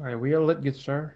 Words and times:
All 0.00 0.04
right, 0.04 0.14
we'll 0.14 0.44
let 0.44 0.62
get 0.62 0.76
started. 0.76 1.14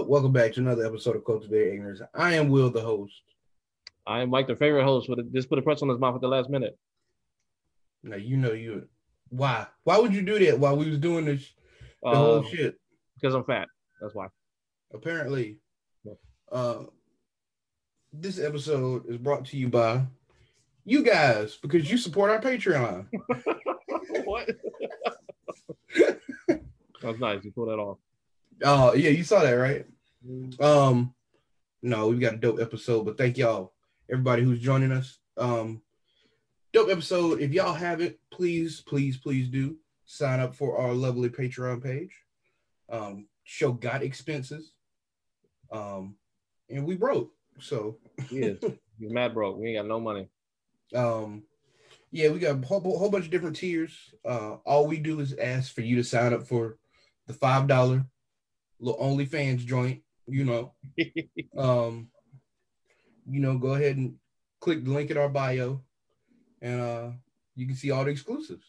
Up, 0.00 0.06
what 0.08 0.18
up, 0.18 0.22
what 0.24 0.24
up? 0.24 0.24
Welcome 0.24 0.32
back 0.32 0.52
to 0.54 0.60
another 0.60 0.86
episode 0.86 1.16
of 1.16 1.24
Cultivate 1.24 1.72
Ignorance. 1.74 2.00
I 2.14 2.34
am 2.34 2.48
Will, 2.48 2.70
the 2.70 2.80
host. 2.80 3.22
I 4.06 4.20
am 4.22 4.30
Mike, 4.30 4.46
the 4.46 4.56
favorite 4.56 4.84
host. 4.84 5.08
With 5.08 5.18
a, 5.18 5.22
just 5.24 5.48
put 5.48 5.58
a 5.58 5.62
press 5.62 5.82
on 5.82 5.88
his 5.88 5.98
mouth 5.98 6.14
at 6.14 6.20
the 6.20 6.28
last 6.28 6.48
minute. 6.50 6.78
Now 8.02 8.16
you 8.16 8.36
know 8.36 8.52
you. 8.52 8.88
Why? 9.28 9.66
Why 9.84 9.98
would 9.98 10.14
you 10.14 10.22
do 10.22 10.38
that 10.46 10.58
while 10.58 10.76
we 10.76 10.88
was 10.88 10.98
doing 10.98 11.24
this? 11.24 11.52
The 12.02 12.10
whole 12.10 12.38
Uh, 12.40 12.48
shit. 12.48 12.76
because 13.14 13.34
I'm 13.34 13.44
fat. 13.44 13.68
That's 14.00 14.14
why. 14.14 14.28
Apparently, 14.92 15.58
uh, 16.50 16.84
this 18.12 18.38
episode 18.40 19.06
is 19.08 19.18
brought 19.18 19.44
to 19.46 19.56
you 19.56 19.68
by 19.68 20.02
you 20.84 21.02
guys 21.04 21.56
because 21.62 21.90
you 21.90 21.98
support 21.98 22.30
our 22.30 22.40
Patreon. 22.40 23.06
what? 24.24 24.48
That's 27.02 27.18
nice. 27.18 27.44
You 27.44 27.52
pull 27.52 27.66
that 27.66 27.78
off. 27.78 27.98
Oh 28.62 28.94
yeah, 28.94 29.10
you 29.10 29.24
saw 29.24 29.42
that, 29.42 29.52
right? 29.52 29.86
Um, 30.60 31.14
no, 31.82 32.08
we've 32.08 32.20
got 32.20 32.34
a 32.34 32.38
dope 32.38 32.60
episode, 32.60 33.04
but 33.04 33.16
thank 33.16 33.38
y'all, 33.38 33.72
everybody 34.10 34.42
who's 34.42 34.60
joining 34.60 34.92
us. 34.92 35.18
Um, 35.36 35.82
dope 36.72 36.90
episode. 36.90 37.40
If 37.40 37.52
y'all 37.52 37.72
haven't, 37.74 38.16
please, 38.30 38.82
please, 38.82 39.16
please 39.16 39.48
do 39.48 39.76
sign 40.04 40.40
up 40.40 40.54
for 40.54 40.78
our 40.78 40.92
lovely 40.92 41.30
Patreon 41.30 41.82
page. 41.82 42.14
Um, 42.90 43.28
show 43.44 43.72
got 43.72 44.02
expenses. 44.02 44.72
Um, 45.72 46.16
and 46.68 46.84
we 46.84 46.96
broke, 46.96 47.32
so 47.60 47.98
yeah. 48.30 48.54
He's 48.98 49.10
mad 49.12 49.34
broke. 49.34 49.58
We 49.58 49.68
ain't 49.68 49.78
got 49.78 49.86
no 49.86 50.00
money. 50.00 50.28
um, 50.94 51.44
yeah, 52.12 52.28
we 52.28 52.40
got 52.40 52.62
a 52.62 52.66
whole, 52.66 52.80
whole 52.80 53.10
bunch 53.10 53.26
of 53.26 53.30
different 53.30 53.56
tiers. 53.56 53.96
Uh, 54.24 54.56
all 54.66 54.86
we 54.86 54.98
do 54.98 55.20
is 55.20 55.32
ask 55.34 55.72
for 55.72 55.80
you 55.80 55.96
to 55.96 56.04
sign 56.04 56.34
up 56.34 56.46
for 56.46 56.76
the 57.28 57.32
five 57.32 57.68
dollar 57.68 58.04
little 58.80 59.00
OnlyFans 59.00 59.64
joint. 59.64 60.02
You 60.26 60.44
know, 60.44 60.72
um, 61.56 62.08
you 63.28 63.40
know, 63.40 63.58
go 63.58 63.74
ahead 63.74 63.96
and 63.96 64.14
click 64.60 64.84
the 64.84 64.90
link 64.90 65.10
in 65.10 65.18
our 65.18 65.28
bio, 65.28 65.82
and 66.62 66.80
uh, 66.80 67.10
you 67.56 67.66
can 67.66 67.76
see 67.76 67.90
all 67.90 68.04
the 68.04 68.10
exclusives. 68.10 68.64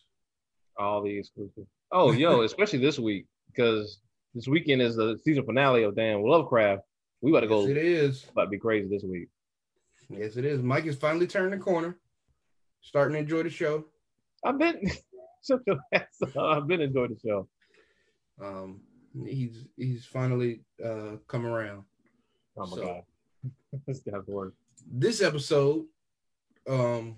All 0.77 1.03
the 1.03 1.17
exclusives. 1.17 1.67
Oh, 1.91 2.11
yo, 2.11 2.41
especially 2.43 2.79
this 2.79 2.97
week 2.97 3.27
because 3.47 3.99
this 4.33 4.47
weekend 4.47 4.81
is 4.81 4.95
the 4.95 5.19
season 5.23 5.45
finale 5.45 5.83
of 5.83 5.95
damn 5.95 6.23
Lovecraft. 6.23 6.83
We 7.21 7.31
about 7.31 7.41
to 7.41 7.47
go. 7.47 7.61
Yes, 7.61 7.69
it 7.69 7.77
is. 7.77 8.25
About 8.31 8.45
to 8.45 8.49
be 8.49 8.57
crazy 8.57 8.87
this 8.89 9.03
week. 9.03 9.29
Yes, 10.09 10.35
it 10.37 10.45
is. 10.45 10.61
Mike 10.61 10.85
is 10.85 10.95
finally 10.95 11.27
turning 11.27 11.51
the 11.51 11.63
corner, 11.63 11.97
starting 12.81 13.13
to 13.13 13.19
enjoy 13.19 13.43
the 13.43 13.49
show. 13.49 13.85
I've 14.43 14.57
been. 14.57 14.89
I've 16.39 16.67
been 16.67 16.81
enjoying 16.81 17.15
the 17.15 17.19
show. 17.23 17.47
Um, 18.41 18.81
he's 19.25 19.65
he's 19.77 20.05
finally 20.05 20.61
uh, 20.83 21.17
come 21.27 21.45
around. 21.45 21.83
Oh 22.57 22.65
my 22.67 22.75
So- 22.77 22.83
god. 22.85 23.03
this 23.87 23.99
guy's 23.99 24.27
work. 24.27 24.53
this 24.91 25.21
episode, 25.21 25.85
um, 26.69 27.15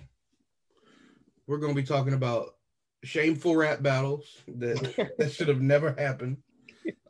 we're 1.48 1.58
going 1.58 1.76
to 1.76 1.82
be 1.82 1.86
talking 1.86 2.14
about 2.14 2.56
shameful 3.04 3.56
rap 3.56 3.82
battles 3.82 4.42
that 4.48 5.12
that 5.18 5.32
should 5.32 5.50
have 5.50 5.62
never 5.62 5.94
happened. 5.98 6.38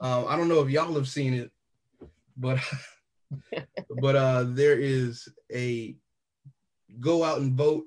Um, 0.02 0.26
I 0.28 0.36
don't 0.36 0.48
know 0.50 0.62
if 0.62 0.70
y'all 0.70 0.94
have 0.96 1.08
seen 1.08 1.34
it, 1.34 1.52
but 2.38 2.60
but 4.02 4.16
uh, 4.16 4.46
there 4.48 4.80
is 4.80 5.28
a 5.54 5.96
go 7.00 7.24
out 7.24 7.40
and 7.40 7.54
vote 7.54 7.86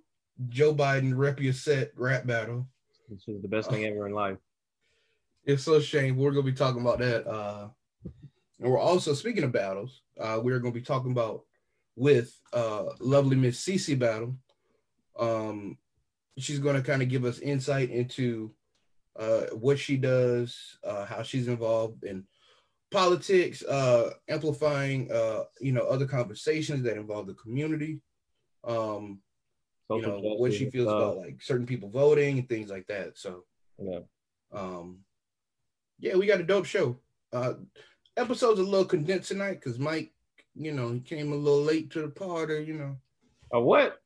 Joe 0.49 0.75
Biden 0.75 1.13
rep 1.17 1.41
your 1.41 1.53
set 1.53 1.91
rap 1.97 2.27
battle. 2.27 2.69
This 3.09 3.27
is 3.27 3.43
the 3.43 3.49
best 3.49 3.71
thing 3.71 3.84
ever 3.84 4.07
in 4.07 4.13
life. 4.13 4.39
It's 5.47 5.62
so 5.62 5.79
shameful. 5.79 6.25
We're 6.25 6.33
going 6.33 6.45
to 6.45 6.53
be 6.53 6.59
talking 6.59 6.81
about 6.81 6.99
that. 6.99 7.27
Uh, 7.27 7.69
and 8.61 8.71
we're 8.71 8.79
also 8.79 9.15
speaking 9.15 9.45
of 9.45 9.53
battles. 9.53 10.03
Uh, 10.21 10.41
we're 10.43 10.59
going 10.59 10.75
to 10.75 10.81
be 10.81 10.84
talking 10.84 11.12
about 11.12 11.43
with 11.95 12.37
uh, 12.53 12.87
lovely 12.99 13.37
Miss 13.37 13.65
Cece 13.65 13.97
Battle. 13.97 14.37
Um, 15.19 15.79
she's 16.37 16.59
going 16.59 16.75
to 16.75 16.83
kind 16.83 17.01
of 17.01 17.09
give 17.09 17.25
us 17.25 17.39
insight 17.39 17.91
into 17.91 18.53
uh, 19.15 19.43
what 19.53 19.79
she 19.79 19.97
does, 19.97 20.79
uh, 20.83 21.05
how 21.05 21.23
she's 21.23 21.47
involved 21.47 22.03
in 22.03 22.25
politics, 22.91 23.63
uh, 23.63 24.11
amplifying, 24.28 25.11
uh, 25.13 25.45
you 25.61 25.71
know, 25.71 25.83
other 25.83 26.07
conversations 26.07 26.83
that 26.83 26.97
involve 26.97 27.28
the 27.28 27.34
community. 27.34 28.01
Um, 28.65 29.21
you 29.89 30.03
know, 30.03 30.19
what 30.19 30.53
she 30.53 30.69
feels 30.71 30.89
uh, 30.89 30.97
about 30.97 31.19
like 31.19 31.41
certain 31.41 31.67
people 31.67 31.89
voting 31.89 32.41
and 32.41 32.49
things 32.49 32.69
like 32.69 32.89
that. 32.89 33.17
So, 33.17 33.45
Yeah. 33.81 34.01
um, 34.53 34.99
yeah, 35.99 36.17
we 36.17 36.27
got 36.27 36.41
a 36.41 36.45
dope 36.45 36.67
show. 36.67 36.99
Uh, 37.33 37.55
episode's 38.17 38.61
a 38.61 38.62
little 38.62 38.84
condensed 38.84 39.29
tonight 39.29 39.55
because 39.55 39.79
Mike, 39.79 40.12
you 40.55 40.73
know, 40.73 40.93
he 40.93 41.01
came 41.01 41.33
a 41.33 41.37
little 41.37 41.62
late 41.62 41.91
to 41.93 42.03
the 42.03 42.09
party. 42.09 42.65
You 42.67 42.75
know, 42.75 42.97
A 43.53 43.61
what? 43.61 44.01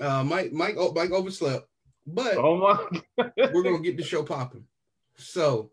uh, 0.00 0.22
Mike, 0.24 0.52
Mike, 0.52 0.76
oh, 0.78 0.92
Mike 0.92 1.10
overslept, 1.10 1.66
but 2.06 2.36
Oh 2.36 2.56
my 2.56 3.26
we're 3.52 3.62
gonna 3.62 3.80
get 3.80 3.96
the 3.96 4.02
show 4.02 4.22
popping. 4.22 4.64
So, 5.16 5.70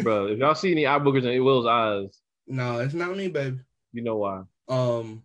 bro. 0.00 0.26
If 0.28 0.38
y'all 0.38 0.54
see 0.54 0.72
any 0.72 0.86
eye 0.86 0.98
boogers 0.98 1.24
in 1.30 1.44
Will's 1.44 1.66
eyes, 1.66 2.18
no, 2.46 2.78
it's 2.80 2.94
not 2.94 3.16
me, 3.16 3.28
baby. 3.28 3.58
you 3.92 4.02
know 4.02 4.16
why. 4.16 4.42
Um, 4.68 5.22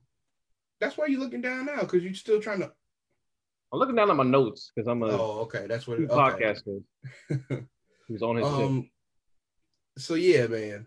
that's 0.80 0.98
why 0.98 1.06
you're 1.08 1.20
looking 1.20 1.42
down 1.42 1.66
now 1.66 1.80
because 1.82 2.04
you're 2.04 2.14
still 2.14 2.42
trying 2.42 2.60
to. 2.60 2.72
I'm 3.74 3.80
looking 3.80 3.96
down 3.96 4.10
at 4.10 4.16
my 4.16 4.24
notes 4.24 4.72
because 4.74 4.88
I'm 4.88 5.02
a 5.04 5.08
Oh, 5.08 5.40
okay, 5.42 5.66
that's 5.68 5.88
what. 5.88 6.00
It, 6.00 6.10
okay. 6.10 6.14
podcaster 6.16 6.84
who's 8.08 8.22
on 8.22 8.36
his 8.38 8.46
um, 8.46 8.90
so 9.98 10.14
yeah, 10.16 10.48
man, 10.48 10.86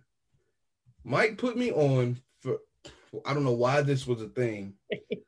Mike 1.04 1.38
put 1.38 1.56
me 1.56 1.72
on 1.72 2.19
for. 2.41 2.59
I 3.26 3.34
don't 3.34 3.44
know 3.44 3.53
why 3.53 3.82
this 3.82 4.06
was 4.06 4.22
a 4.22 4.28
thing. 4.28 4.75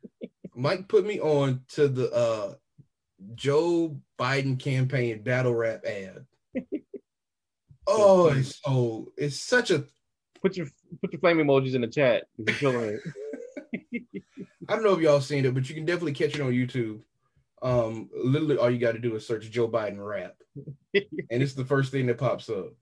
Mike 0.55 0.89
put 0.89 1.05
me 1.05 1.21
on 1.21 1.63
to 1.71 1.89
the 1.89 2.11
uh 2.13 2.55
Joe 3.35 3.97
Biden 4.19 4.59
campaign 4.59 5.23
battle 5.23 5.55
rap 5.55 5.85
ad. 5.85 6.27
Oh, 7.85 8.29
it's 8.29 8.61
so 8.65 9.09
it's 9.17 9.41
such 9.41 9.73
a 9.73 9.85
Put 10.43 10.57
your 10.57 10.67
put 11.01 11.13
your 11.13 11.21
flame 11.21 11.39
emojis 11.39 11.75
in 11.75 11.83
the 11.83 11.87
chat 11.87 12.25
if 12.37 12.61
you're 12.61 12.73
feeling 12.73 12.99
it. 13.73 14.13
I 14.69 14.75
don't 14.75 14.83
know 14.83 14.95
if 14.95 15.01
y'all 15.01 15.21
seen 15.21 15.45
it, 15.45 15.55
but 15.55 15.69
you 15.69 15.75
can 15.75 15.85
definitely 15.85 16.15
catch 16.15 16.35
it 16.35 16.41
on 16.41 16.51
YouTube. 16.51 17.01
Um, 17.63 18.11
literally 18.13 18.57
all 18.57 18.69
you 18.69 18.79
got 18.79 18.93
to 18.93 18.99
do 18.99 19.15
is 19.15 19.25
search 19.25 19.49
Joe 19.51 19.69
Biden 19.69 20.05
rap, 20.05 20.35
and 20.95 21.43
it's 21.43 21.55
the 21.55 21.65
first 21.65 21.93
thing 21.93 22.07
that 22.07 22.19
pops 22.19 22.49
up. 22.51 22.73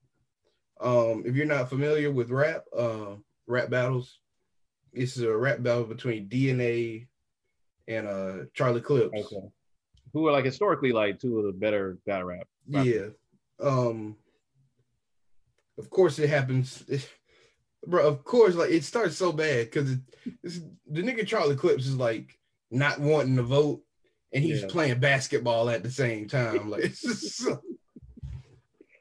Um, 0.80 1.24
if 1.26 1.34
you're 1.36 1.46
not 1.46 1.68
familiar 1.68 2.10
with 2.10 2.30
rap, 2.30 2.64
uh, 2.76 3.16
rap 3.46 3.68
battles, 3.70 4.18
it's 4.92 5.18
a 5.18 5.36
rap 5.36 5.62
battle 5.62 5.84
between 5.84 6.28
DNA 6.28 7.06
and 7.86 8.06
uh 8.08 8.32
Charlie 8.54 8.80
Clips. 8.80 9.12
Okay. 9.14 9.46
Who 10.12 10.26
are 10.26 10.32
like 10.32 10.44
historically 10.44 10.92
like 10.92 11.20
two 11.20 11.38
of 11.38 11.44
the 11.44 11.52
better 11.52 11.98
battle 12.06 12.28
rap. 12.28 12.46
Yeah. 12.66 13.08
Um. 13.62 14.16
Of 15.78 15.88
course, 15.90 16.18
it 16.18 16.28
happens, 16.28 16.82
bro. 17.86 18.06
Of 18.06 18.24
course, 18.24 18.54
like 18.54 18.70
it 18.70 18.84
starts 18.84 19.16
so 19.16 19.32
bad 19.32 19.66
because 19.66 19.96
it's 20.42 20.60
the 20.86 21.02
nigga 21.02 21.26
Charlie 21.26 21.56
Clips 21.56 21.86
is 21.86 21.96
like 21.96 22.38
not 22.70 23.00
wanting 23.00 23.36
to 23.36 23.42
vote, 23.42 23.82
and 24.32 24.42
he's 24.44 24.62
Yeah. 24.62 24.68
playing 24.68 25.00
basketball 25.00 25.70
at 25.70 25.82
the 25.82 25.90
same 25.90 26.26
time. 26.28 26.68
Like, 26.70 26.84
it's 26.84 27.00
just 27.02 27.36
so, 27.38 27.60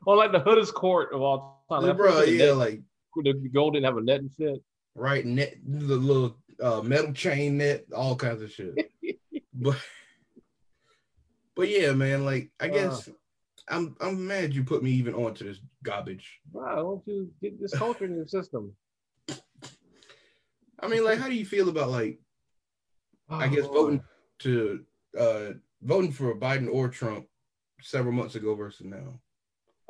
Or 0.06 0.16
like 0.16 0.32
the 0.32 0.40
hoodest 0.40 0.74
court 0.74 1.14
of 1.14 1.22
all 1.22 1.59
time. 1.69 1.83
Like, 1.83 1.98
bro. 1.98 2.21
Yeah, 2.21 2.48
net- 2.48 2.57
like 2.57 2.81
the 3.16 3.50
gold 3.54 3.74
didn't 3.74 3.86
have 3.86 3.98
a 3.98 4.01
net 4.01 4.21
and 4.21 4.31
shit. 4.38 4.62
right 4.95 5.25
net, 5.25 5.56
the 5.66 5.95
little 5.95 6.38
uh, 6.62 6.81
metal 6.81 7.13
chain 7.13 7.57
net, 7.57 7.86
all 7.95 8.16
kinds 8.16 8.42
of 8.42 8.51
shit. 8.51 8.92
but, 9.54 9.77
but 11.56 11.69
yeah, 11.69 11.92
man. 11.94 12.25
Like, 12.25 12.51
I 12.60 12.68
guess. 12.68 13.10
I'm 13.71 13.95
I'm 14.01 14.25
mad 14.25 14.56
you 14.56 14.63
put 14.63 14.81
me 14.81 14.89
even 14.92 15.13
onto 15.13 15.44
this 15.44 15.60
garbage. 15.83 16.39
Why 16.51 16.75
don't 16.75 17.04
you 17.06 17.31
get 17.39 17.62
this 17.62 17.77
culture 17.77 18.06
in 18.06 18.15
your 18.15 18.25
system? 18.25 18.74
I 20.80 20.88
mean, 20.88 21.04
like, 21.04 21.19
how 21.19 21.27
do 21.27 21.36
you 21.36 21.45
feel 21.45 21.69
about 21.69 21.89
like 21.89 22.19
I 23.30 23.48
guess 23.48 23.65
Oh, 23.65 23.74
voting 23.74 24.04
to 24.39 24.83
uh 25.18 25.50
voting 25.81 26.12
for 26.12 26.36
Biden 26.36 26.69
or 26.72 26.88
Trump 26.89 27.27
several 27.81 28.13
months 28.13 28.36
ago 28.36 28.56
versus 28.56 28.86
now. 28.86 29.19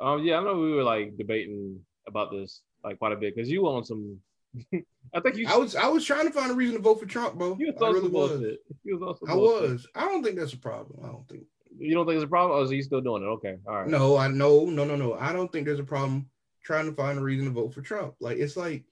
Um, 0.00 0.22
yeah, 0.24 0.38
I 0.38 0.44
know 0.44 0.58
we 0.58 0.72
were 0.72 0.82
like 0.82 1.16
debating 1.18 1.80
about 2.08 2.30
this 2.32 2.62
like 2.82 2.98
quite 2.98 3.12
a 3.12 3.16
bit 3.16 3.34
because 3.34 3.50
you 3.50 3.66
on 3.66 3.84
some. 3.84 4.18
I 5.14 5.20
think 5.20 5.36
you. 5.36 5.46
I 5.48 5.56
was 5.56 5.76
I 5.76 5.86
was 5.88 6.04
trying 6.04 6.26
to 6.26 6.32
find 6.32 6.50
a 6.50 6.54
reason 6.54 6.76
to 6.76 6.82
vote 6.82 6.98
for 7.00 7.06
Trump, 7.06 7.36
bro. 7.36 7.56
You 7.58 7.72
I 7.80 7.88
really 7.90 8.08
was. 8.08 8.30
bullshit. 8.30 8.58
You 8.84 8.98
was 8.98 9.02
also 9.20 9.26
I 9.32 9.34
bullshit. 9.36 9.70
was. 9.70 9.86
I 9.94 10.06
don't 10.06 10.22
think 10.24 10.36
that's 10.38 10.52
a 10.54 10.58
problem. 10.58 11.00
I 11.04 11.08
don't 11.08 11.28
think. 11.28 11.44
You 11.78 11.94
don't 11.94 12.04
think 12.06 12.16
it's 12.16 12.24
a 12.24 12.28
problem, 12.28 12.58
or 12.58 12.64
is 12.64 12.70
he 12.70 12.82
still 12.82 13.00
doing 13.00 13.22
it? 13.22 13.26
Okay, 13.26 13.56
all 13.66 13.76
right. 13.76 13.88
No, 13.88 14.16
I 14.16 14.28
no 14.28 14.64
no 14.66 14.84
no 14.84 14.96
no. 14.96 15.14
I 15.14 15.32
don't 15.32 15.50
think 15.52 15.66
there's 15.66 15.78
a 15.78 15.84
problem 15.84 16.28
trying 16.64 16.86
to 16.86 16.92
find 16.92 17.18
a 17.18 17.22
reason 17.22 17.46
to 17.46 17.52
vote 17.52 17.72
for 17.74 17.80
Trump. 17.80 18.14
Like 18.20 18.38
it's 18.38 18.56
like 18.56 18.84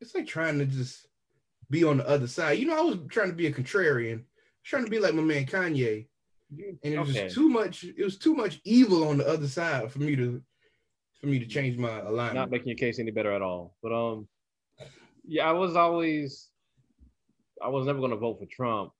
it's 0.00 0.14
like 0.14 0.26
trying 0.26 0.58
to 0.58 0.66
just 0.66 1.06
be 1.68 1.84
on 1.84 1.98
the 1.98 2.08
other 2.08 2.26
side. 2.26 2.58
You 2.58 2.66
know, 2.66 2.78
I 2.78 2.82
was 2.82 2.98
trying 3.10 3.28
to 3.28 3.34
be 3.34 3.46
a 3.46 3.52
contrarian, 3.52 4.22
trying 4.64 4.84
to 4.84 4.90
be 4.90 4.98
like 4.98 5.14
my 5.14 5.22
man 5.22 5.46
Kanye, 5.46 5.76
You- 5.76 6.04
and 6.50 6.78
it 6.82 6.98
was 6.98 7.10
okay. 7.10 7.28
too 7.28 7.48
much. 7.48 7.84
It 7.84 8.04
was 8.04 8.18
too 8.18 8.34
much 8.34 8.60
evil 8.64 9.08
on 9.08 9.18
the 9.18 9.28
other 9.28 9.48
side 9.48 9.90
for 9.92 10.00
me 10.00 10.16
to 10.16 10.42
for 11.20 11.26
me 11.26 11.38
to 11.38 11.46
change 11.46 11.76
my 11.76 12.00
alignment. 12.00 12.34
not 12.34 12.50
making 12.50 12.68
your 12.68 12.76
case 12.76 12.98
any 12.98 13.10
better 13.10 13.32
at 13.32 13.42
all. 13.42 13.74
But 13.82 13.92
um, 13.92 14.28
yeah, 15.26 15.48
I 15.48 15.52
was 15.52 15.76
always, 15.76 16.48
I 17.62 17.68
was 17.68 17.86
never 17.86 18.00
gonna 18.00 18.16
vote 18.16 18.38
for 18.40 18.46
Trump, 18.46 18.92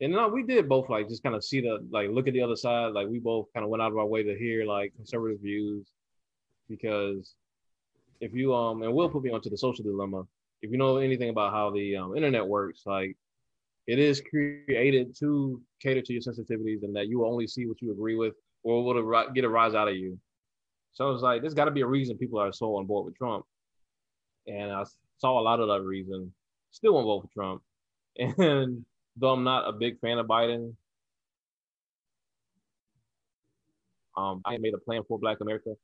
and 0.00 0.12
no, 0.12 0.28
we 0.28 0.42
did 0.42 0.68
both 0.68 0.88
like 0.88 1.08
just 1.08 1.22
kind 1.22 1.34
of 1.34 1.44
see 1.44 1.60
the 1.60 1.86
like 1.90 2.10
look 2.10 2.28
at 2.28 2.34
the 2.34 2.42
other 2.42 2.56
side. 2.56 2.92
Like 2.92 3.08
we 3.08 3.18
both 3.18 3.46
kind 3.54 3.64
of 3.64 3.70
went 3.70 3.82
out 3.82 3.92
of 3.92 3.98
our 3.98 4.06
way 4.06 4.22
to 4.22 4.38
hear 4.38 4.64
like 4.64 4.94
conservative 4.94 5.40
views, 5.40 5.88
because 6.68 7.34
if 8.20 8.32
you 8.32 8.54
um 8.54 8.82
and 8.82 8.94
Will 8.94 9.08
put 9.08 9.22
me 9.22 9.30
onto 9.30 9.50
the 9.50 9.58
social 9.58 9.84
dilemma. 9.84 10.24
If 10.64 10.70
you 10.70 10.78
know 10.78 10.98
anything 10.98 11.28
about 11.28 11.52
how 11.52 11.70
the 11.70 11.96
um, 11.96 12.16
internet 12.16 12.46
works, 12.46 12.82
like 12.86 13.16
it 13.86 13.98
is 13.98 14.20
created 14.20 15.16
to 15.18 15.60
cater 15.80 16.02
to 16.02 16.12
your 16.12 16.22
sensitivities, 16.22 16.82
and 16.82 16.94
that 16.94 17.08
you 17.08 17.20
will 17.20 17.30
only 17.30 17.46
see 17.46 17.66
what 17.66 17.80
you 17.80 17.92
agree 17.92 18.14
with 18.14 18.34
or 18.62 18.84
will 18.84 19.32
get 19.34 19.44
a 19.44 19.48
rise 19.48 19.74
out 19.74 19.88
of 19.88 19.96
you. 19.96 20.18
So 20.92 21.10
it's 21.10 21.22
like 21.22 21.40
there's 21.40 21.54
got 21.54 21.64
to 21.64 21.70
be 21.70 21.80
a 21.80 21.86
reason 21.86 22.18
people 22.18 22.38
are 22.38 22.52
so 22.52 22.76
on 22.76 22.86
board 22.86 23.06
with 23.06 23.16
Trump, 23.16 23.44
and 24.46 24.70
I 24.70 24.84
saw 25.18 25.40
a 25.40 25.42
lot 25.42 25.60
of 25.60 25.68
that 25.68 25.82
reason. 25.82 26.32
Still 26.70 26.94
won't 26.94 27.06
vote 27.06 27.22
for 27.22 27.34
Trump, 27.34 27.62
and 28.38 28.84
though 29.16 29.32
I'm 29.32 29.44
not 29.44 29.68
a 29.68 29.72
big 29.72 29.98
fan 30.00 30.18
of 30.18 30.26
Biden, 30.26 30.74
um, 34.16 34.42
I 34.44 34.58
made 34.58 34.74
a 34.74 34.78
plan 34.78 35.02
for 35.08 35.18
Black 35.18 35.40
America. 35.40 35.74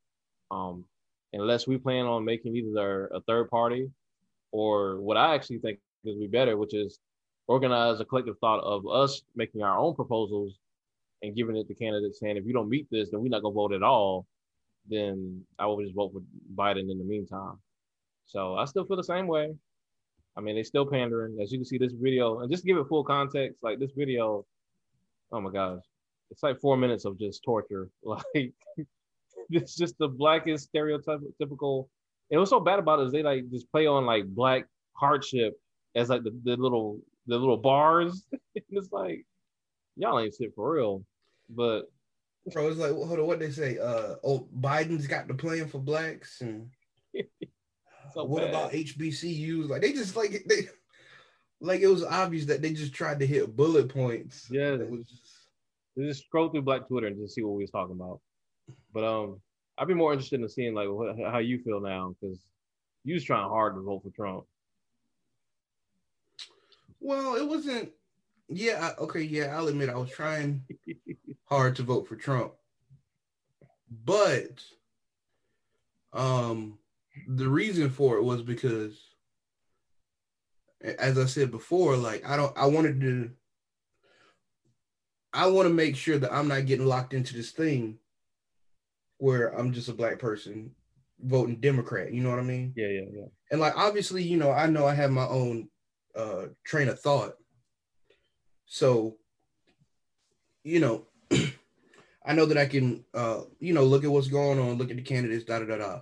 Um, 0.51 0.85
unless 1.33 1.67
we 1.67 1.77
plan 1.77 2.05
on 2.05 2.25
making 2.25 2.55
either 2.55 3.07
a 3.07 3.21
third 3.21 3.49
party 3.49 3.89
or 4.51 4.99
what 4.99 5.17
I 5.17 5.35
actually 5.35 5.59
think 5.59 5.79
is 6.03 6.17
be 6.17 6.27
better, 6.27 6.57
which 6.57 6.73
is 6.73 6.99
organize 7.49 7.99
a 7.99 8.05
collective 8.05 8.37
thought 8.37 8.63
of 8.63 8.87
us 8.87 9.23
making 9.35 9.63
our 9.63 9.77
own 9.77 9.95
proposals 9.95 10.59
and 11.23 11.35
giving 11.35 11.57
it 11.57 11.67
to 11.67 11.73
candidates 11.73 12.19
saying 12.19 12.37
if 12.37 12.45
you 12.45 12.53
don't 12.53 12.69
meet 12.69 12.87
this, 12.91 13.09
then 13.09 13.21
we're 13.21 13.29
not 13.29 13.41
gonna 13.41 13.55
vote 13.55 13.73
at 13.73 13.81
all. 13.81 14.27
Then 14.87 15.43
I 15.57 15.65
will 15.65 15.81
just 15.81 15.95
vote 15.95 16.13
for 16.13 16.21
Biden 16.55 16.91
in 16.91 16.99
the 16.99 17.03
meantime. 17.03 17.57
So 18.27 18.53
I 18.53 18.65
still 18.65 18.85
feel 18.85 18.97
the 18.97 19.03
same 19.03 19.25
way. 19.25 19.55
I 20.37 20.41
mean, 20.41 20.55
they 20.55 20.63
still 20.63 20.85
pandering. 20.85 21.39
As 21.41 21.51
you 21.51 21.57
can 21.57 21.65
see, 21.65 21.79
this 21.79 21.91
video, 21.91 22.39
and 22.39 22.51
just 22.51 22.63
to 22.63 22.67
give 22.67 22.77
it 22.77 22.87
full 22.87 23.03
context, 23.03 23.57
like 23.63 23.79
this 23.79 23.91
video, 23.97 24.45
oh 25.31 25.41
my 25.41 25.51
gosh, 25.51 25.81
it's 26.29 26.43
like 26.43 26.61
four 26.61 26.77
minutes 26.77 27.03
of 27.03 27.19
just 27.19 27.43
torture. 27.43 27.89
Like 28.03 28.53
it's 29.49 29.75
just 29.75 29.97
the 29.97 30.07
blackest 30.07 30.71
stereotypical. 30.71 31.87
And 32.29 32.39
what's 32.39 32.51
so 32.51 32.59
bad 32.59 32.77
about 32.77 32.99
it 32.99 33.07
is 33.07 33.11
they 33.11 33.23
like 33.23 33.49
just 33.49 33.71
play 33.71 33.87
on 33.87 34.05
like 34.05 34.25
black 34.27 34.65
hardship 34.93 35.59
as 35.95 36.09
like 36.09 36.23
the, 36.23 36.39
the 36.43 36.55
little 36.55 36.99
the 37.29 37.37
little 37.37 37.57
bars. 37.57 38.25
and 38.31 38.63
it's 38.69 38.91
like 38.91 39.25
y'all 39.95 40.19
ain't 40.19 40.35
shit 40.35 40.53
for 40.55 40.73
real. 40.73 41.03
But 41.49 41.83
Bro, 42.51 42.69
it's 42.69 42.79
like 42.79 42.91
hold 42.91 43.19
on, 43.19 43.27
what 43.27 43.39
they 43.39 43.51
say? 43.51 43.77
Uh, 43.77 44.15
oh, 44.23 44.47
Biden's 44.59 45.07
got 45.07 45.27
the 45.27 45.33
plan 45.33 45.67
for 45.67 45.79
blacks, 45.79 46.41
and 46.41 46.69
So 48.13 48.23
what 48.23 48.41
bad. 48.41 48.49
about 48.49 48.71
HBCUs? 48.71 49.69
Like 49.69 49.81
they 49.81 49.93
just 49.93 50.15
like 50.15 50.43
they, 50.47 50.67
like 51.61 51.81
it 51.81 51.87
was 51.87 52.03
obvious 52.03 52.45
that 52.45 52.61
they 52.61 52.73
just 52.73 52.93
tried 52.93 53.19
to 53.19 53.27
hit 53.27 53.55
bullet 53.55 53.89
points. 53.89 54.47
Yeah. 54.49 54.73
It 54.73 54.89
was 54.89 55.05
just, 55.05 55.47
just 55.97 56.25
scroll 56.25 56.49
through 56.49 56.63
Black 56.63 56.87
Twitter 56.87 57.07
and 57.07 57.17
just 57.17 57.35
see 57.35 57.43
what 57.43 57.55
we 57.55 57.63
was 57.63 57.71
talking 57.71 57.95
about. 57.95 58.19
But 58.93 59.03
um, 59.03 59.41
I'd 59.77 59.87
be 59.87 59.93
more 59.93 60.13
interested 60.13 60.41
in 60.41 60.49
seeing 60.49 60.73
like 60.73 60.89
what, 60.89 61.15
how 61.19 61.39
you 61.39 61.59
feel 61.59 61.81
now 61.81 62.15
because 62.19 62.39
you 63.03 63.13
was 63.13 63.23
trying 63.23 63.47
hard 63.47 63.75
to 63.75 63.81
vote 63.81 64.03
for 64.03 64.11
Trump. 64.11 64.45
Well, 66.99 67.35
it 67.35 67.47
wasn't. 67.47 67.91
Yeah, 68.47 68.93
I, 68.97 69.01
okay, 69.03 69.21
yeah, 69.21 69.55
I'll 69.55 69.67
admit 69.67 69.89
I 69.89 69.97
was 69.97 70.09
trying 70.09 70.63
hard 71.45 71.75
to 71.75 71.83
vote 71.83 72.07
for 72.07 72.15
Trump, 72.15 72.53
but 74.05 74.63
um, 76.13 76.79
the 77.27 77.47
reason 77.47 77.89
for 77.89 78.17
it 78.17 78.23
was 78.23 78.41
because, 78.41 78.99
as 80.81 81.17
I 81.17 81.25
said 81.25 81.51
before, 81.51 81.95
like 81.95 82.27
I 82.27 82.37
don't, 82.37 82.57
I 82.57 82.65
wanted 82.65 83.01
to. 83.01 83.31
I 85.31 85.45
want 85.45 85.67
to 85.67 85.73
make 85.73 85.95
sure 85.95 86.17
that 86.17 86.33
I'm 86.33 86.47
not 86.47 86.65
getting 86.65 86.87
locked 86.87 87.13
into 87.13 87.35
this 87.35 87.51
thing 87.51 87.99
where 89.19 89.49
I'm 89.49 89.73
just 89.73 89.89
a 89.89 89.93
black 89.93 90.17
person 90.17 90.71
voting 91.21 91.57
Democrat. 91.57 92.11
You 92.11 92.23
know 92.23 92.31
what 92.31 92.39
I 92.39 92.43
mean? 92.43 92.73
Yeah, 92.75 92.87
yeah, 92.87 93.05
yeah. 93.13 93.25
And 93.51 93.61
like 93.61 93.77
obviously, 93.77 94.23
you 94.23 94.37
know, 94.37 94.51
I 94.51 94.65
know 94.65 94.87
I 94.87 94.95
have 94.95 95.11
my 95.11 95.27
own 95.27 95.69
uh 96.19 96.47
train 96.65 96.87
of 96.89 96.99
thought. 96.99 97.33
So, 98.65 99.17
you 100.63 100.79
know, 100.79 101.07
I 102.25 102.33
know 102.33 102.45
that 102.45 102.57
I 102.57 102.65
can 102.67 103.05
uh, 103.13 103.41
you 103.59 103.73
know, 103.73 103.83
look 103.85 104.03
at 104.03 104.11
what's 104.11 104.27
going 104.27 104.59
on, 104.59 104.77
look 104.77 104.91
at 104.91 104.97
the 104.97 105.01
candidates, 105.01 105.45
da 105.45 105.59
da 105.59 105.65
da 105.65 105.77
da. 105.77 106.01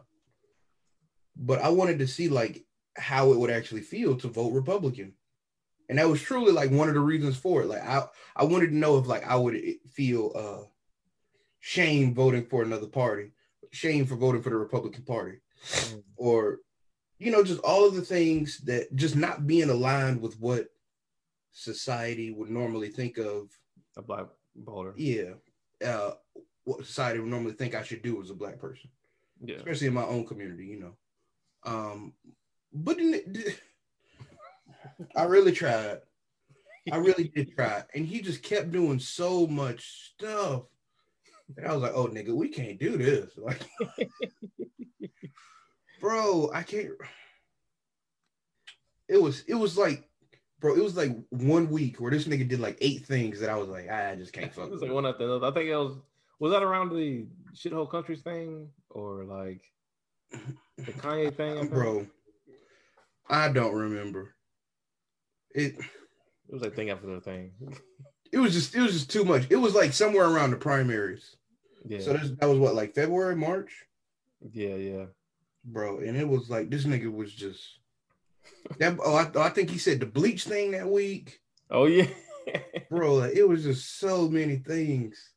But 1.36 1.60
I 1.62 1.70
wanted 1.70 2.00
to 2.00 2.08
see 2.08 2.30
like 2.30 2.66
how 2.98 3.32
it 3.32 3.38
would 3.38 3.52
actually 3.52 3.82
feel 3.82 4.16
to 4.18 4.28
vote 4.28 4.54
Republican. 4.54 5.14
And 5.90 6.00
that 6.00 6.10
was 6.10 6.22
truly 6.22 6.52
like 6.52 6.72
one 6.72 6.90
of 6.90 6.96
the 6.96 7.00
reasons 7.00 7.38
for 7.38 7.62
it. 7.62 7.68
Like 7.68 7.84
I 7.84 8.06
I 8.36 8.44
wanted 8.44 8.68
to 8.72 8.76
know 8.78 8.98
if 8.98 9.08
like 9.08 9.26
I 9.26 9.36
would 9.36 9.56
feel 9.94 10.32
uh 10.36 10.66
shame 11.60 12.14
voting 12.14 12.46
for 12.46 12.64
another 12.64 12.88
party, 12.88 13.32
shame 13.72 14.06
for 14.06 14.16
voting 14.16 14.42
for 14.42 14.50
the 14.50 14.58
Republican 14.58 15.04
Party, 15.04 15.38
Mm. 15.64 16.04
or 16.18 16.60
you 17.20 17.32
know, 17.32 17.44
just 17.44 17.60
all 17.62 17.86
of 17.86 17.96
the 17.96 18.02
things 18.02 18.60
that 18.60 18.94
just 18.96 19.16
not 19.16 19.48
being 19.48 19.70
aligned 19.70 20.22
with 20.22 20.40
what 20.40 20.68
society 21.52 22.32
would 22.32 22.50
normally 22.50 22.90
think 22.90 23.18
of. 23.18 23.50
A 23.98 24.02
black 24.02 24.26
voter. 24.56 24.94
Yeah, 24.96 25.34
uh, 25.86 26.12
what 26.66 26.86
society 26.86 27.20
would 27.20 27.30
normally 27.30 27.54
think 27.54 27.74
I 27.74 27.82
should 27.84 28.02
do 28.04 28.22
as 28.22 28.30
a 28.30 28.36
black 28.36 28.60
person, 28.60 28.90
Yeah. 29.44 29.56
especially 29.58 29.88
in 29.88 29.94
my 29.94 30.04
own 30.06 30.26
community. 30.28 30.66
You 30.68 30.80
know, 30.80 30.98
um, 31.64 32.14
but 32.72 32.98
it- 33.00 33.60
I 35.16 35.24
really 35.24 35.52
tried. 35.52 36.02
I 36.92 36.98
really 36.98 37.28
did 37.30 37.52
try, 37.56 37.84
and 37.94 38.06
he 38.06 38.22
just 38.22 38.44
kept 38.44 38.72
doing 38.72 39.00
so 39.00 39.46
much 39.48 40.12
stuff. 40.14 40.64
And 41.58 41.66
I 41.66 41.74
was 41.74 41.82
like, 41.82 41.94
"Oh, 41.94 42.08
nigga, 42.08 42.34
we 42.34 42.50
can't 42.50 42.80
do 42.80 42.98
this." 42.98 43.36
Like, 43.38 43.62
bro, 46.00 46.50
I 46.54 46.64
can't. 46.64 46.90
It 49.08 49.22
was, 49.22 49.44
it 49.48 49.56
was 49.56 49.78
like, 49.78 50.08
bro, 50.60 50.76
it 50.76 50.84
was 50.84 50.98
like 50.98 51.16
one 51.30 51.70
week 51.70 52.00
where 52.00 52.12
this 52.12 52.28
nigga 52.28 52.48
did 52.48 52.60
like 52.60 52.78
eight 52.82 53.06
things 53.06 53.40
that 53.40 53.50
I 53.50 53.56
was 53.56 53.70
like, 53.70 53.88
ah, 53.90 54.10
I 54.10 54.16
just 54.16 54.34
can't 54.34 54.54
fuck. 54.54 54.66
It 54.66 54.72
was 54.72 54.82
like 54.82 54.92
one 54.92 55.06
after 55.06 55.24
another. 55.24 55.48
I 55.48 55.52
think 55.52 55.70
it 55.70 55.76
was 55.76 55.98
was 56.40 56.52
that 56.52 56.64
around 56.64 56.90
the 56.90 57.26
shithole 57.56 57.90
countries 57.90 58.22
thing 58.22 58.70
or 58.90 59.24
like 59.24 59.62
the 60.78 60.92
Kanye 60.94 61.36
thing, 61.36 61.58
I 61.58 61.64
bro. 61.68 62.08
I 63.30 63.50
don't 63.50 63.74
remember. 63.74 64.36
It 65.54 65.76
It 65.78 66.54
was 66.54 66.62
like 66.62 66.76
thing 66.76 66.90
after 66.90 67.08
the 67.08 67.22
thing. 67.22 67.52
it 68.32 68.38
was 68.38 68.54
just 68.54 68.76
it 68.76 68.82
was 68.82 68.94
just 68.94 69.10
too 69.10 69.26
much. 69.26 69.48
It 69.50 69.56
was 69.56 69.74
like 69.74 69.94
somewhere 69.94 70.28
around 70.28 70.52
the 70.52 70.58
primaries. 70.58 71.36
Yeah, 71.86 72.02
So 72.02 72.14
this, 72.14 72.32
that 72.40 72.50
was 72.50 72.60
what 72.60 72.76
like 72.76 72.94
February, 72.94 73.36
March, 73.36 73.72
yeah, 74.52 74.76
yeah. 74.76 75.06
Bro. 75.68 76.00
And 76.00 76.18
it 76.18 76.28
was 76.28 76.50
like 76.50 76.70
this 76.70 76.86
nigga 76.86 77.12
was 77.14 77.34
just 77.34 77.80
that. 78.80 78.98
Oh, 79.04 79.16
I, 79.16 79.30
I 79.46 79.50
think 79.50 79.70
he 79.70 79.78
said 79.78 80.00
the 80.00 80.06
bleach 80.06 80.44
thing 80.46 80.72
that 80.72 80.90
week, 80.90 81.40
Oh 81.70 81.86
yeah. 81.86 82.08
bro. 82.90 83.16
Like, 83.16 83.36
it 83.36 83.48
was 83.48 83.64
just 83.64 84.00
so 84.00 84.30
many 84.30 84.58
things. 84.58 85.32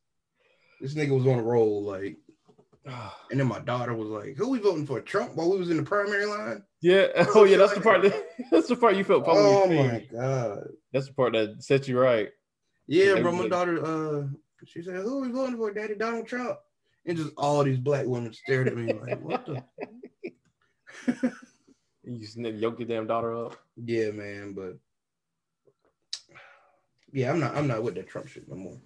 This 0.80 0.94
nigga 0.94 1.10
was 1.10 1.26
on 1.26 1.38
a 1.38 1.42
roll, 1.42 1.84
like, 1.84 2.16
and 3.30 3.38
then 3.40 3.46
my 3.46 3.58
daughter 3.58 3.94
was 3.94 4.08
like, 4.08 4.36
"Who 4.36 4.48
we 4.50 4.58
voting 4.58 4.86
for? 4.86 5.00
Trump?" 5.00 5.34
While 5.36 5.50
we 5.50 5.58
was 5.58 5.70
in 5.70 5.76
the 5.76 5.82
primary 5.82 6.26
line. 6.26 6.62
yeah. 6.80 7.08
Oh 7.34 7.44
yeah. 7.44 7.58
That's 7.58 7.74
the 7.74 7.80
part. 7.80 8.02
That, 8.02 8.26
that's 8.50 8.68
the 8.68 8.76
part 8.76 8.96
you 8.96 9.04
felt. 9.04 9.24
Oh 9.26 9.66
my 9.66 10.06
god. 10.10 10.68
That's 10.92 11.06
the 11.08 11.14
part 11.14 11.34
that 11.34 11.62
set 11.62 11.88
you 11.88 11.98
right. 11.98 12.28
Yeah, 12.86 13.14
Yeah, 13.14 13.20
bro. 13.20 13.32
My 13.32 13.48
daughter, 13.48 13.84
uh, 13.84 14.26
she 14.66 14.82
said, 14.82 14.96
"Who 14.96 15.18
are 15.18 15.22
we 15.26 15.32
voting 15.32 15.56
for, 15.56 15.72
Daddy? 15.72 15.94
Donald 15.94 16.26
Trump?" 16.26 16.58
And 17.06 17.16
just 17.16 17.30
all 17.36 17.62
these 17.64 17.78
black 17.78 18.06
women 18.06 18.32
stared 18.32 18.68
at 18.68 18.76
me 18.76 18.92
like, 18.92 19.20
"What 19.20 19.46
the?" 19.46 19.62
You 22.02 22.18
just 22.18 22.36
yoke 22.36 22.78
your 22.78 22.88
damn 22.88 23.06
daughter 23.06 23.36
up. 23.36 23.56
yeah, 23.76 24.10
man. 24.10 24.54
But 24.54 24.78
yeah, 27.12 27.30
I'm 27.30 27.38
not. 27.38 27.56
I'm 27.56 27.66
not 27.66 27.82
with 27.82 27.94
that 27.96 28.08
Trump 28.08 28.28
shit 28.28 28.48
no 28.48 28.56
more. 28.56 28.80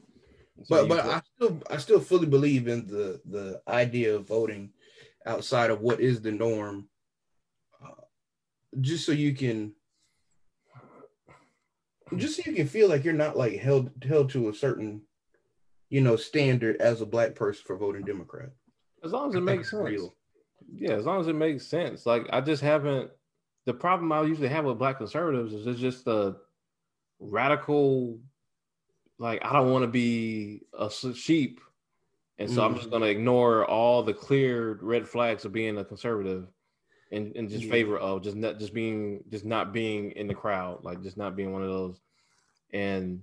So 0.65 0.87
but 0.87 0.89
but 0.89 1.07
I 1.07 1.23
still 1.37 1.63
I 1.71 1.77
still 1.77 2.01
fully 2.01 2.27
believe 2.27 2.69
in 2.69 2.87
the 2.87 3.21
the 3.25 3.63
idea 3.69 4.17
of 4.17 4.27
voting 4.27 4.71
outside 5.27 5.71
of 5.71 5.81
what 5.81 6.01
is 6.01 6.21
the 6.21 6.33
norm, 6.33 6.89
uh, 7.83 8.03
just 8.81 9.07
so 9.07 9.13
you 9.13 9.35
can 9.35 9.75
just 12.17 12.37
so 12.37 12.43
you 12.47 12.55
can 12.55 12.69
feel 12.69 12.89
like 12.89 13.05
you're 13.05 13.15
not 13.15 13.37
like 13.37 13.59
held 13.59 13.91
held 14.07 14.31
to 14.31 14.49
a 14.49 14.55
certain 14.55 15.03
you 15.89 16.01
know 16.01 16.17
standard 16.17 16.77
as 16.81 17.01
a 17.01 17.07
black 17.07 17.35
person 17.35 17.63
for 17.67 17.77
voting 17.77 18.05
Democrat. 18.05 18.51
As 19.03 19.13
long 19.13 19.29
as 19.29 19.37
it 19.37 19.41
makes 19.41 19.71
sense. 19.71 19.83
Real. 19.83 20.15
Yeah, 20.77 20.93
as 20.93 21.05
long 21.05 21.21
as 21.21 21.29
it 21.29 21.35
makes 21.35 21.67
sense. 21.67 22.07
Like 22.07 22.27
I 22.33 22.41
just 22.41 22.63
haven't. 22.63 23.11
The 23.67 23.75
problem 23.75 24.13
I 24.13 24.23
usually 24.23 24.49
have 24.49 24.65
with 24.65 24.79
black 24.79 24.99
conservatives 24.99 25.55
is 25.55 25.67
it's 25.67 25.81
just 25.81 26.07
a 26.07 26.37
radical. 27.19 28.19
Like 29.19 29.45
I 29.45 29.53
don't 29.53 29.71
want 29.71 29.85
to 29.85 29.89
be 29.89 30.63
a 30.79 30.91
sheep, 30.91 31.61
and 32.39 32.51
so 32.51 32.61
mm. 32.61 32.65
I'm 32.65 32.77
just 32.77 32.91
going 32.91 33.03
to 33.03 33.09
ignore 33.09 33.65
all 33.65 34.03
the 34.03 34.13
clear 34.13 34.79
red 34.83 35.09
flags 35.09 35.45
of 35.45 35.53
being 35.53 35.79
a 35.79 35.85
conservative, 35.85 36.49
and 37.13 37.35
and 37.37 37.49
just 37.49 37.65
yeah. 37.65 37.71
favor 37.71 37.97
of 37.97 38.23
just 38.23 38.37
not 38.37 38.59
just 38.59 38.75
being 38.75 39.23
just 39.31 39.45
not 39.45 39.73
being 39.73 40.11
in 40.13 40.27
the 40.27 40.35
crowd, 40.35 40.83
like 40.83 41.03
just 41.03 41.17
not 41.17 41.37
being 41.37 41.53
one 41.53 41.63
of 41.63 41.69
those, 41.69 42.01
and 42.73 43.23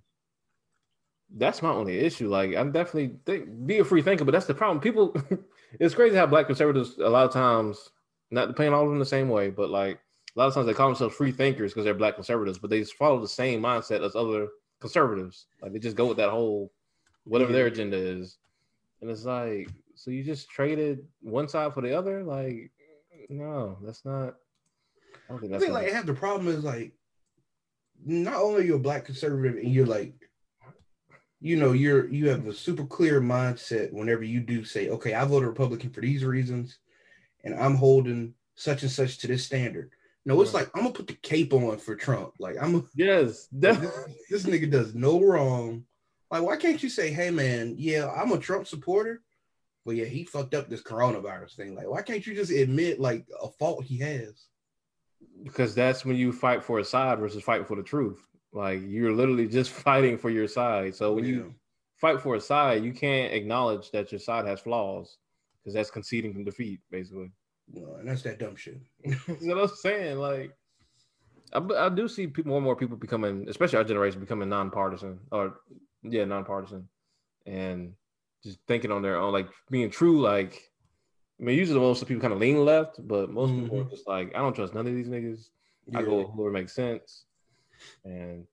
that's 1.35 1.61
my 1.61 1.69
only 1.69 1.99
issue. 1.99 2.29
Like 2.29 2.55
I'm 2.55 2.71
definitely 2.71 3.17
think, 3.25 3.67
be 3.67 3.79
a 3.79 3.85
free 3.85 4.01
thinker, 4.01 4.23
but 4.23 4.31
that's 4.31 4.45
the 4.45 4.53
problem. 4.53 4.79
People 4.79 5.15
it's 5.79 5.95
crazy 5.95 6.15
how 6.15 6.25
black 6.25 6.47
conservatives 6.47 6.97
a 6.97 7.09
lot 7.09 7.25
of 7.25 7.33
times 7.33 7.89
not 8.29 8.47
to 8.47 8.53
paint 8.53 8.73
all 8.73 8.83
of 8.83 8.89
them 8.89 8.99
the 8.99 9.05
same 9.05 9.29
way, 9.29 9.49
but 9.49 9.69
like 9.69 9.99
a 10.35 10.39
lot 10.39 10.47
of 10.47 10.53
times 10.53 10.65
they 10.65 10.73
call 10.73 10.87
themselves 10.87 11.15
free 11.15 11.31
thinkers 11.31 11.71
because 11.71 11.85
they're 11.85 11.93
black 11.93 12.15
conservatives, 12.15 12.57
but 12.57 12.69
they 12.69 12.79
just 12.79 12.95
follow 12.95 13.19
the 13.19 13.27
same 13.27 13.61
mindset 13.61 14.05
as 14.05 14.15
other 14.15 14.47
conservatives. 14.79 15.47
Like 15.61 15.73
they 15.73 15.79
just 15.79 15.97
go 15.97 16.05
with 16.05 16.17
that 16.17 16.29
whole 16.29 16.71
whatever 17.25 17.51
their 17.51 17.67
agenda 17.67 17.97
is. 17.97 18.37
And 19.01 19.09
it's 19.09 19.25
like, 19.25 19.69
so 19.95 20.11
you 20.11 20.23
just 20.23 20.49
traded 20.49 21.05
one 21.21 21.47
side 21.47 21.73
for 21.73 21.81
the 21.81 21.97
other? 21.97 22.23
Like, 22.23 22.71
no, 23.29 23.77
that's 23.83 24.05
not 24.05 24.35
I 25.31 25.33
don't 25.33 25.39
think 25.39 25.51
that's 25.51 25.63
I 25.63 25.67
think 25.67 25.73
like 25.73 25.93
have 25.93 26.05
the 26.05 26.13
problem 26.13 26.47
is 26.47 26.63
like 26.63 26.91
not 28.03 28.35
only 28.35 28.61
are 28.61 28.65
you 28.65 28.75
a 28.75 28.79
black 28.79 29.05
conservative 29.05 29.57
and 29.57 29.71
you're 29.71 29.85
like 29.85 30.13
you 31.41 31.57
know 31.57 31.73
you're 31.73 32.07
you 32.07 32.29
have 32.29 32.47
a 32.47 32.53
super 32.53 32.85
clear 32.85 33.19
mindset 33.19 33.91
whenever 33.91 34.23
you 34.23 34.39
do 34.39 34.63
say 34.63 34.89
okay 34.89 35.13
i 35.13 35.25
voted 35.25 35.49
republican 35.49 35.89
for 35.89 36.01
these 36.01 36.23
reasons 36.23 36.77
and 37.43 37.55
i'm 37.55 37.75
holding 37.75 38.33
such 38.55 38.83
and 38.83 38.91
such 38.91 39.17
to 39.17 39.27
this 39.27 39.43
standard. 39.43 39.91
No 40.23 40.39
it's 40.41 40.53
like 40.53 40.69
i'm 40.75 40.83
gonna 40.83 40.93
put 40.93 41.07
the 41.07 41.13
cape 41.15 41.53
on 41.53 41.77
for 41.77 41.95
trump. 41.95 42.33
Like 42.39 42.55
i'm 42.61 42.75
a, 42.75 42.83
yes 42.95 43.47
this, 43.51 43.79
this 44.29 44.43
nigga 44.43 44.69
does 44.69 44.93
no 44.93 45.19
wrong. 45.19 45.83
Like 46.29 46.43
why 46.43 46.57
can't 46.57 46.81
you 46.81 46.89
say 46.89 47.11
hey 47.11 47.31
man 47.31 47.75
yeah 47.77 48.09
i'm 48.15 48.31
a 48.31 48.37
trump 48.37 48.67
supporter 48.67 49.21
but 49.83 49.95
yeah 49.95 50.05
he 50.05 50.23
fucked 50.23 50.53
up 50.53 50.69
this 50.69 50.83
coronavirus 50.83 51.55
thing. 51.55 51.75
Like 51.75 51.87
why 51.87 52.03
can't 52.03 52.25
you 52.25 52.35
just 52.35 52.51
admit 52.51 52.99
like 52.99 53.25
a 53.41 53.49
fault 53.49 53.83
he 53.83 53.97
has? 53.97 54.45
Because 55.43 55.73
that's 55.73 56.05
when 56.05 56.15
you 56.15 56.31
fight 56.31 56.63
for 56.63 56.77
a 56.77 56.85
side 56.85 57.17
versus 57.19 57.43
fighting 57.43 57.65
for 57.65 57.75
the 57.75 57.83
truth 57.83 58.27
like 58.53 58.81
you're 58.85 59.13
literally 59.13 59.47
just 59.47 59.71
fighting 59.87 60.17
for 60.17 60.29
your 60.29 60.47
side. 60.47 60.95
So 60.95 61.13
when 61.13 61.25
yeah. 61.25 61.31
you 61.31 61.55
fight 61.97 62.21
for 62.21 62.35
a 62.35 62.41
side, 62.41 62.83
you 62.83 62.93
can't 62.93 63.33
acknowledge 63.33 63.91
that 63.91 64.11
your 64.11 64.19
side 64.19 64.45
has 64.47 64.59
flaws 64.59 65.17
because 65.61 65.73
that's 65.73 65.91
conceding 65.91 66.33
from 66.33 66.43
defeat, 66.43 66.79
basically. 66.89 67.31
Well, 67.73 67.95
and 67.95 68.07
that's 68.07 68.23
that 68.23 68.39
dumb 68.39 68.55
shit. 68.55 68.81
you 69.03 69.15
know 69.41 69.55
what 69.55 69.69
I'm 69.69 69.75
saying? 69.75 70.17
Like, 70.17 70.51
I, 71.53 71.59
I 71.59 71.89
do 71.89 72.07
see 72.07 72.27
people, 72.27 72.49
more 72.49 72.57
and 72.57 72.65
more 72.65 72.75
people 72.75 72.97
becoming, 72.97 73.45
especially 73.47 73.77
our 73.77 73.83
generation, 73.83 74.19
becoming 74.19 74.49
nonpartisan 74.49 75.19
or 75.31 75.59
yeah, 76.03 76.25
nonpartisan, 76.25 76.87
and 77.45 77.93
just 78.43 78.59
thinking 78.67 78.91
on 78.91 79.01
their 79.01 79.17
own, 79.17 79.31
like 79.31 79.47
being 79.69 79.89
true. 79.89 80.21
Like, 80.21 80.71
I 81.39 81.43
mean, 81.43 81.57
usually 81.57 81.79
most 81.79 82.05
people 82.07 82.21
kind 82.21 82.33
of 82.33 82.39
lean 82.39 82.65
left, 82.65 83.05
but 83.07 83.29
most 83.29 83.51
mm-hmm. 83.51 83.63
people 83.63 83.81
are 83.81 83.89
just 83.89 84.07
like, 84.07 84.33
I 84.35 84.39
don't 84.39 84.55
trust 84.55 84.73
none 84.73 84.87
of 84.87 84.93
these 84.93 85.07
niggas. 85.07 85.49
Yeah. 85.87 85.99
I 85.99 86.03
go 86.03 86.27
whoever 86.27 86.51
makes 86.51 86.73
sense. 86.73 87.25
And 88.05 88.45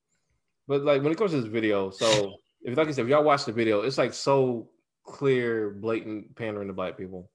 but 0.66 0.82
like 0.82 1.02
when 1.02 1.12
it 1.12 1.18
comes 1.18 1.32
to 1.32 1.40
this 1.40 1.50
video, 1.50 1.90
so 1.90 2.34
if 2.62 2.76
like 2.76 2.88
I 2.88 2.90
said, 2.92 3.04
if 3.04 3.10
y'all 3.10 3.24
watch 3.24 3.44
the 3.44 3.52
video, 3.52 3.82
it's 3.82 3.98
like 3.98 4.14
so 4.14 4.68
clear, 5.04 5.70
blatant 5.70 6.36
pandering 6.36 6.68
to 6.68 6.74
black 6.74 6.96
people. 6.96 7.30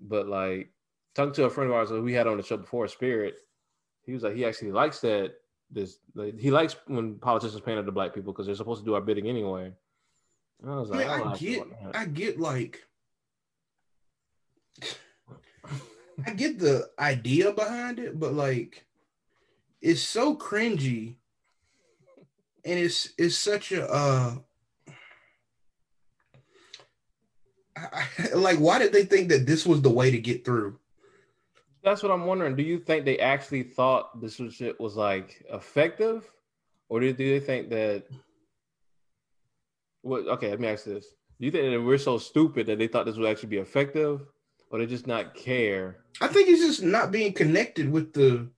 But 0.00 0.28
like 0.28 0.70
talking 1.14 1.32
to 1.34 1.44
a 1.44 1.50
friend 1.50 1.70
of 1.70 1.76
ours 1.76 1.88
who 1.90 2.02
we 2.02 2.12
had 2.12 2.26
on 2.26 2.36
the 2.36 2.42
show 2.42 2.56
before, 2.56 2.88
Spirit, 2.88 3.38
he 4.04 4.12
was 4.12 4.22
like 4.22 4.36
he 4.36 4.44
actually 4.44 4.72
likes 4.72 5.00
that 5.00 5.34
this 5.70 5.98
like, 6.14 6.38
he 6.38 6.50
likes 6.50 6.76
when 6.86 7.16
politicians 7.16 7.60
pander 7.60 7.84
to 7.84 7.92
black 7.92 8.14
people 8.14 8.32
because 8.32 8.46
they're 8.46 8.54
supposed 8.54 8.80
to 8.80 8.84
do 8.84 8.94
our 8.94 9.00
bidding 9.00 9.28
anyway. 9.28 9.72
And 10.62 10.70
I 10.70 10.76
was 10.76 10.90
like, 10.90 11.06
I, 11.06 11.22
I 11.22 11.36
get, 11.36 11.62
I 11.94 12.04
get 12.04 12.40
like, 12.40 12.84
I 16.26 16.30
get 16.34 16.58
the 16.58 16.90
idea 16.98 17.52
behind 17.52 17.98
it, 17.98 18.18
but 18.18 18.34
like, 18.34 18.84
it's 19.80 20.02
so 20.02 20.36
cringy 20.36 21.16
and 22.64 22.78
it's 22.78 23.10
it's 23.18 23.36
such 23.36 23.72
a 23.72 23.88
uh 23.88 24.34
I, 27.76 28.06
like 28.34 28.58
why 28.58 28.78
did 28.78 28.92
they 28.92 29.04
think 29.04 29.28
that 29.30 29.46
this 29.46 29.64
was 29.64 29.80
the 29.80 29.90
way 29.90 30.10
to 30.10 30.18
get 30.18 30.44
through? 30.44 30.78
That's 31.82 32.02
what 32.02 32.12
i'm 32.12 32.26
wondering. 32.26 32.56
Do 32.56 32.62
you 32.62 32.78
think 32.78 33.04
they 33.04 33.18
actually 33.18 33.62
thought 33.62 34.20
this 34.20 34.38
was, 34.38 34.54
shit 34.54 34.78
was 34.78 34.96
like 34.96 35.44
effective? 35.50 36.28
Or 36.88 37.00
do, 37.00 37.12
do 37.12 37.38
they 37.38 37.44
think 37.44 37.70
that 37.70 38.04
what 40.02 40.26
okay 40.26 40.50
let 40.50 40.60
me 40.60 40.68
ask 40.68 40.84
this. 40.84 41.06
Do 41.38 41.46
you 41.46 41.52
think 41.52 41.72
that 41.72 41.80
we're 41.80 41.98
so 41.98 42.18
stupid 42.18 42.66
that 42.66 42.78
they 42.78 42.86
thought 42.86 43.06
this 43.06 43.16
would 43.16 43.28
actually 43.30 43.48
be 43.48 43.58
effective? 43.58 44.26
Or 44.70 44.78
they 44.78 44.86
just 44.86 45.06
not 45.06 45.34
care? 45.34 46.04
I 46.20 46.28
think 46.28 46.48
it's 46.48 46.60
just 46.60 46.82
not 46.82 47.10
being 47.10 47.32
connected 47.32 47.90
with 47.90 48.12
the 48.12 48.48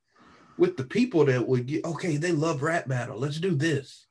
with 0.59 0.77
the 0.77 0.85
people 0.85 1.25
that 1.27 1.47
would 1.47 1.67
get 1.67 1.85
okay, 1.85 2.17
they 2.17 2.33
love 2.33 2.63
rap 2.63 2.89
battle. 2.89 3.19
Let's 3.19 3.39
do 3.39 3.55
this. 3.55 4.07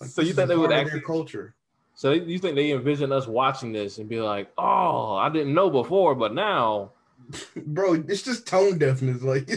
Like, 0.00 0.10
so 0.10 0.22
you 0.22 0.32
think 0.32 0.48
they 0.48 0.56
would 0.56 0.72
actually 0.72 1.02
culture? 1.02 1.54
So 1.94 2.12
you 2.12 2.38
think 2.38 2.54
they 2.54 2.70
envision 2.72 3.12
us 3.12 3.26
watching 3.26 3.72
this 3.72 3.98
and 3.98 4.08
be 4.08 4.20
like, 4.20 4.50
"Oh, 4.56 5.16
I 5.16 5.28
didn't 5.28 5.54
know 5.54 5.68
before, 5.68 6.14
but 6.14 6.34
now." 6.34 6.92
Bro, 7.56 8.04
it's 8.08 8.22
just 8.22 8.46
tone 8.46 8.78
deafness. 8.78 9.22
Like, 9.22 9.50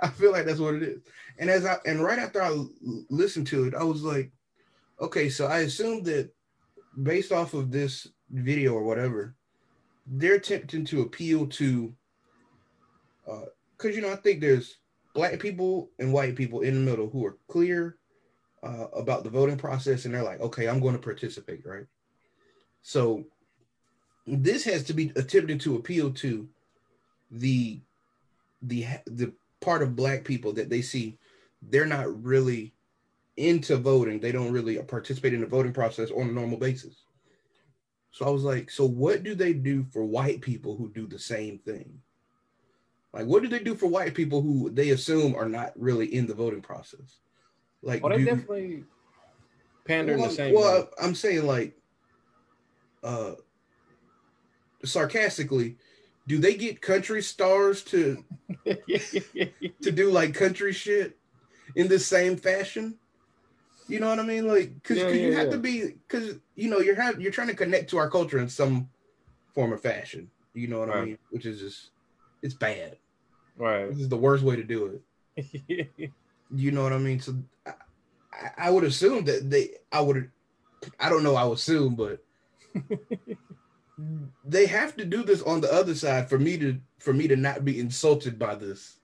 I 0.00 0.08
feel 0.08 0.30
like 0.30 0.46
that's 0.46 0.60
what 0.60 0.74
it 0.74 0.82
is. 0.84 1.00
And 1.38 1.50
as 1.50 1.66
I 1.66 1.78
and 1.84 2.02
right 2.02 2.18
after 2.18 2.42
I 2.42 2.64
listened 3.10 3.48
to 3.48 3.64
it, 3.64 3.74
I 3.74 3.82
was 3.82 4.02
like, 4.02 4.30
okay, 5.00 5.28
so 5.28 5.46
I 5.46 5.60
assumed 5.60 6.04
that 6.06 6.30
based 7.02 7.32
off 7.32 7.54
of 7.54 7.70
this 7.70 8.08
video 8.30 8.74
or 8.74 8.82
whatever, 8.82 9.34
they're 10.06 10.34
attempting 10.34 10.84
to 10.86 11.02
appeal 11.02 11.46
to, 11.46 11.92
because 13.24 13.84
uh, 13.84 13.88
you 13.88 14.00
know 14.00 14.12
I 14.12 14.16
think 14.16 14.40
there's 14.40 14.78
black 15.18 15.40
people 15.40 15.90
and 15.98 16.12
white 16.12 16.36
people 16.36 16.60
in 16.60 16.74
the 16.74 16.90
middle 16.90 17.10
who 17.10 17.26
are 17.26 17.36
clear 17.48 17.98
uh, 18.62 18.86
about 18.94 19.24
the 19.24 19.30
voting 19.30 19.56
process 19.56 20.04
and 20.04 20.14
they're 20.14 20.22
like, 20.22 20.40
okay, 20.40 20.68
I'm 20.68 20.78
going 20.78 20.94
to 20.94 21.02
participate, 21.02 21.66
right? 21.66 21.86
So 22.82 23.24
this 24.28 24.62
has 24.62 24.84
to 24.84 24.92
be 24.92 25.12
attempted 25.16 25.60
to 25.62 25.74
appeal 25.74 26.12
to 26.12 26.48
the 27.32 27.80
the 28.62 28.86
the 29.06 29.32
part 29.60 29.82
of 29.82 29.96
black 29.96 30.24
people 30.24 30.52
that 30.52 30.70
they 30.70 30.82
see 30.82 31.18
they're 31.62 31.84
not 31.84 32.22
really 32.24 32.72
into 33.36 33.76
voting. 33.76 34.20
They 34.20 34.30
don't 34.30 34.52
really 34.52 34.80
participate 34.84 35.34
in 35.34 35.40
the 35.40 35.46
voting 35.46 35.72
process 35.72 36.12
on 36.12 36.28
a 36.28 36.32
normal 36.32 36.58
basis. 36.58 36.94
So 38.12 38.24
I 38.24 38.30
was 38.30 38.44
like, 38.44 38.70
so 38.70 38.86
what 38.86 39.24
do 39.24 39.34
they 39.34 39.52
do 39.52 39.84
for 39.92 40.04
white 40.04 40.40
people 40.42 40.76
who 40.76 40.90
do 40.90 41.08
the 41.08 41.18
same 41.18 41.58
thing? 41.58 42.00
Like, 43.12 43.26
what 43.26 43.42
do 43.42 43.48
they 43.48 43.60
do 43.60 43.74
for 43.74 43.86
white 43.86 44.14
people 44.14 44.42
who 44.42 44.70
they 44.70 44.90
assume 44.90 45.34
are 45.34 45.48
not 45.48 45.72
really 45.76 46.14
in 46.14 46.26
the 46.26 46.34
voting 46.34 46.60
process? 46.60 47.18
Like, 47.82 48.02
well, 48.02 48.12
they 48.12 48.18
do, 48.18 48.24
definitely 48.26 48.84
pander 49.86 50.16
well, 50.16 50.28
the 50.28 50.34
same. 50.34 50.54
Well, 50.54 50.82
way. 50.82 50.88
I'm 51.02 51.14
saying 51.14 51.46
like, 51.46 51.74
uh, 53.02 53.32
sarcastically, 54.84 55.76
do 56.26 56.38
they 56.38 56.54
get 56.54 56.82
country 56.82 57.22
stars 57.22 57.82
to 57.84 58.22
to 58.66 59.90
do 59.90 60.10
like 60.10 60.34
country 60.34 60.72
shit 60.72 61.16
in 61.74 61.88
the 61.88 61.98
same 61.98 62.36
fashion? 62.36 62.98
You 63.88 64.00
know 64.00 64.08
what 64.08 64.20
I 64.20 64.22
mean? 64.22 64.46
Like, 64.46 64.74
because 64.74 64.98
yeah, 64.98 65.08
yeah, 65.08 65.14
you 65.14 65.32
have 65.32 65.46
yeah. 65.46 65.52
to 65.52 65.58
be, 65.58 65.94
because 66.06 66.34
you 66.54 66.68
know 66.68 66.80
you're 66.80 66.94
have 66.94 67.20
you're 67.20 67.32
trying 67.32 67.48
to 67.48 67.54
connect 67.54 67.88
to 67.90 67.98
our 67.98 68.10
culture 68.10 68.38
in 68.38 68.48
some 68.48 68.90
form 69.54 69.72
or 69.72 69.78
fashion. 69.78 70.30
You 70.52 70.68
know 70.68 70.80
what 70.80 70.88
right. 70.88 70.98
I 70.98 71.04
mean? 71.06 71.18
Which 71.30 71.46
is 71.46 71.60
just 71.60 71.90
it's 72.42 72.54
bad. 72.54 72.96
Right. 73.56 73.88
This 73.88 74.00
is 74.00 74.08
the 74.08 74.16
worst 74.16 74.44
way 74.44 74.56
to 74.56 74.62
do 74.62 75.00
it. 75.36 76.12
you 76.54 76.70
know 76.70 76.82
what 76.82 76.92
I 76.92 76.98
mean? 76.98 77.20
So 77.20 77.36
I, 77.66 77.72
I 78.56 78.70
would 78.70 78.84
assume 78.84 79.24
that 79.24 79.50
they 79.50 79.70
I 79.92 80.00
would 80.00 80.30
I 81.00 81.08
don't 81.08 81.22
know, 81.22 81.34
I 81.34 81.44
would 81.44 81.58
assume, 81.58 81.94
but 81.96 82.22
they 84.44 84.66
have 84.66 84.96
to 84.96 85.04
do 85.04 85.22
this 85.22 85.42
on 85.42 85.60
the 85.60 85.72
other 85.72 85.94
side 85.94 86.28
for 86.28 86.38
me 86.38 86.56
to 86.58 86.78
for 86.98 87.12
me 87.12 87.28
to 87.28 87.36
not 87.36 87.64
be 87.64 87.80
insulted 87.80 88.38
by 88.38 88.54
this. 88.54 88.98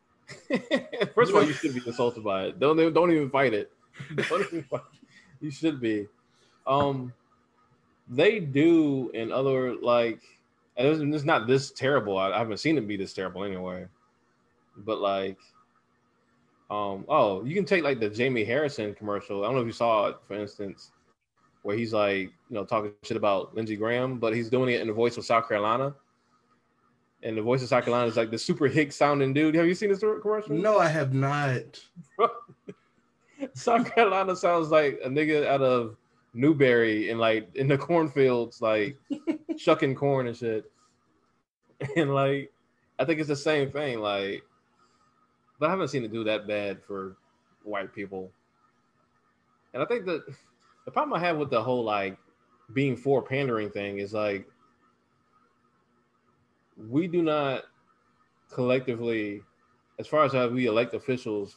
First 1.15 1.31
of 1.31 1.37
all, 1.37 1.45
you 1.45 1.53
should 1.53 1.75
be 1.75 1.83
insulted 1.87 2.25
by 2.25 2.45
it. 2.45 2.61
Don't 2.61 2.77
don't 2.95 3.11
even 3.11 3.31
fight 3.31 3.55
it. 3.55 3.73
Don't 4.29 4.41
even 4.47 4.65
fight. 4.65 4.83
You 5.41 5.51
should 5.51 5.81
be. 5.81 6.09
Um 6.67 7.13
they 8.09 8.41
do 8.41 9.11
in 9.15 9.33
other 9.33 9.75
like 9.77 10.21
it's, 10.77 11.01
it's 11.01 11.25
not 11.25 11.47
this 11.47 11.71
terrible. 11.71 12.19
I, 12.19 12.31
I 12.31 12.39
haven't 12.39 12.59
seen 12.59 12.79
it 12.79 12.87
be 12.87 12.97
this 12.97 13.13
terrible 13.13 13.45
anyway. 13.45 13.87
But 14.77 15.01
like, 15.01 15.39
um, 16.71 17.05
oh, 17.09 17.45
you 17.45 17.55
can 17.55 17.65
take 17.65 17.85
like 17.85 18.01
the 18.01 18.11
Jamie 18.11 18.45
Harrison 18.45 18.95
commercial. 18.95 19.43
I 19.43 19.47
don't 19.47 19.55
know 19.55 19.61
if 19.61 19.67
you 19.67 19.73
saw 19.73 20.09
it, 20.09 20.17
for 20.27 20.35
instance, 20.35 20.91
where 21.63 21.77
he's 21.77 21.93
like, 21.93 22.33
you 22.51 22.55
know, 22.57 22.65
talking 22.65 22.93
shit 23.03 23.17
about 23.17 23.55
Lindsey 23.55 23.77
Graham, 23.77 24.19
but 24.19 24.35
he's 24.35 24.51
doing 24.51 24.75
it 24.75 24.81
in 24.81 24.89
the 24.89 24.93
voice 24.93 25.17
of 25.17 25.25
South 25.25 25.49
Carolina. 25.49 25.95
And 27.23 27.39
the 27.39 27.43
voice 27.43 27.63
of 27.63 27.69
South 27.69 27.85
Carolina 27.85 28.09
is 28.09 28.17
like 28.17 28.31
the 28.31 28.39
super 28.39 28.67
hick 28.67 28.93
sounding 28.93 29.33
dude. 29.33 29.55
Have 29.55 29.67
you 29.67 29.75
seen 29.75 29.89
this 29.89 30.01
commercial? 30.01 30.57
No, 30.57 30.79
I 30.79 30.89
have 30.89 31.15
not. 31.15 31.81
South 33.55 33.95
Carolina 33.95 34.37
sounds 34.37 34.69
like 34.69 35.01
a 35.03 35.09
nigga 35.09 35.47
out 35.47 35.63
of 35.63 35.97
Newberry 36.35 37.11
and 37.11 37.21
like 37.21 37.49
in 37.55 37.69
the 37.69 37.79
cornfields, 37.79 38.61
like 38.61 38.99
shucking 39.57 39.95
corn 39.95 40.27
and 40.27 40.37
shit. 40.37 40.71
And 41.97 42.15
like, 42.15 42.53
I 42.99 43.05
think 43.05 43.19
it's 43.19 43.29
the 43.29 43.37
same 43.37 43.71
thing. 43.71 44.01
Like, 44.01 44.43
but 45.59 45.67
I 45.67 45.71
haven't 45.71 45.89
seen 45.89 46.05
it 46.05 46.13
do 46.13 46.25
that 46.25 46.47
bad 46.47 46.83
for 46.83 47.17
white 47.63 47.93
people. 47.93 48.31
And 49.73 49.83
I 49.83 49.87
think 49.87 50.07
that 50.07 50.23
the 50.85 50.91
problem 50.91 51.19
I 51.19 51.27
have 51.27 51.37
with 51.37 51.51
the 51.51 51.63
whole 51.63 51.85
like 51.85 52.17
being 52.73 52.97
for 52.97 53.23
pandering 53.23 53.71
thing 53.71 53.99
is 53.99 54.15
like 54.15 54.47
we 56.89 57.07
do 57.07 57.23
not 57.23 57.65
collectively, 58.51 59.43
as 59.99 60.07
far 60.07 60.25
as 60.25 60.33
how 60.33 60.49
we 60.49 60.67
elect 60.67 60.95
officials, 60.95 61.57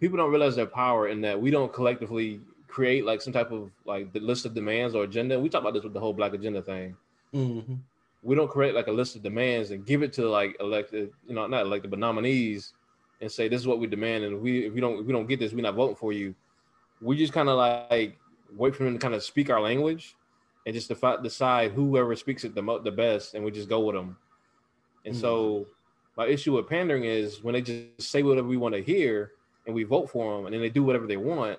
people 0.00 0.16
don't 0.16 0.30
realize 0.30 0.56
their 0.56 0.66
power 0.66 1.08
in 1.08 1.20
that 1.20 1.40
we 1.40 1.50
don't 1.50 1.72
collectively 1.72 2.40
create 2.70 3.04
like 3.04 3.20
some 3.20 3.32
type 3.32 3.50
of 3.50 3.70
like 3.84 4.12
the 4.12 4.20
list 4.20 4.46
of 4.46 4.54
demands 4.54 4.94
or 4.94 5.04
agenda. 5.04 5.38
We 5.38 5.48
talk 5.48 5.62
about 5.62 5.74
this 5.74 5.84
with 5.84 5.92
the 5.92 6.00
whole 6.00 6.12
black 6.12 6.32
agenda 6.32 6.62
thing. 6.62 6.96
Mm-hmm. 7.34 7.74
We 8.22 8.34
don't 8.34 8.50
create 8.50 8.74
like 8.74 8.86
a 8.86 8.92
list 8.92 9.16
of 9.16 9.22
demands 9.22 9.70
and 9.70 9.84
give 9.86 10.02
it 10.02 10.12
to 10.14 10.28
like 10.28 10.56
elected, 10.60 11.10
you 11.26 11.34
know, 11.34 11.46
not 11.46 11.62
elected, 11.62 11.90
but 11.90 11.98
nominees 11.98 12.74
and 13.20 13.30
say 13.30 13.48
this 13.48 13.60
is 13.60 13.66
what 13.66 13.78
we 13.78 13.86
demand. 13.86 14.24
And 14.24 14.36
if 14.36 14.40
we 14.40 14.66
if 14.66 14.72
we 14.72 14.80
don't 14.80 15.00
if 15.00 15.06
we 15.06 15.12
don't 15.12 15.26
get 15.26 15.40
this, 15.40 15.52
we're 15.52 15.62
not 15.62 15.74
voting 15.74 15.96
for 15.96 16.12
you. 16.12 16.34
We 17.00 17.16
just 17.16 17.32
kind 17.32 17.48
of 17.48 17.56
like 17.56 18.18
wait 18.56 18.74
for 18.74 18.84
them 18.84 18.94
to 18.94 18.98
kind 18.98 19.14
of 19.14 19.22
speak 19.22 19.50
our 19.50 19.60
language 19.60 20.16
and 20.66 20.74
just 20.74 20.88
defi- 20.88 21.22
decide 21.22 21.72
whoever 21.72 22.14
speaks 22.16 22.44
it 22.44 22.54
the 22.54 22.62
mo- 22.62 22.80
the 22.80 22.90
best, 22.90 23.34
and 23.34 23.44
we 23.44 23.50
just 23.50 23.68
go 23.68 23.80
with 23.80 23.94
them. 23.94 24.16
And 25.04 25.14
mm-hmm. 25.14 25.20
so 25.20 25.66
my 26.16 26.26
issue 26.26 26.56
with 26.56 26.68
pandering 26.68 27.04
is 27.04 27.42
when 27.42 27.54
they 27.54 27.62
just 27.62 28.10
say 28.10 28.22
whatever 28.22 28.48
we 28.48 28.56
want 28.56 28.74
to 28.74 28.82
hear 28.82 29.32
and 29.66 29.74
we 29.74 29.84
vote 29.84 30.10
for 30.10 30.36
them, 30.36 30.46
and 30.46 30.54
then 30.54 30.60
they 30.60 30.68
do 30.68 30.82
whatever 30.82 31.06
they 31.06 31.16
want 31.16 31.58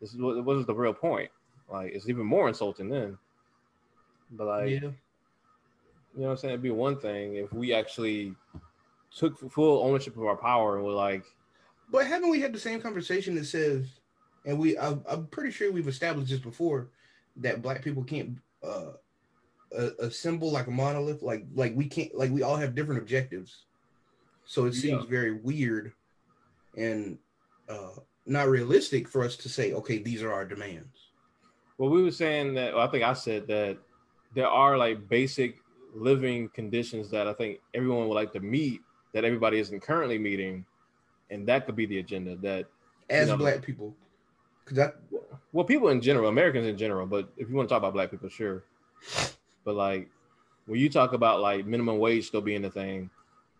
this 0.00 0.12
is 0.12 0.18
what, 0.18 0.36
what 0.36 0.56
was 0.56 0.66
the 0.66 0.74
real 0.74 0.94
point. 0.94 1.30
Like 1.70 1.92
it's 1.92 2.08
even 2.08 2.26
more 2.26 2.48
insulting 2.48 2.88
then. 2.88 3.18
But 4.30 4.46
like, 4.46 4.70
yeah. 4.70 4.74
you 4.74 4.80
know 4.80 4.94
what 6.14 6.30
I'm 6.30 6.36
saying? 6.36 6.52
It'd 6.52 6.62
be 6.62 6.70
one 6.70 6.98
thing 6.98 7.36
if 7.36 7.52
we 7.52 7.72
actually 7.72 8.34
took 9.14 9.38
full 9.50 9.82
ownership 9.84 10.16
of 10.16 10.24
our 10.24 10.36
power 10.36 10.76
and 10.76 10.84
were 10.84 10.92
like. 10.92 11.24
But 11.90 12.06
haven't 12.06 12.30
we 12.30 12.40
had 12.40 12.52
the 12.52 12.58
same 12.58 12.80
conversation 12.82 13.34
that 13.36 13.46
says, 13.46 13.86
and 14.44 14.58
we 14.58 14.76
I, 14.76 14.96
I'm 15.08 15.26
pretty 15.26 15.50
sure 15.50 15.72
we've 15.72 15.88
established 15.88 16.30
this 16.30 16.40
before, 16.40 16.88
that 17.36 17.62
black 17.62 17.82
people 17.82 18.04
can't 18.04 18.38
uh, 18.62 18.92
assemble 19.98 20.50
like 20.50 20.66
a 20.66 20.70
monolith, 20.70 21.22
like 21.22 21.46
like 21.54 21.74
we 21.74 21.86
can't 21.86 22.14
like 22.14 22.30
we 22.30 22.42
all 22.42 22.56
have 22.56 22.74
different 22.74 23.00
objectives, 23.00 23.64
so 24.44 24.66
it 24.66 24.74
seems 24.74 25.04
yeah. 25.04 25.10
very 25.10 25.32
weird, 25.32 25.92
and 26.76 27.18
uh, 27.68 27.90
not 28.28 28.48
realistic 28.48 29.08
for 29.08 29.24
us 29.24 29.36
to 29.36 29.48
say, 29.48 29.72
okay, 29.72 29.98
these 29.98 30.22
are 30.22 30.32
our 30.32 30.44
demands. 30.44 31.08
Well, 31.78 31.90
we 31.90 32.02
were 32.02 32.10
saying 32.10 32.54
that. 32.54 32.74
Well, 32.74 32.86
I 32.86 32.90
think 32.90 33.04
I 33.04 33.12
said 33.14 33.46
that 33.48 33.78
there 34.34 34.48
are 34.48 34.76
like 34.76 35.08
basic 35.08 35.60
living 35.94 36.48
conditions 36.50 37.10
that 37.10 37.26
I 37.26 37.32
think 37.32 37.60
everyone 37.74 38.08
would 38.08 38.14
like 38.14 38.32
to 38.32 38.40
meet 38.40 38.80
that 39.14 39.24
everybody 39.24 39.58
isn't 39.58 39.80
currently 39.80 40.18
meeting, 40.18 40.64
and 41.30 41.46
that 41.48 41.66
could 41.66 41.76
be 41.76 41.86
the 41.86 41.98
agenda. 41.98 42.36
That 42.36 42.66
as 43.08 43.28
you 43.28 43.32
know, 43.32 43.38
black 43.38 43.62
people, 43.62 43.94
because 44.64 44.76
that 44.76 44.96
well, 45.52 45.64
people 45.64 45.88
in 45.88 46.00
general, 46.00 46.28
Americans 46.28 46.66
in 46.66 46.76
general, 46.76 47.06
but 47.06 47.32
if 47.36 47.48
you 47.48 47.54
want 47.54 47.68
to 47.68 47.72
talk 47.72 47.80
about 47.80 47.94
black 47.94 48.10
people, 48.10 48.28
sure. 48.28 48.64
But 49.64 49.74
like 49.74 50.08
when 50.66 50.78
you 50.78 50.90
talk 50.90 51.14
about 51.14 51.40
like 51.40 51.64
minimum 51.64 51.98
wage 51.98 52.26
still 52.26 52.42
being 52.42 52.62
the 52.62 52.70
thing, 52.70 53.08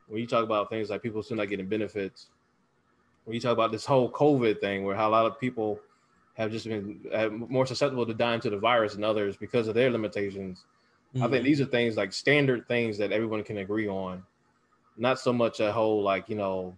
when 0.09 0.21
you 0.21 0.27
talk 0.27 0.45
about 0.45 0.69
things 0.69 0.91
like 0.91 1.03
people 1.03 1.23
still 1.23 1.39
not 1.39 1.49
getting 1.49 1.67
benefits, 1.67 2.29
when 3.29 3.35
you 3.35 3.43
talk 3.43 3.53
about 3.53 3.71
this 3.71 3.85
whole 3.85 4.11
COVID 4.11 4.59
thing, 4.59 4.85
where 4.85 4.97
how 4.97 5.07
a 5.07 5.11
lot 5.11 5.27
of 5.27 5.39
people 5.39 5.79
have 6.33 6.51
just 6.51 6.67
been 6.67 6.99
more 7.51 7.67
susceptible 7.67 8.07
to 8.07 8.15
dying 8.15 8.41
to 8.41 8.49
the 8.49 8.57
virus 8.57 8.95
than 8.95 9.05
others 9.05 9.37
because 9.37 9.69
of 9.69 9.75
their 9.75 9.91
limitations. 9.91 10.65
Mm-hmm. 11.15 11.19
I 11.19 11.27
think 11.27 11.35
mm-hmm. 11.35 11.45
these 11.45 11.61
are 11.61 11.67
things 11.67 11.99
like 11.99 12.15
standard 12.15 12.67
things 12.69 12.97
that 12.97 13.13
everyone 13.13 13.45
can 13.45 13.59
agree 13.59 13.87
on, 13.87 14.23
not 14.97 15.21
so 15.21 15.31
much 15.31 15.61
a 15.61 15.71
whole 15.71 16.03
like 16.03 16.31
you 16.31 16.37
know 16.37 16.75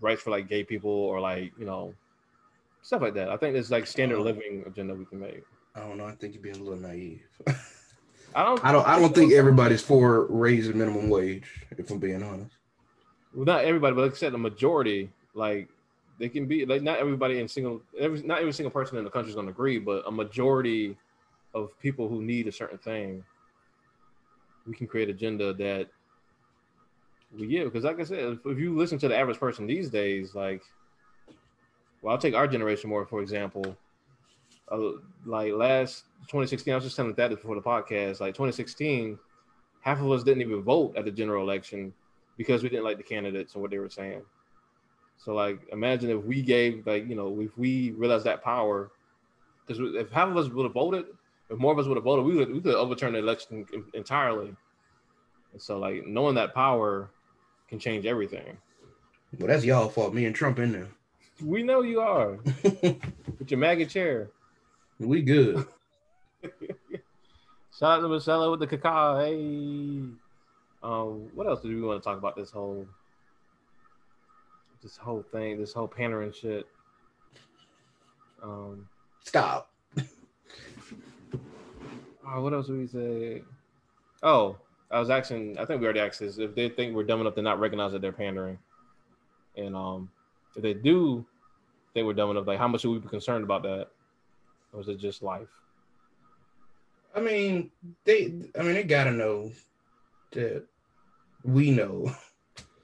rights 0.00 0.22
for 0.22 0.30
like 0.30 0.48
gay 0.48 0.62
people 0.62 0.88
or 0.88 1.18
like 1.18 1.52
you 1.58 1.66
know 1.66 1.94
stuff 2.82 3.02
like 3.02 3.14
that. 3.14 3.28
I 3.28 3.36
think 3.36 3.56
it's 3.56 3.72
like 3.72 3.88
standard 3.88 4.20
living 4.20 4.62
agenda 4.68 4.94
we 4.94 5.04
can 5.04 5.18
make. 5.18 5.42
I 5.74 5.80
don't 5.80 5.98
know. 5.98 6.06
I 6.06 6.12
think 6.12 6.34
you're 6.34 6.44
being 6.44 6.60
a 6.60 6.62
little 6.62 6.78
naive. 6.78 7.22
I 8.36 8.44
don't. 8.44 8.64
I 8.64 8.70
don't. 8.70 8.86
I 8.86 9.00
don't 9.00 9.12
think 9.12 9.32
everybody's 9.32 9.82
for 9.82 10.26
raising 10.26 10.78
minimum 10.78 11.08
wage. 11.08 11.66
If 11.72 11.90
I'm 11.90 11.98
being 11.98 12.22
honest. 12.22 12.54
Well, 13.34 13.46
not 13.46 13.64
everybody, 13.64 13.96
but 13.96 14.16
said, 14.16 14.32
the 14.32 14.38
majority 14.38 15.10
like 15.34 15.68
they 16.18 16.28
can 16.28 16.46
be 16.46 16.66
like 16.66 16.82
not 16.82 16.98
everybody 16.98 17.40
in 17.40 17.48
single 17.48 17.80
every 17.98 18.22
not 18.22 18.40
every 18.40 18.52
single 18.52 18.70
person 18.70 18.98
in 18.98 19.04
the 19.04 19.10
country 19.10 19.30
is 19.30 19.34
going 19.34 19.46
to 19.46 19.52
agree, 19.52 19.78
but 19.78 20.06
a 20.06 20.10
majority 20.10 20.96
of 21.54 21.76
people 21.80 22.08
who 22.08 22.22
need 22.22 22.46
a 22.46 22.52
certain 22.52 22.78
thing, 22.78 23.24
we 24.66 24.74
can 24.74 24.86
create 24.86 25.08
agenda 25.08 25.52
that 25.54 25.88
we 27.36 27.46
give. 27.46 27.72
Because 27.72 27.84
like 27.84 27.98
I 27.98 28.04
said, 28.04 28.18
if, 28.18 28.38
if 28.44 28.58
you 28.58 28.76
listen 28.76 28.98
to 28.98 29.08
the 29.08 29.16
average 29.16 29.38
person 29.38 29.66
these 29.66 29.88
days, 29.88 30.34
like, 30.34 30.62
well, 32.02 32.12
I'll 32.12 32.20
take 32.20 32.34
our 32.34 32.46
generation 32.46 32.90
more 32.90 33.06
for 33.06 33.22
example. 33.22 33.76
Uh, 34.70 34.92
like 35.26 35.52
last 35.52 36.04
2016, 36.28 36.72
I 36.72 36.76
was 36.76 36.84
just 36.84 36.96
telling 36.96 37.14
that 37.14 37.30
before 37.30 37.56
the 37.56 37.62
podcast. 37.62 38.20
Like 38.20 38.34
2016, 38.34 39.18
half 39.80 40.00
of 40.00 40.10
us 40.10 40.22
didn't 40.22 40.42
even 40.42 40.62
vote 40.62 40.96
at 40.96 41.04
the 41.04 41.10
general 41.10 41.42
election 41.42 41.92
because 42.36 42.62
we 42.62 42.68
didn't 42.68 42.84
like 42.84 42.98
the 42.98 43.02
candidates 43.02 43.54
and 43.54 43.62
what 43.62 43.70
they 43.70 43.78
were 43.78 43.90
saying. 43.90 44.22
So 45.24 45.34
like, 45.34 45.60
imagine 45.70 46.10
if 46.10 46.24
we 46.24 46.42
gave 46.42 46.86
like 46.86 47.08
you 47.08 47.14
know 47.14 47.40
if 47.40 47.56
we 47.58 47.90
realized 47.92 48.24
that 48.24 48.42
power, 48.42 48.90
because 49.66 49.94
if 49.94 50.10
half 50.10 50.28
of 50.28 50.36
us 50.36 50.48
would 50.48 50.64
have 50.64 50.72
voted, 50.72 51.06
if 51.50 51.58
more 51.58 51.72
of 51.72 51.78
us 51.78 51.86
would 51.86 51.96
have 51.96 52.04
voted, 52.04 52.24
we 52.24 52.36
would 52.36 52.52
we 52.52 52.60
could 52.60 52.74
overturn 52.74 53.12
the 53.12 53.18
election 53.18 53.66
entirely. 53.92 54.54
And 55.52 55.60
so 55.60 55.78
like 55.78 56.06
knowing 56.06 56.36
that 56.36 56.54
power 56.54 57.10
can 57.68 57.78
change 57.78 58.06
everything. 58.06 58.56
Well, 59.38 59.48
that's 59.48 59.64
y'all 59.64 59.88
fault. 59.88 60.14
Me 60.14 60.24
and 60.24 60.34
Trump 60.34 60.58
in 60.58 60.72
there. 60.72 60.88
We 61.44 61.62
know 61.62 61.82
you 61.82 62.00
are 62.00 62.38
with 62.62 63.50
your 63.50 63.58
maggot 63.58 63.90
chair. 63.90 64.30
We 64.98 65.22
good. 65.22 65.66
Shout 67.78 67.98
out 67.98 68.00
to 68.00 68.08
Michelle 68.08 68.50
with 68.50 68.60
the 68.60 68.66
cacao. 68.66 69.18
Hey, 69.18 70.02
um, 70.82 71.28
what 71.34 71.46
else 71.46 71.62
do 71.62 71.68
we 71.68 71.80
want 71.80 72.02
to 72.02 72.04
talk 72.06 72.18
about 72.18 72.36
this 72.36 72.50
whole 72.50 72.86
this 74.82 74.96
whole 74.96 75.24
thing, 75.32 75.58
this 75.58 75.72
whole 75.72 75.88
pandering 75.88 76.32
shit. 76.32 76.66
Um, 78.42 78.88
Stop. 79.22 79.70
oh, 82.26 82.40
what 82.42 82.52
else 82.52 82.68
would 82.68 82.78
we 82.78 82.86
say? 82.86 83.42
Oh, 84.22 84.56
I 84.90 84.98
was 84.98 85.10
asking. 85.10 85.58
I 85.58 85.64
think 85.64 85.80
we 85.80 85.86
already 85.86 86.00
asked 86.00 86.20
this. 86.20 86.38
If 86.38 86.54
they 86.54 86.68
think 86.68 86.94
we're 86.94 87.04
dumb 87.04 87.20
enough 87.20 87.34
to 87.36 87.42
not 87.42 87.60
recognize 87.60 87.92
that 87.92 88.02
they're 88.02 88.12
pandering, 88.12 88.58
and 89.56 89.76
um, 89.76 90.10
if 90.56 90.62
they 90.62 90.74
do 90.74 91.24
think 91.94 92.06
we're 92.06 92.14
dumb 92.14 92.30
enough, 92.30 92.46
like 92.46 92.58
how 92.58 92.68
much 92.68 92.80
should 92.82 92.90
we 92.90 92.98
be 92.98 93.08
concerned 93.08 93.44
about 93.44 93.62
that, 93.62 93.88
or 94.72 94.80
is 94.80 94.88
it 94.88 94.98
just 94.98 95.22
life? 95.22 95.48
I 97.14 97.20
mean, 97.20 97.70
they. 98.04 98.32
I 98.58 98.62
mean, 98.62 98.74
they 98.74 98.82
gotta 98.82 99.12
know 99.12 99.52
that 100.32 100.64
we 101.44 101.70
know 101.70 102.12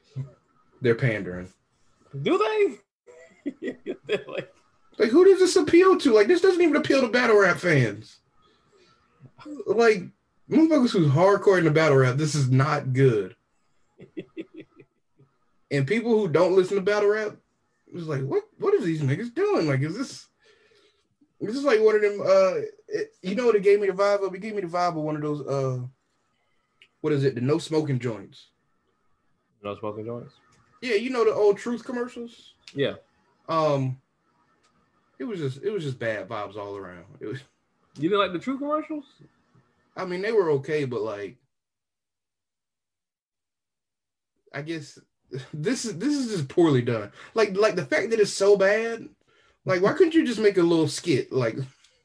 they're 0.81 0.95
pandering. 0.95 1.53
Do 2.23 2.39
they? 2.39 3.73
like, 4.29 4.53
like, 4.99 5.11
who 5.11 5.25
does 5.25 5.39
this 5.39 5.57
appeal 5.57 5.99
to? 5.99 6.13
Like, 6.13 6.27
this 6.27 6.41
doesn't 6.41 6.63
even 6.63 6.77
appeal 6.77 7.01
to 7.03 7.09
battle 7.09 7.39
rap 7.39 7.59
fans. 7.59 8.19
Like, 9.67 10.03
motherfuckers 10.51 10.93
who's 10.93 11.09
hardcore 11.09 11.59
in 11.59 11.65
the 11.65 11.71
battle 11.71 11.99
rap, 11.99 12.17
this 12.17 12.35
is 12.35 12.51
not 12.51 12.93
good. 12.93 13.37
and 15.71 15.87
people 15.87 16.19
who 16.19 16.29
don't 16.29 16.57
listen 16.57 16.77
to 16.77 16.83
battle 16.83 17.11
rap, 17.11 17.37
it's 17.93 18.07
like, 18.07 18.23
what? 18.23 18.43
What 18.59 18.75
are 18.75 18.81
these 18.81 19.03
niggas 19.03 19.35
doing? 19.35 19.67
Like, 19.67 19.81
is 19.81 19.97
this? 19.97 20.27
This 21.41 21.57
is 21.57 21.65
like 21.65 21.81
one 21.81 21.95
of 21.97 22.03
them. 22.03 22.21
Uh, 22.21 22.61
it, 22.89 23.11
you 23.23 23.35
know 23.35 23.47
what 23.47 23.57
it 23.57 23.63
gave 23.63 23.81
me 23.81 23.87
the 23.87 23.93
vibe 23.93 24.27
of? 24.27 24.35
It 24.35 24.41
gave 24.41 24.55
me 24.55 24.63
the 24.63 24.69
vibe 24.69 24.97
of 24.97 24.97
one 24.97 25.17
of 25.17 25.23
those. 25.23 25.47
Uh, 25.47 25.87
what 27.01 27.13
is 27.13 27.25
it? 27.25 27.35
The 27.35 27.41
no 27.41 27.59
smoking 27.59 27.99
joints. 27.99 28.49
No 29.63 29.77
smoking 29.79 30.07
joints. 30.07 30.35
Yeah, 30.83 30.95
you 30.95 31.11
know 31.11 31.25
the 31.25 31.35
old 31.35 31.59
Truth 31.59 31.85
commercials. 31.85 32.55
Yeah. 32.75 32.95
Um, 33.49 33.99
it 35.19 35.25
was 35.25 35.39
just 35.39 35.63
it 35.63 35.71
was 35.71 35.83
just 35.83 35.99
bad 35.99 36.29
vibes 36.29 36.57
all 36.57 36.77
around. 36.77 37.05
It 37.21 37.27
was. 37.27 37.41
You 37.99 38.11
didn't 38.11 38.21
like 38.21 38.33
the 38.33 38.39
True 38.39 38.59
commercials? 38.59 39.05
I 39.97 40.05
mean, 40.05 40.21
they 40.21 40.33
were 40.33 40.51
okay, 40.53 40.85
but 40.85 41.01
like, 41.01 41.37
I 44.53 44.61
guess 44.63 44.99
this 45.55 45.85
is 45.85 45.97
this 45.99 46.15
is 46.15 46.31
just 46.31 46.49
poorly 46.49 46.83
done. 46.83 47.13
Like 47.35 47.57
like 47.57 47.77
the 47.77 47.87
fact 47.87 48.11
that 48.11 48.21
it's 48.21 48.33
so 48.33 48.57
bad. 48.57 49.09
Like, 49.65 49.83
why 49.83 49.95
couldn't 49.95 50.15
you 50.15 50.25
just 50.25 50.39
make 50.39 50.59
a 50.59 50.63
little 50.63 50.87
skit? 50.87 51.33
Like, 51.33 51.57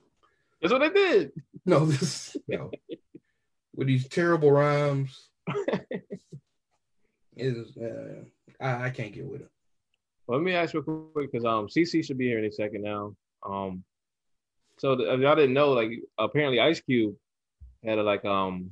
that's 0.61 0.73
what 0.73 0.79
they 0.79 0.89
did. 0.89 1.31
No, 1.65 1.85
this 1.85 2.35
you 2.47 2.57
know, 2.57 2.71
with 3.75 3.87
these 3.87 4.07
terrible 4.07 4.51
rhymes. 4.51 5.27
is 7.37 7.77
uh, 7.77 8.23
I, 8.61 8.85
I 8.85 8.89
can't 8.89 9.13
get 9.13 9.25
with 9.25 9.41
it. 9.41 9.49
Well, 10.27 10.37
let 10.39 10.45
me 10.45 10.53
ask 10.53 10.73
real 10.73 10.83
quick 10.83 11.31
because 11.31 11.45
um 11.45 11.67
Cece 11.67 12.05
should 12.05 12.17
be 12.17 12.27
here 12.27 12.39
in 12.39 12.45
a 12.45 12.51
second 12.51 12.83
now. 12.83 13.15
Um, 13.45 13.83
so 14.77 14.95
the, 14.95 15.03
y'all 15.17 15.35
didn't 15.35 15.53
know, 15.53 15.71
like 15.71 15.91
apparently 16.17 16.59
Ice 16.59 16.79
Cube 16.79 17.15
had 17.83 17.97
a 17.97 18.03
like 18.03 18.23
um 18.25 18.71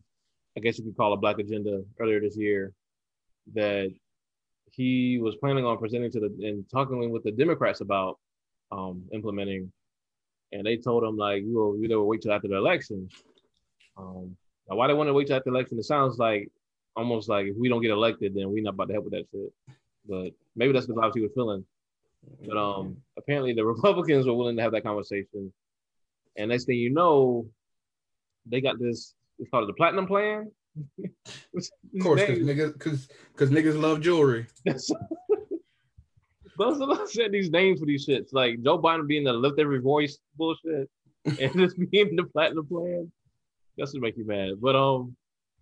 I 0.58 0.62
guess 0.62 0.78
you 0.78 0.84
could 0.84 0.98
call 0.98 1.14
a 1.14 1.18
black 1.18 1.40
agenda 1.40 1.84
earlier 2.00 2.20
this 2.20 2.38
year 2.38 2.74
that 3.54 3.92
he 4.72 5.20
was 5.20 5.36
planning 5.36 5.66
on 5.66 5.78
presenting 5.78 6.12
to 6.12 6.20
the 6.20 6.48
and 6.48 6.66
talking 6.70 7.10
with 7.10 7.24
the 7.24 7.32
Democrats 7.32 7.82
about 7.82 8.20
um 8.72 9.04
implementing, 9.12 9.72
and 10.52 10.66
they 10.66 10.78
told 10.78 11.04
him 11.04 11.18
like 11.18 11.44
you 11.44 11.56
will 11.56 11.78
you 11.78 11.90
will 11.90 12.08
wait 12.08 12.22
till 12.22 12.32
after 12.32 12.48
the 12.48 12.56
election. 12.56 13.10
Um, 13.98 14.38
now 14.70 14.76
why 14.76 14.88
they 14.88 14.94
want 14.94 15.10
to 15.10 15.14
wait 15.14 15.28
till 15.28 15.36
after 15.36 15.50
the 15.50 15.56
election? 15.56 15.80
It 15.80 15.86
sounds 15.86 16.18
like 16.20 16.50
almost 16.96 17.30
like 17.30 17.48
if 17.48 17.56
we 17.56 17.70
don't 17.70 17.82
get 17.82 17.92
elected, 17.92 18.36
then 18.36 18.52
we're 18.52 18.64
not 18.64 18.76
about 18.76 18.88
to 18.88 18.94
help 18.94 19.06
with 19.06 19.14
that 19.14 19.26
shit. 19.32 19.52
But 20.10 20.32
maybe 20.56 20.74
that's 20.74 20.88
because 20.88 21.00
obviously 21.02 21.22
we're 21.22 21.34
feeling. 21.34 21.64
But 22.46 22.58
um, 22.58 22.98
apparently 23.18 23.54
the 23.54 23.66
Republicans 23.74 24.26
were 24.26 24.34
willing 24.34 24.58
to 24.58 24.62
have 24.64 24.72
that 24.74 24.84
conversation, 24.84 25.54
and 26.36 26.50
next 26.50 26.66
thing 26.66 26.78
you 26.78 26.90
know, 26.90 27.48
they 28.46 28.62
got 28.62 28.80
this. 28.80 29.14
It's 29.38 29.50
called 29.50 29.70
the 29.70 29.74
Platinum 29.74 30.08
Plan. 30.08 30.52
of 31.04 31.70
course, 32.02 32.22
because 32.22 32.40
niggas, 32.40 32.74
because 32.74 33.08
because 33.32 33.50
niggas 33.52 33.80
love 33.80 34.02
jewelry. 34.02 34.48
Those 36.58 36.82
are 36.82 37.08
said 37.08 37.32
these 37.32 37.50
names 37.50 37.80
for 37.80 37.86
these 37.86 38.06
shits. 38.06 38.34
Like 38.34 38.62
Joe 38.62 38.78
Biden 38.78 39.08
being 39.08 39.24
the 39.24 39.32
lift 39.32 39.60
every 39.60 39.80
voice 39.80 40.18
bullshit, 40.36 40.90
and 41.26 41.54
just 41.54 41.78
being 41.90 42.16
the 42.16 42.26
Platinum 42.26 42.68
Plan. 42.68 43.10
That's 43.78 43.94
to 43.94 44.02
make 44.02 44.18
you 44.18 44.28
mad. 44.28 44.60
But 44.60 44.76
um, 44.76 45.16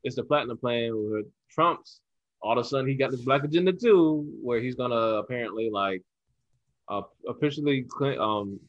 it's 0.03 0.15
the 0.15 0.23
Platinum 0.23 0.57
Plan 0.57 0.91
with 0.95 1.27
Trump's. 1.51 2.01
All 2.41 2.57
of 2.57 2.65
a 2.65 2.67
sudden, 2.67 2.87
he 2.87 2.95
got 2.95 3.11
this 3.11 3.21
black 3.21 3.43
agenda 3.43 3.73
too, 3.73 4.31
where 4.41 4.59
he's 4.59 4.75
gonna 4.75 4.95
apparently 4.95 5.69
like 5.69 6.03
uh, 6.89 7.01
officially 7.27 7.85
um 8.19 8.59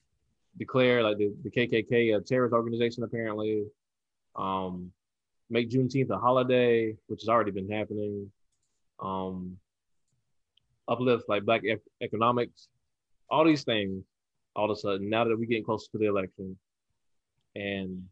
declare 0.57 1.02
like 1.02 1.18
the, 1.18 1.33
the 1.44 1.50
KKK 1.50 2.16
a 2.16 2.20
terrorist 2.20 2.52
organization 2.52 3.02
apparently. 3.02 3.64
Um, 4.37 4.92
make 5.50 5.70
Juneteenth 5.70 6.11
a 6.11 6.18
holiday, 6.18 6.96
which 7.07 7.22
has 7.22 7.28
already 7.28 7.50
been 7.50 7.70
happening. 7.70 8.31
Um, 9.00 9.59
uplift 10.88 11.28
like 11.28 11.44
black 11.44 11.64
e- 11.64 11.76
economics, 12.00 12.68
all 13.31 13.44
these 13.44 13.64
things. 13.64 14.04
All 14.57 14.70
of 14.70 14.76
a 14.76 14.81
sudden, 14.81 15.09
now 15.09 15.24
that 15.24 15.38
we're 15.38 15.46
getting 15.46 15.64
closer 15.64 15.87
to 15.92 15.98
the 15.98 16.07
election, 16.07 16.59
and 17.54 18.02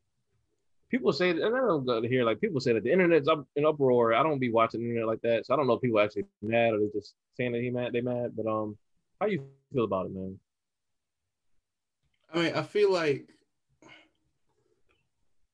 people 0.90 1.12
say, 1.12 1.30
and 1.30 1.44
I 1.44 1.48
don't 1.48 1.84
go 1.84 2.00
to 2.00 2.08
hear 2.08 2.24
like 2.24 2.40
people 2.40 2.60
say 2.60 2.72
that 2.72 2.84
the 2.84 2.92
internet's 2.92 3.28
up 3.28 3.46
in 3.56 3.66
uproar. 3.66 4.14
I 4.14 4.22
don't 4.22 4.38
be 4.38 4.50
watching 4.50 4.80
the 4.80 4.88
internet 4.88 5.06
like 5.06 5.22
that, 5.22 5.46
so 5.46 5.54
I 5.54 5.56
don't 5.56 5.66
know 5.66 5.74
if 5.74 5.82
people 5.82 6.00
actually 6.00 6.26
mad 6.42 6.74
or 6.74 6.78
they 6.78 6.88
just 6.94 7.14
saying 7.36 7.52
that 7.52 7.62
he 7.62 7.70
mad, 7.70 7.92
they 7.92 8.00
mad. 8.00 8.32
But 8.36 8.46
um, 8.46 8.76
how 9.20 9.26
you 9.26 9.44
feel 9.72 9.84
about 9.84 10.06
it, 10.06 10.14
man? 10.14 10.38
I 12.32 12.38
mean, 12.38 12.54
I 12.54 12.62
feel 12.62 12.92
like 12.92 13.28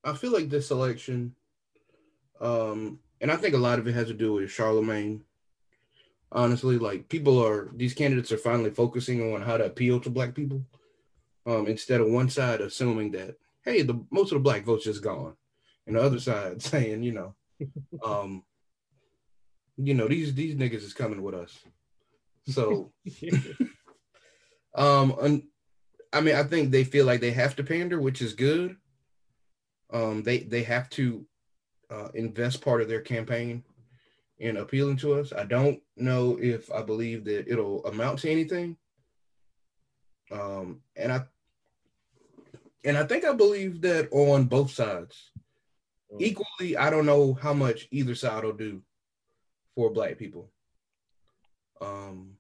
I 0.04 0.14
feel 0.14 0.32
like 0.32 0.48
this 0.48 0.70
election, 0.70 1.34
um, 2.40 2.98
and 3.20 3.30
I 3.30 3.36
think 3.36 3.54
a 3.54 3.58
lot 3.58 3.78
of 3.78 3.86
it 3.86 3.94
has 3.94 4.08
to 4.08 4.14
do 4.14 4.34
with 4.34 4.50
Charlemagne. 4.50 5.22
Honestly, 6.34 6.78
like 6.78 7.08
people 7.08 7.44
are 7.44 7.70
these 7.74 7.94
candidates 7.94 8.32
are 8.32 8.38
finally 8.38 8.70
focusing 8.70 9.34
on 9.34 9.42
how 9.42 9.58
to 9.58 9.66
appeal 9.66 10.00
to 10.00 10.10
black 10.10 10.34
people, 10.34 10.64
um, 11.46 11.66
instead 11.66 12.00
of 12.00 12.08
one 12.08 12.30
side 12.30 12.60
assuming 12.60 13.10
that 13.12 13.36
hey, 13.64 13.82
the 13.82 14.04
most 14.10 14.32
of 14.32 14.36
the 14.36 14.42
black 14.42 14.64
votes 14.64 14.84
just 14.84 15.02
gone, 15.02 15.34
and 15.86 15.96
the 15.96 16.02
other 16.02 16.20
side 16.20 16.62
saying, 16.70 17.02
you 17.02 17.12
know, 17.12 17.34
um, 18.04 18.44
you 19.76 19.94
know 19.94 20.08
these 20.08 20.34
these 20.34 20.54
niggas 20.54 20.84
is 20.84 20.94
coming 20.94 21.22
with 21.22 21.34
us. 21.34 21.58
So, 22.48 22.92
um, 24.74 25.14
un- 25.20 25.48
I 26.12 26.20
mean, 26.20 26.34
I 26.34 26.42
think 26.42 26.70
they 26.70 26.84
feel 26.84 27.06
like 27.06 27.20
they 27.20 27.30
have 27.30 27.56
to 27.56 27.64
pander, 27.64 28.00
which 28.00 28.20
is 28.20 28.34
good. 28.34 28.76
Um, 29.92 30.22
they 30.22 30.38
they 30.38 30.62
have 30.62 30.88
to 30.90 31.26
uh, 31.90 32.08
invest 32.14 32.62
part 32.62 32.80
of 32.80 32.88
their 32.88 33.00
campaign 33.00 33.62
in 34.38 34.56
appealing 34.56 34.96
to 34.98 35.14
us. 35.14 35.32
I 35.32 35.44
don't 35.44 35.80
know 35.96 36.38
if 36.40 36.70
I 36.72 36.82
believe 36.82 37.24
that 37.24 37.48
it'll 37.48 37.84
amount 37.86 38.20
to 38.20 38.30
anything. 38.30 38.76
Um, 40.32 40.80
and 40.96 41.12
I 41.12 41.22
and 42.84 42.96
I 42.96 43.04
think 43.04 43.24
I 43.24 43.32
believe 43.32 43.80
that 43.82 44.08
on 44.10 44.44
both 44.44 44.70
sides. 44.70 45.30
Mm. 46.12 46.20
Equally, 46.20 46.76
I 46.76 46.90
don't 46.90 47.06
know 47.06 47.34
how 47.34 47.54
much 47.54 47.88
either 47.90 48.14
side 48.14 48.44
will 48.44 48.52
do 48.52 48.82
for 49.74 49.90
black 49.90 50.18
people. 50.18 50.50
Um, 51.80 52.32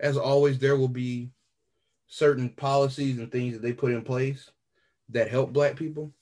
as 0.00 0.16
always, 0.16 0.58
there 0.58 0.76
will 0.76 0.88
be 0.88 1.30
certain 2.06 2.50
policies 2.50 3.18
and 3.18 3.30
things 3.30 3.54
that 3.54 3.62
they 3.62 3.72
put 3.72 3.92
in 3.92 4.02
place 4.02 4.50
that 5.10 5.30
help 5.30 5.52
black 5.52 5.76
people. 5.76 6.12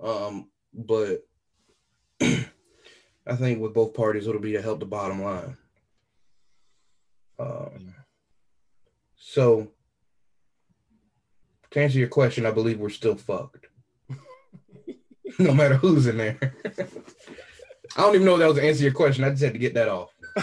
Um, 0.00 0.48
but 0.72 1.26
I 2.20 3.36
think 3.36 3.60
with 3.60 3.74
both 3.74 3.94
parties, 3.94 4.26
it'll 4.26 4.40
be 4.40 4.52
to 4.52 4.62
help 4.62 4.80
the 4.80 4.86
bottom 4.86 5.22
line. 5.22 5.56
Um, 7.38 7.94
so 9.16 9.68
to 11.74 11.82
answer 11.82 11.98
your 11.98 12.08
question, 12.08 12.46
I 12.46 12.52
believe 12.52 12.78
we're 12.78 12.88
still 12.88 13.16
fucked. 13.16 13.66
no 15.38 15.52
matter 15.52 15.76
who's 15.76 16.06
in 16.06 16.16
there. 16.16 16.38
I 17.96 18.00
don't 18.00 18.14
even 18.14 18.24
know 18.24 18.34
if 18.34 18.40
that 18.40 18.46
was 18.46 18.56
to 18.56 18.64
answer 18.64 18.82
your 18.84 18.92
question. 18.92 19.24
I 19.24 19.30
just 19.30 19.42
had 19.42 19.52
to 19.52 19.58
get 19.58 19.74
that 19.74 19.88
off. 19.88 20.14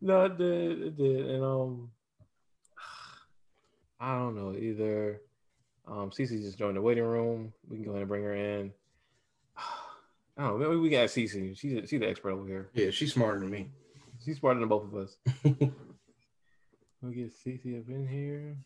no, 0.00 0.24
it 0.24 0.38
did. 0.38 0.82
It 0.82 0.96
did. 0.96 1.30
And 1.30 1.44
um 1.44 1.90
I 4.00 4.14
don't 4.18 4.36
know 4.36 4.54
either. 4.56 5.20
Um 5.86 6.10
Cece 6.10 6.42
just 6.42 6.58
joined 6.58 6.76
the 6.76 6.82
waiting 6.82 7.04
room. 7.04 7.52
We 7.68 7.76
can 7.76 7.84
go 7.84 7.90
ahead 7.90 8.02
and 8.02 8.08
bring 8.08 8.24
her 8.24 8.34
in. 8.34 8.72
I 10.36 10.44
don't 10.44 10.60
know. 10.60 10.68
Maybe 10.68 10.80
we 10.80 10.90
got 10.90 11.08
Cece. 11.08 11.58
She's 11.58 11.88
she's 11.88 12.00
the 12.00 12.08
expert 12.08 12.32
over 12.32 12.46
here. 12.46 12.70
Yeah, 12.74 12.90
she's 12.90 13.12
smarter 13.12 13.40
than 13.40 13.50
me. 13.50 13.70
She's 14.24 14.38
smarter 14.38 14.60
than 14.60 14.68
both 14.68 14.84
of 14.84 14.96
us. 14.96 15.16
we'll 15.44 17.12
get 17.12 17.32
Cece 17.34 17.80
up 17.80 17.88
in 17.88 18.06
here. 18.08 18.56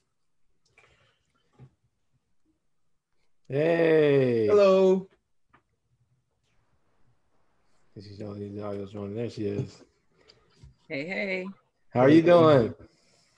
Hey. 3.49 4.49
Hello. 4.49 5.07
She's 7.95 8.19
joining 8.19 8.57
the 8.57 8.65
audio's 8.65 8.91
joining. 8.91 9.15
There 9.15 9.31
she 9.31 9.47
is. 9.47 9.85
Hey, 10.89 11.07
hey. 11.07 11.47
How 11.91 12.01
are 12.01 12.09
you 12.09 12.23
doing? 12.23 12.75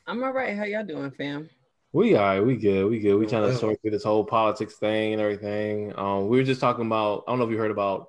I'm 0.07 0.25
all 0.25 0.33
right. 0.33 0.57
How 0.57 0.65
y'all 0.65 0.83
doing, 0.83 1.11
fam? 1.11 1.51
We 1.93 2.15
are. 2.15 2.43
We 2.43 2.57
good. 2.57 2.89
We 2.89 3.01
good. 3.01 3.17
We 3.17 3.27
trying 3.27 3.51
to 3.51 3.55
sort 3.55 3.83
through 3.83 3.91
this 3.91 4.03
whole 4.03 4.25
politics 4.25 4.77
thing 4.77 5.13
and 5.13 5.21
everything. 5.21 5.93
Um, 5.99 6.29
we 6.29 6.39
were 6.39 6.45
just 6.45 6.63
talking 6.63 6.87
about. 6.87 7.25
I 7.29 7.33
don't 7.33 7.39
know 7.39 7.45
if 7.45 7.51
you 7.51 7.59
heard 7.59 7.71
about. 7.71 8.09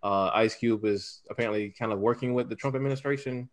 Uh, 0.00 0.30
Ice 0.34 0.54
Cube 0.54 0.84
is 0.84 1.22
apparently 1.28 1.74
kind 1.76 1.92
of 1.92 1.98
working 1.98 2.32
with 2.32 2.48
the 2.48 2.54
Trump 2.54 2.76
administration 2.76 3.48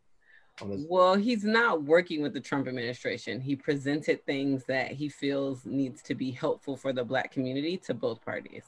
well, 0.61 1.15
he's 1.15 1.43
not 1.43 1.83
working 1.83 2.21
with 2.21 2.33
the 2.33 2.39
Trump 2.39 2.67
administration. 2.67 3.41
He 3.41 3.55
presented 3.55 4.25
things 4.25 4.63
that 4.65 4.91
he 4.91 5.09
feels 5.09 5.65
needs 5.65 6.01
to 6.03 6.15
be 6.15 6.31
helpful 6.31 6.77
for 6.77 6.93
the 6.93 7.03
black 7.03 7.31
community 7.31 7.77
to 7.77 7.93
both 7.93 8.23
parties. 8.23 8.63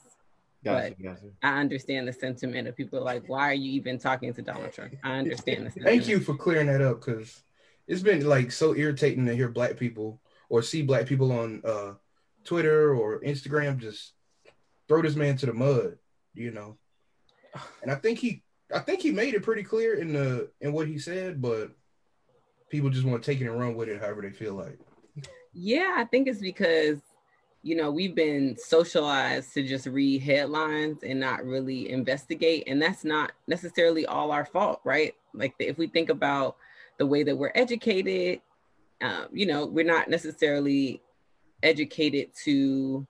Gotcha, 0.64 0.96
but 0.96 1.04
gotcha. 1.04 1.26
I 1.44 1.60
understand 1.60 2.08
the 2.08 2.14
sentiment 2.14 2.68
of 2.68 2.76
people 2.76 3.02
like, 3.02 3.28
why 3.30 3.50
are 3.50 3.54
you 3.54 3.72
even 3.72 4.00
talking 4.00 4.34
to 4.34 4.42
Donald 4.42 4.74
Trump? 4.74 4.96
I 5.04 5.18
understand 5.18 5.68
the. 5.68 5.82
Thank 5.82 6.08
you 6.08 6.20
for 6.20 6.36
clearing 6.36 6.68
that 6.68 6.82
up 6.82 7.06
because 7.06 7.44
it's 7.88 8.02
been 8.02 8.28
like 8.28 8.52
so 8.52 8.76
irritating 8.76 9.26
to 9.28 9.36
hear 9.36 9.48
black 9.48 9.78
people 9.78 10.20
or 10.50 10.62
see 10.62 10.82
black 10.82 11.06
people 11.06 11.32
on 11.32 11.62
uh, 11.66 11.94
Twitter 12.44 12.96
or 12.96 13.22
Instagram 13.22 13.78
just 13.78 14.14
throw 14.88 15.02
this 15.02 15.16
man 15.16 15.38
to 15.38 15.46
the 15.46 15.54
mud, 15.54 15.98
you 16.34 16.52
know. 16.52 16.78
And 17.82 17.92
I 17.92 17.96
think 17.96 18.20
he 18.20 18.44
I 18.74 18.80
think 18.80 19.02
he 19.02 19.12
made 19.12 19.34
it 19.34 19.44
pretty 19.44 19.64
clear 19.64 19.96
in 19.96 20.14
the 20.14 20.50
in 20.62 20.74
what 20.74 20.88
he 20.88 21.00
said, 21.00 21.42
but 21.42 21.72
people 22.70 22.90
just 22.90 23.06
want 23.06 23.24
to 23.24 23.32
take 23.32 23.42
it 23.42 23.50
and 23.50 23.60
run 23.60 23.76
with 23.76 23.90
it 23.90 24.02
however 24.02 24.22
they 24.22 24.32
feel 24.32 24.54
like. 24.54 24.80
Yeah, 25.54 25.96
I 25.98 26.06
think 26.06 26.28
it's 26.28 26.42
because 26.42 27.00
you 27.64 27.76
know 27.76 27.92
we've 27.92 28.16
been 28.16 28.58
socialized 28.58 29.54
to 29.54 29.64
just 29.64 29.88
read 29.88 30.22
headlines 30.22 31.04
and 31.04 31.20
not 31.20 31.46
really 31.46 31.90
investigate, 31.90 32.66
and 32.68 32.82
that's 32.82 33.04
not 33.04 33.32
necessarily 33.48 34.06
all 34.06 34.32
our 34.32 34.46
fault, 34.46 34.82
right? 34.84 35.16
Like 35.34 35.54
if 35.60 35.78
we 35.78 35.88
think 35.88 36.10
about 36.10 36.58
the 36.98 37.06
way 37.06 37.24
that 37.24 37.36
we're 37.36 37.52
educated, 37.56 38.42
um, 39.02 39.28
you 39.32 39.46
know, 39.46 39.66
we're 39.66 39.86
not 39.86 40.10
necessarily 40.10 41.02
educated 41.64 42.30
to 42.44 43.08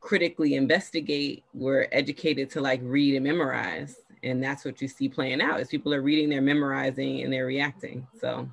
critically 0.00 0.54
investigate. 0.54 1.44
We're 1.54 1.88
educated 1.92 2.50
to 2.50 2.60
like 2.60 2.80
read 2.82 3.14
and 3.14 3.24
memorize. 3.24 3.96
And 4.22 4.42
that's 4.42 4.64
what 4.64 4.80
you 4.80 4.88
see 4.88 5.08
playing 5.08 5.40
out 5.40 5.60
is 5.60 5.68
people 5.68 5.94
are 5.94 6.02
reading, 6.02 6.28
they're 6.28 6.42
memorizing, 6.42 7.22
and 7.22 7.32
they're 7.32 7.46
reacting. 7.46 8.06
So 8.20 8.48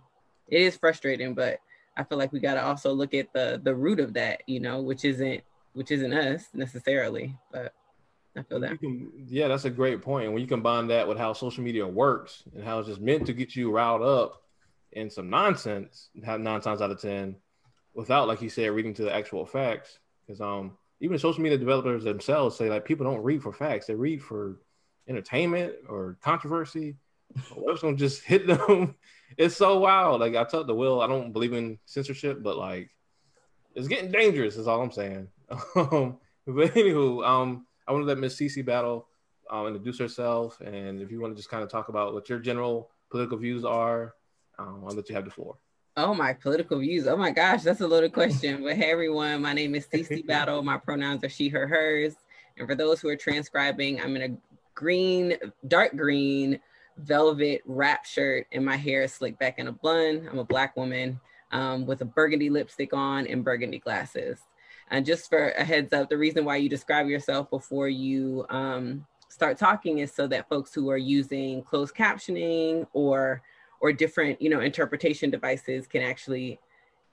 it 0.48 0.62
is 0.62 0.78
frustrating, 0.78 1.34
but 1.34 1.60
I 1.98 2.04
feel 2.04 2.18
like 2.18 2.32
we 2.32 2.40
got 2.40 2.56
to 2.56 2.64
also 2.64 2.94
look 2.94 3.14
at 3.14 3.32
the 3.34 3.60
the 3.64 3.74
root 3.74 4.00
of 4.00 4.14
that, 4.14 4.42
you 4.48 4.60
know, 4.60 4.82
which 4.82 5.06
isn't 5.06 5.42
which 5.74 5.92
isn't 5.92 6.14
us 6.14 6.50
necessarily, 6.54 7.36
but 7.52 7.74
I 8.38 8.44
feel 8.44 8.60
that. 8.62 8.80
Can, 8.80 9.12
yeah, 9.28 9.48
that's 9.48 9.66
a 9.66 9.70
great 9.70 10.02
point. 10.02 10.32
When 10.32 10.42
you 10.42 10.48
combine 10.48 10.88
that 10.88 11.08
with 11.08 11.18
how 11.18 11.34
social 11.34 11.64
media 11.64 11.88
works 11.88 12.44
and 12.54 12.64
how 12.64 12.80
it's 12.80 12.90
just 12.90 13.02
meant 13.02 13.26
to 13.28 13.34
get 13.34 13.56
you 13.56 13.72
riled 13.72 14.02
up 14.02 14.42
in 14.92 15.10
some 15.10 15.30
nonsense, 15.30 16.10
nine 16.16 16.62
times 16.62 16.82
out 16.82 16.92
of 16.92 17.02
ten, 17.02 17.36
without, 17.94 18.28
like 18.28 18.42
you 18.42 18.50
said, 18.50 18.72
reading 18.72 18.94
to 18.96 19.04
the 19.04 19.14
actual 19.14 19.46
facts. 19.46 20.00
Because 20.26 20.42
um, 20.42 20.78
even 21.00 21.18
social 21.18 21.42
media 21.42 21.58
developers 21.58 22.04
themselves 22.04 22.58
say 22.58 22.70
like 22.70 22.86
people 22.86 23.06
don't 23.06 23.24
read 23.24 23.42
for 23.42 23.54
facts; 23.54 23.88
they 23.88 23.96
read 23.96 24.22
for 24.22 24.60
entertainment 25.08 25.74
or 25.88 26.18
controversy. 26.22 26.96
What's 27.54 27.82
gonna 27.82 27.98
just 27.98 28.24
hit 28.24 28.48
them? 28.48 28.96
it's 29.38 29.58
so 29.58 29.80
wild. 29.80 30.22
Like 30.22 30.36
I 30.36 30.44
told 30.44 30.68
the 30.68 30.76
Will, 30.76 31.02
I 31.02 31.08
don't 31.08 31.34
believe 31.34 31.54
in 31.54 31.80
censorship, 31.86 32.42
but 32.42 32.58
like 32.58 32.90
it's 33.74 33.88
getting 33.88 34.12
dangerous. 34.12 34.56
Is 34.56 34.68
all 34.68 34.82
I'm 34.82 34.92
saying. 34.92 35.28
Um, 35.76 36.18
but 36.48 36.74
anywho, 36.76 37.28
um, 37.28 37.66
I 37.88 37.92
want 37.92 38.04
to 38.04 38.08
let 38.08 38.20
Miss 38.20 38.36
Cece 38.36 38.64
Battle 38.64 39.08
um, 39.50 39.68
introduce 39.68 39.98
herself, 39.98 40.62
and 40.62 41.02
if 41.02 41.12
you 41.12 41.20
want 41.20 41.34
to 41.34 41.38
just 41.38 41.50
kind 41.50 41.64
of 41.64 41.70
talk 41.70 41.90
about 41.90 42.14
what 42.14 42.30
your 42.30 42.38
general 42.38 42.92
political 43.10 43.38
views 43.38 43.66
are, 43.66 44.14
um, 44.60 44.84
I'll 44.88 44.96
let 44.96 45.10
you 45.10 45.16
have 45.16 45.26
the 45.26 45.32
floor. 45.32 45.58
Oh, 45.98 46.14
my 46.14 46.34
political 46.34 46.80
views. 46.80 47.08
Oh 47.08 47.16
my 47.16 47.32
gosh, 47.32 47.64
that's 47.64 47.82
a 47.82 47.88
loaded 47.88 48.12
question. 48.12 48.64
but 48.64 48.76
hey, 48.76 48.92
everyone, 48.92 49.42
my 49.42 49.54
name 49.54 49.76
is 49.76 49.88
Cece 49.88 50.26
Battle. 50.28 50.62
My 50.62 50.78
pronouns 50.78 51.24
are 51.24 51.30
she, 51.30 51.48
her, 51.50 51.68
hers. 51.68 52.16
And 52.58 52.68
for 52.68 52.76
those 52.76 53.00
who 53.00 53.08
are 53.10 53.16
transcribing, 53.16 54.02
I'm 54.02 54.16
in 54.18 54.34
a 54.34 54.55
green, 54.76 55.36
dark 55.68 55.96
green 55.96 56.60
velvet 56.98 57.62
wrap 57.66 58.06
shirt, 58.06 58.48
and 58.52 58.66
my 58.66 58.76
hair 58.76 59.04
is 59.04 59.14
slicked 59.14 59.40
back 59.40 59.60
in 59.60 59.68
a 59.68 59.72
bun. 59.72 60.28
I'm 60.30 60.40
a 60.40 60.46
black 60.46 60.78
woman 60.78 61.20
um, 61.52 61.86
with 61.86 62.02
a 62.02 62.06
burgundy 62.06 62.50
lipstick 62.50 62.94
on 62.94 63.28
and 63.28 63.44
burgundy 63.44 63.80
glasses. 63.80 64.40
And 64.92 65.06
just 65.06 65.30
for 65.30 65.50
a 65.50 65.64
heads 65.64 65.94
up, 65.94 66.10
the 66.10 66.18
reason 66.18 66.46
why 66.46 66.58
you 66.58 66.70
describe 66.70 67.08
yourself 67.08 67.50
before 67.50 67.90
you 67.90 68.46
um, 68.50 69.06
start 69.30 69.58
talking 69.58 70.00
is 70.00 70.14
so 70.14 70.28
that 70.28 70.48
folks 70.48 70.74
who 70.74 70.90
are 70.90 70.98
using 70.98 71.64
closed 71.64 71.96
captioning 71.96 72.86
or 72.94 73.42
or 73.82 73.92
different, 73.92 74.42
you 74.42 74.50
know, 74.50 74.62
interpretation 74.62 75.30
devices 75.30 75.86
can 75.86 76.02
actually 76.02 76.60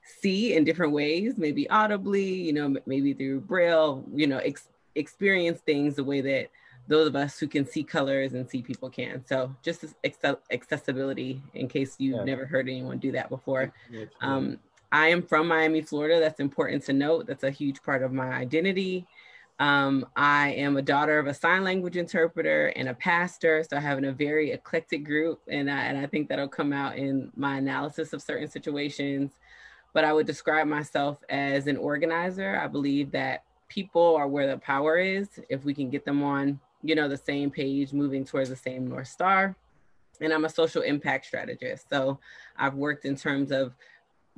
see 0.01 0.55
in 0.55 0.63
different 0.63 0.93
ways, 0.93 1.33
maybe 1.37 1.69
audibly, 1.69 2.33
you 2.33 2.53
know, 2.53 2.75
maybe 2.85 3.13
through 3.13 3.41
braille, 3.41 4.03
you 4.13 4.27
know, 4.27 4.37
ex- 4.39 4.69
experience 4.95 5.59
things 5.61 5.95
the 5.95 6.03
way 6.03 6.21
that 6.21 6.49
those 6.87 7.07
of 7.07 7.15
us 7.15 7.39
who 7.39 7.47
can 7.47 7.65
see 7.65 7.83
colors 7.83 8.33
and 8.33 8.49
see 8.49 8.61
people 8.61 8.89
can. 8.89 9.23
So 9.25 9.55
just 9.61 9.85
accessibility 10.51 11.41
in 11.53 11.67
case 11.67 11.95
you've 11.97 12.17
yeah. 12.17 12.23
never 12.23 12.45
heard 12.45 12.67
anyone 12.67 12.97
do 12.97 13.11
that 13.13 13.29
before. 13.29 13.73
Um, 14.21 14.59
I 14.91 15.07
am 15.07 15.23
from 15.23 15.47
Miami, 15.47 15.81
Florida. 15.81 16.19
That's 16.19 16.39
important 16.39 16.83
to 16.85 16.93
note. 16.93 17.25
That's 17.25 17.43
a 17.43 17.51
huge 17.51 17.81
part 17.83 18.03
of 18.03 18.11
my 18.11 18.27
identity. 18.27 19.07
Um, 19.59 20.05
I 20.15 20.49
am 20.49 20.77
a 20.77 20.81
daughter 20.81 21.19
of 21.19 21.27
a 21.27 21.33
sign 21.33 21.63
language 21.63 21.95
interpreter 21.95 22.67
and 22.75 22.89
a 22.89 22.93
pastor, 22.93 23.63
so 23.63 23.77
I 23.77 23.79
have 23.79 24.03
a 24.03 24.11
very 24.11 24.51
eclectic 24.51 25.05
group, 25.05 25.41
and 25.47 25.69
I, 25.71 25.83
and 25.85 25.97
I 25.97 26.05
think 26.07 26.27
that'll 26.27 26.47
come 26.47 26.73
out 26.73 26.97
in 26.97 27.31
my 27.35 27.57
analysis 27.57 28.13
of 28.13 28.21
certain 28.21 28.49
situations. 28.49 29.31
But 29.93 30.03
I 30.03 30.11
would 30.11 30.25
describe 30.25 30.67
myself 30.67 31.19
as 31.29 31.67
an 31.67 31.77
organizer. 31.77 32.59
I 32.59 32.67
believe 32.67 33.11
that 33.11 33.43
people 33.69 34.15
are 34.15 34.27
where 34.27 34.47
the 34.47 34.57
power 34.57 34.97
is. 34.97 35.29
If 35.49 35.63
we 35.63 35.73
can 35.73 35.89
get 35.89 36.03
them 36.03 36.23
on 36.23 36.59
you 36.83 36.95
know, 36.95 37.07
the 37.07 37.17
same 37.17 37.49
page, 37.49 37.93
moving 37.93 38.25
towards 38.25 38.49
the 38.49 38.55
same 38.55 38.87
North 38.87 39.07
Star. 39.07 39.55
And 40.21 40.31
I'm 40.31 40.45
a 40.45 40.49
social 40.49 40.83
impact 40.83 41.25
strategist. 41.25 41.89
So 41.89 42.19
I've 42.57 42.75
worked 42.75 43.05
in 43.05 43.15
terms 43.15 43.51
of 43.51 43.73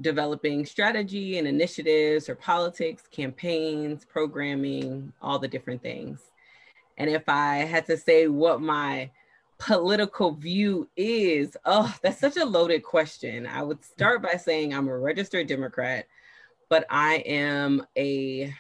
developing 0.02 0.66
strategy 0.66 1.38
and 1.38 1.48
initiatives 1.48 2.30
or 2.30 2.36
politics, 2.36 3.04
campaigns, 3.12 4.06
programming, 4.06 5.12
all 5.22 5.40
the 5.40 5.48
different 5.48 5.82
things. 5.82 6.20
And 6.98 7.10
if 7.10 7.28
I 7.28 7.58
had 7.58 7.86
to 7.88 7.98
say 7.98 8.28
what 8.28 8.62
my 8.62 9.10
political 9.58 10.32
view 10.32 10.90
is, 10.96 11.58
oh, 11.66 11.94
that's 12.02 12.20
such 12.20 12.38
a 12.38 12.46
loaded 12.46 12.84
question. 12.84 13.48
I 13.48 13.64
would 13.64 13.84
start 13.84 14.22
by 14.22 14.36
saying 14.36 14.74
I'm 14.74 14.88
a 14.88 14.98
registered 14.98 15.48
Democrat, 15.48 16.08
but 16.70 16.86
I 16.90 17.16
am 17.26 17.86
a 17.98 18.54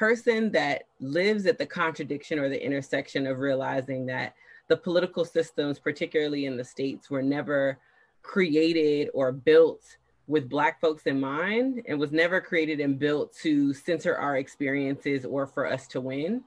person 0.00 0.50
that 0.50 0.84
lives 0.98 1.44
at 1.44 1.58
the 1.58 1.66
contradiction 1.66 2.38
or 2.38 2.48
the 2.48 2.64
intersection 2.64 3.26
of 3.26 3.38
realizing 3.38 4.06
that 4.06 4.34
the 4.68 4.76
political 4.76 5.26
systems, 5.26 5.78
particularly 5.78 6.46
in 6.46 6.56
the 6.56 6.64
states, 6.64 7.10
were 7.10 7.20
never 7.20 7.78
created 8.22 9.10
or 9.12 9.30
built 9.30 9.98
with 10.26 10.48
Black 10.48 10.80
folks 10.80 11.02
in 11.02 11.20
mind 11.20 11.82
and 11.86 12.00
was 12.00 12.12
never 12.12 12.40
created 12.40 12.80
and 12.80 12.98
built 12.98 13.34
to 13.42 13.74
center 13.74 14.16
our 14.16 14.38
experiences 14.38 15.26
or 15.26 15.46
for 15.46 15.66
us 15.66 15.86
to 15.88 16.00
win. 16.00 16.42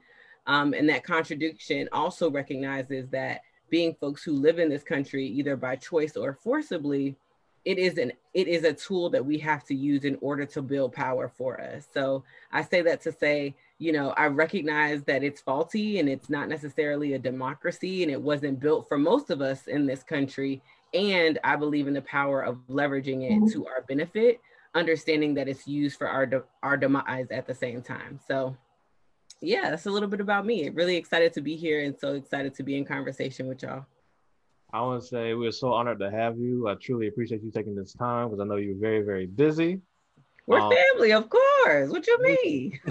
Um, 0.48 0.74
and 0.74 0.88
that 0.88 1.04
contradiction 1.04 1.88
also 1.92 2.32
recognizes 2.32 3.08
that 3.10 3.42
being 3.70 3.94
folks 4.00 4.24
who 4.24 4.32
live 4.32 4.58
in 4.58 4.68
this 4.68 4.82
country, 4.82 5.28
either 5.28 5.56
by 5.56 5.76
choice 5.76 6.16
or 6.16 6.34
forcibly, 6.42 7.14
it 7.64 7.78
is 7.78 7.96
an 7.98 8.12
it 8.34 8.48
is 8.48 8.64
a 8.64 8.72
tool 8.72 9.08
that 9.10 9.24
we 9.24 9.38
have 9.38 9.64
to 9.64 9.74
use 9.74 10.04
in 10.04 10.18
order 10.20 10.44
to 10.44 10.60
build 10.60 10.92
power 10.92 11.28
for 11.28 11.60
us. 11.60 11.86
So 11.92 12.24
I 12.52 12.62
say 12.62 12.82
that 12.82 13.00
to 13.02 13.12
say, 13.12 13.54
you 13.78 13.92
know, 13.92 14.10
I 14.10 14.26
recognize 14.26 15.02
that 15.04 15.22
it's 15.22 15.40
faulty 15.40 15.98
and 15.98 16.08
it's 16.08 16.28
not 16.28 16.48
necessarily 16.48 17.14
a 17.14 17.18
democracy 17.18 18.02
and 18.02 18.10
it 18.10 18.20
wasn't 18.20 18.60
built 18.60 18.88
for 18.88 18.98
most 18.98 19.30
of 19.30 19.40
us 19.40 19.66
in 19.66 19.86
this 19.86 20.02
country. 20.02 20.62
And 20.92 21.38
I 21.42 21.56
believe 21.56 21.86
in 21.86 21.94
the 21.94 22.02
power 22.02 22.42
of 22.42 22.58
leveraging 22.68 23.22
it 23.22 23.32
mm-hmm. 23.32 23.52
to 23.52 23.66
our 23.66 23.82
benefit, 23.82 24.40
understanding 24.74 25.34
that 25.34 25.48
it's 25.48 25.66
used 25.66 25.96
for 25.96 26.08
our 26.08 26.26
de- 26.26 26.44
our 26.62 26.76
demise 26.76 27.30
at 27.30 27.46
the 27.46 27.54
same 27.54 27.82
time. 27.82 28.20
So 28.26 28.56
yeah, 29.40 29.70
that's 29.70 29.86
a 29.86 29.90
little 29.90 30.08
bit 30.08 30.20
about 30.20 30.44
me. 30.44 30.68
Really 30.68 30.96
excited 30.96 31.32
to 31.34 31.40
be 31.40 31.56
here 31.56 31.84
and 31.84 31.96
so 31.98 32.14
excited 32.14 32.54
to 32.56 32.62
be 32.62 32.76
in 32.76 32.84
conversation 32.84 33.46
with 33.46 33.62
y'all. 33.62 33.86
I 34.74 34.80
want 34.80 35.00
to 35.00 35.06
say 35.06 35.34
we're 35.34 35.52
so 35.52 35.72
honored 35.72 36.00
to 36.00 36.10
have 36.10 36.36
you. 36.36 36.66
I 36.66 36.74
truly 36.74 37.06
appreciate 37.06 37.44
you 37.44 37.52
taking 37.52 37.76
this 37.76 37.92
time 37.92 38.28
because 38.28 38.40
I 38.40 38.44
know 38.44 38.56
you're 38.56 38.74
very, 38.74 39.02
very 39.02 39.24
busy. 39.24 39.80
We're 40.48 40.58
um, 40.58 40.72
family, 40.74 41.12
of 41.12 41.30
course. 41.30 41.90
What 41.90 42.04
you 42.08 42.20
mean? 42.20 42.80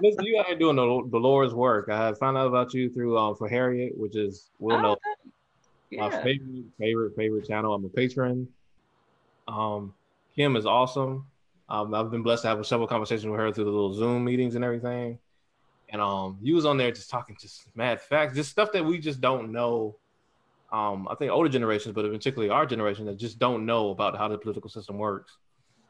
listen, 0.00 0.24
you 0.24 0.36
are 0.46 0.54
doing 0.54 0.76
the, 0.76 1.08
the 1.10 1.18
Lord's 1.18 1.52
work. 1.52 1.88
I 1.88 2.14
found 2.14 2.38
out 2.38 2.46
about 2.46 2.72
you 2.74 2.90
through 2.90 3.18
um 3.18 3.34
for 3.34 3.48
Harriet, 3.48 3.98
which 3.98 4.14
is 4.14 4.50
we'll 4.60 4.76
oh, 4.76 4.80
know 4.80 4.96
yeah. 5.90 6.08
my 6.08 6.22
favorite, 6.22 6.64
favorite, 6.78 7.16
favorite 7.16 7.44
channel. 7.44 7.74
I'm 7.74 7.84
a 7.84 7.88
patron. 7.88 8.46
Um, 9.48 9.92
Kim 10.36 10.54
is 10.54 10.64
awesome. 10.64 11.26
Um, 11.68 11.92
I've 11.92 12.12
been 12.12 12.22
blessed 12.22 12.42
to 12.42 12.48
have 12.50 12.64
several 12.64 12.86
conversations 12.86 13.26
with 13.26 13.40
her 13.40 13.52
through 13.52 13.64
the 13.64 13.70
little 13.70 13.94
Zoom 13.94 14.24
meetings 14.24 14.54
and 14.54 14.64
everything. 14.64 15.18
And 15.88 16.00
um, 16.00 16.38
you 16.40 16.54
was 16.54 16.66
on 16.66 16.76
there 16.76 16.92
just 16.92 17.10
talking 17.10 17.36
just 17.40 17.64
mad 17.74 18.00
facts, 18.00 18.36
just 18.36 18.50
stuff 18.50 18.70
that 18.72 18.84
we 18.84 18.98
just 19.00 19.20
don't 19.20 19.50
know 19.50 19.96
um, 20.72 21.08
I 21.10 21.14
think 21.16 21.32
older 21.32 21.48
generations, 21.48 21.94
but 21.94 22.10
particularly 22.10 22.50
our 22.50 22.64
generation 22.64 23.04
that 23.06 23.16
just 23.16 23.38
don't 23.38 23.66
know 23.66 23.90
about 23.90 24.16
how 24.16 24.28
the 24.28 24.38
political 24.38 24.70
system 24.70 24.98
works. 24.98 25.36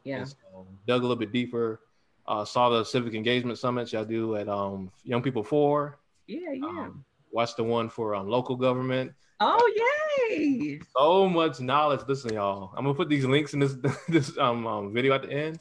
Yeah. 0.05 0.25
So, 0.25 0.67
dug 0.87 1.01
a 1.01 1.03
little 1.03 1.17
bit 1.17 1.33
deeper. 1.33 1.81
Uh, 2.27 2.45
saw 2.45 2.71
the 2.71 2.85
civic 2.85 3.15
engagement 3.15 3.59
summits 3.59 3.93
y'all 3.93 4.05
do 4.05 4.37
at 4.37 4.49
um, 4.49 4.91
Young 5.05 5.23
People 5.23 5.43
For. 5.43 5.99
Yeah, 6.27 6.53
yeah. 6.53 6.67
Um, 6.67 7.05
watched 7.31 7.57
the 7.57 7.65
one 7.65 7.91
for 7.91 8.15
um, 8.15 8.29
local 8.29 8.57
government. 8.57 9.13
Oh 9.41 10.29
yay! 10.31 10.81
So 10.97 11.29
much 11.29 11.61
knowledge. 11.61 12.01
Listen, 12.07 12.35
y'all. 12.35 12.73
I'm 12.77 12.85
gonna 12.85 12.95
put 12.95 13.09
these 13.09 13.25
links 13.25 13.53
in 13.53 13.61
this 13.61 13.75
this 14.09 14.37
um, 14.39 14.67
um, 14.67 14.93
video 14.93 15.15
at 15.15 15.23
the 15.23 15.33
end. 15.33 15.59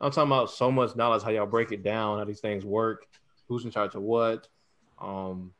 I'm 0.00 0.10
talking 0.10 0.30
about 0.30 0.50
so 0.50 0.70
much 0.70 0.94
knowledge, 0.96 1.22
how 1.22 1.30
y'all 1.30 1.46
break 1.46 1.72
it 1.72 1.82
down, 1.82 2.18
how 2.18 2.24
these 2.24 2.40
things 2.40 2.64
work, 2.64 3.06
who's 3.48 3.64
in 3.64 3.70
charge 3.70 3.94
of 3.94 4.02
what. 4.02 4.48
Um, 5.00 5.52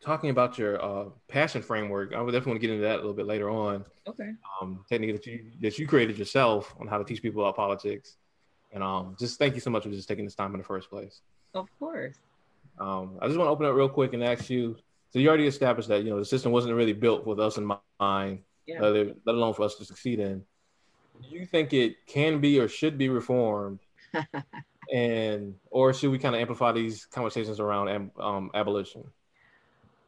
talking 0.00 0.30
about 0.30 0.58
your 0.58 0.82
uh, 0.82 1.04
passion 1.28 1.62
framework, 1.62 2.14
I 2.14 2.20
would 2.20 2.32
definitely 2.32 2.52
want 2.52 2.60
to 2.60 2.66
get 2.66 2.74
into 2.74 2.86
that 2.86 2.94
a 2.94 2.96
little 2.96 3.14
bit 3.14 3.26
later 3.26 3.50
on. 3.50 3.84
Okay. 4.06 4.30
Um, 4.60 4.84
technique 4.88 5.14
that 5.14 5.26
you 5.26 5.44
that 5.60 5.78
you 5.78 5.86
created 5.86 6.18
yourself 6.18 6.74
on 6.80 6.86
how 6.86 6.98
to 6.98 7.04
teach 7.04 7.22
people 7.22 7.42
about 7.42 7.56
politics, 7.56 8.16
and 8.72 8.82
um, 8.82 9.16
just 9.18 9.38
thank 9.38 9.54
you 9.54 9.60
so 9.60 9.70
much 9.70 9.84
for 9.84 9.90
just 9.90 10.08
taking 10.08 10.24
this 10.24 10.34
time 10.34 10.52
in 10.52 10.58
the 10.58 10.64
first 10.64 10.90
place. 10.90 11.20
Of 11.54 11.68
course. 11.78 12.16
Um, 12.78 13.18
I 13.20 13.26
just 13.26 13.38
want 13.38 13.48
to 13.48 13.52
open 13.52 13.66
up 13.66 13.74
real 13.74 13.88
quick 13.88 14.12
and 14.12 14.22
ask 14.22 14.50
you. 14.50 14.76
So 15.10 15.18
you 15.18 15.28
already 15.28 15.46
established 15.46 15.88
that 15.88 16.02
you 16.02 16.10
know 16.10 16.18
the 16.18 16.24
system 16.24 16.52
wasn't 16.52 16.74
really 16.74 16.92
built 16.92 17.26
with 17.26 17.40
us 17.40 17.56
in 17.56 17.70
mind, 18.00 18.40
yeah. 18.66 18.80
let 18.80 19.16
alone 19.26 19.54
for 19.54 19.62
us 19.62 19.76
to 19.76 19.84
succeed 19.84 20.20
in. 20.20 20.42
Do 21.22 21.28
you 21.30 21.46
think 21.46 21.72
it 21.72 22.06
can 22.06 22.40
be 22.40 22.60
or 22.60 22.68
should 22.68 22.98
be 22.98 23.08
reformed? 23.08 23.78
and 24.92 25.54
or 25.70 25.92
should 25.92 26.10
we 26.10 26.18
kind 26.18 26.34
of 26.34 26.40
amplify 26.40 26.72
these 26.72 27.06
conversations 27.06 27.60
around 27.60 28.10
um, 28.18 28.50
abolition? 28.54 29.04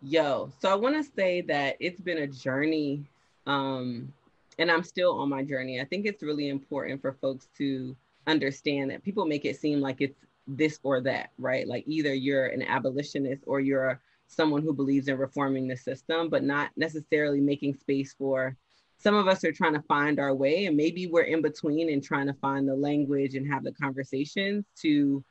Yo, 0.00 0.48
so 0.60 0.70
I 0.70 0.76
want 0.76 0.94
to 0.94 1.12
say 1.16 1.40
that 1.42 1.76
it's 1.80 2.00
been 2.00 2.18
a 2.18 2.26
journey, 2.26 3.04
um, 3.46 4.12
and 4.58 4.70
I'm 4.70 4.84
still 4.84 5.18
on 5.18 5.28
my 5.28 5.42
journey. 5.42 5.80
I 5.80 5.84
think 5.84 6.06
it's 6.06 6.22
really 6.22 6.48
important 6.48 7.00
for 7.00 7.14
folks 7.14 7.48
to 7.58 7.96
understand 8.28 8.90
that 8.90 9.02
people 9.02 9.26
make 9.26 9.44
it 9.44 9.58
seem 9.58 9.80
like 9.80 10.00
it's 10.00 10.24
this 10.46 10.78
or 10.84 11.00
that, 11.00 11.30
right? 11.38 11.66
Like 11.66 11.82
either 11.88 12.14
you're 12.14 12.46
an 12.46 12.62
abolitionist 12.62 13.42
or 13.46 13.58
you're 13.58 14.00
someone 14.28 14.62
who 14.62 14.72
believes 14.72 15.08
in 15.08 15.18
reforming 15.18 15.66
the 15.66 15.76
system, 15.76 16.28
but 16.28 16.44
not 16.44 16.70
necessarily 16.76 17.40
making 17.40 17.74
space 17.74 18.14
for 18.16 18.56
some 18.98 19.14
of 19.14 19.28
us 19.28 19.44
are 19.44 19.52
trying 19.52 19.74
to 19.74 19.82
find 19.82 20.18
our 20.18 20.34
way 20.34 20.66
and 20.66 20.76
maybe 20.76 21.06
we're 21.06 21.22
in 21.22 21.40
between 21.40 21.90
and 21.92 22.02
trying 22.02 22.26
to 22.26 22.34
find 22.34 22.68
the 22.68 22.74
language 22.74 23.36
and 23.36 23.50
have 23.50 23.62
the 23.62 23.72
conversations 23.72 24.64
to 24.76 25.24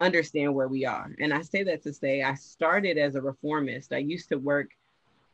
understand 0.00 0.54
where 0.54 0.68
we 0.68 0.84
are. 0.84 1.14
And 1.18 1.32
I 1.32 1.42
say 1.42 1.62
that 1.64 1.82
to 1.82 1.92
say 1.92 2.22
I 2.22 2.34
started 2.34 2.98
as 2.98 3.14
a 3.14 3.20
reformist. 3.20 3.92
I 3.92 3.98
used 3.98 4.28
to 4.30 4.36
work 4.36 4.70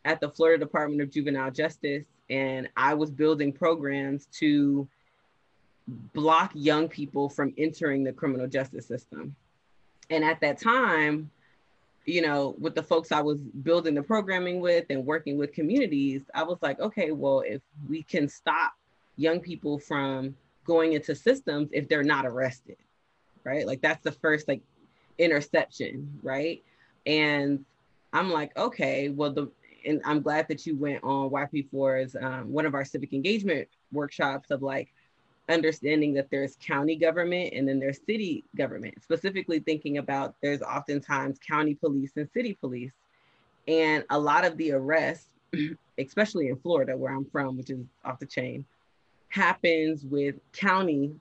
at 0.04 0.20
the 0.20 0.28
Florida 0.28 0.64
Department 0.64 1.02
of 1.02 1.10
Juvenile 1.10 1.50
Justice 1.50 2.04
and 2.28 2.68
I 2.76 2.94
was 2.94 3.10
building 3.10 3.52
programs 3.52 4.26
to 4.38 4.88
block 6.14 6.52
young 6.54 6.88
people 6.88 7.28
from 7.28 7.52
entering 7.58 8.04
the 8.04 8.12
criminal 8.12 8.46
justice 8.46 8.86
system. 8.86 9.34
And 10.08 10.24
at 10.24 10.40
that 10.40 10.58
time, 10.60 11.30
you 12.06 12.22
know, 12.22 12.54
with 12.58 12.74
the 12.74 12.82
folks 12.82 13.12
I 13.12 13.20
was 13.20 13.38
building 13.38 13.94
the 13.94 14.02
programming 14.02 14.60
with 14.60 14.86
and 14.90 15.04
working 15.04 15.36
with 15.36 15.52
communities, 15.52 16.22
I 16.34 16.42
was 16.44 16.58
like, 16.62 16.80
okay, 16.80 17.10
well, 17.10 17.40
if 17.40 17.60
we 17.88 18.02
can 18.02 18.28
stop 18.28 18.72
young 19.16 19.40
people 19.40 19.78
from 19.78 20.36
going 20.64 20.92
into 20.92 21.14
systems 21.14 21.68
if 21.72 21.88
they're 21.88 22.04
not 22.04 22.26
arrested, 22.26 22.76
right? 23.44 23.66
Like 23.66 23.80
that's 23.80 24.02
the 24.02 24.12
first 24.12 24.48
like 24.48 24.62
interception, 25.18 26.18
right? 26.22 26.62
And 27.06 27.64
I'm 28.12 28.30
like, 28.30 28.56
okay, 28.56 29.08
well, 29.08 29.32
the 29.32 29.50
and 29.86 30.00
I'm 30.04 30.20
glad 30.20 30.46
that 30.48 30.66
you 30.66 30.76
went 30.76 31.02
on 31.02 31.30
YP4's 31.30 32.16
um, 32.20 32.52
one 32.52 32.66
of 32.66 32.74
our 32.74 32.84
civic 32.84 33.12
engagement 33.12 33.66
workshops 33.92 34.50
of 34.50 34.62
like 34.62 34.92
understanding 35.48 36.14
that 36.14 36.30
there's 36.30 36.56
county 36.64 36.96
government 36.96 37.52
and 37.54 37.68
then 37.68 37.80
there's 37.80 37.98
city 38.06 38.44
government, 38.56 38.94
specifically 39.02 39.58
thinking 39.58 39.98
about 39.98 40.34
there's 40.42 40.62
oftentimes 40.62 41.38
county 41.46 41.74
police 41.74 42.12
and 42.16 42.28
city 42.32 42.56
police. 42.60 42.92
And 43.68 44.04
a 44.10 44.18
lot 44.18 44.44
of 44.44 44.56
the 44.56 44.72
arrests, 44.72 45.28
especially 45.98 46.48
in 46.48 46.56
Florida, 46.56 46.96
where 46.96 47.14
I'm 47.14 47.24
from, 47.26 47.56
which 47.56 47.70
is 47.70 47.84
off 48.04 48.18
the 48.18 48.26
chain, 48.26 48.64
happens 49.28 50.04
with 50.04 50.36
county 50.52 51.12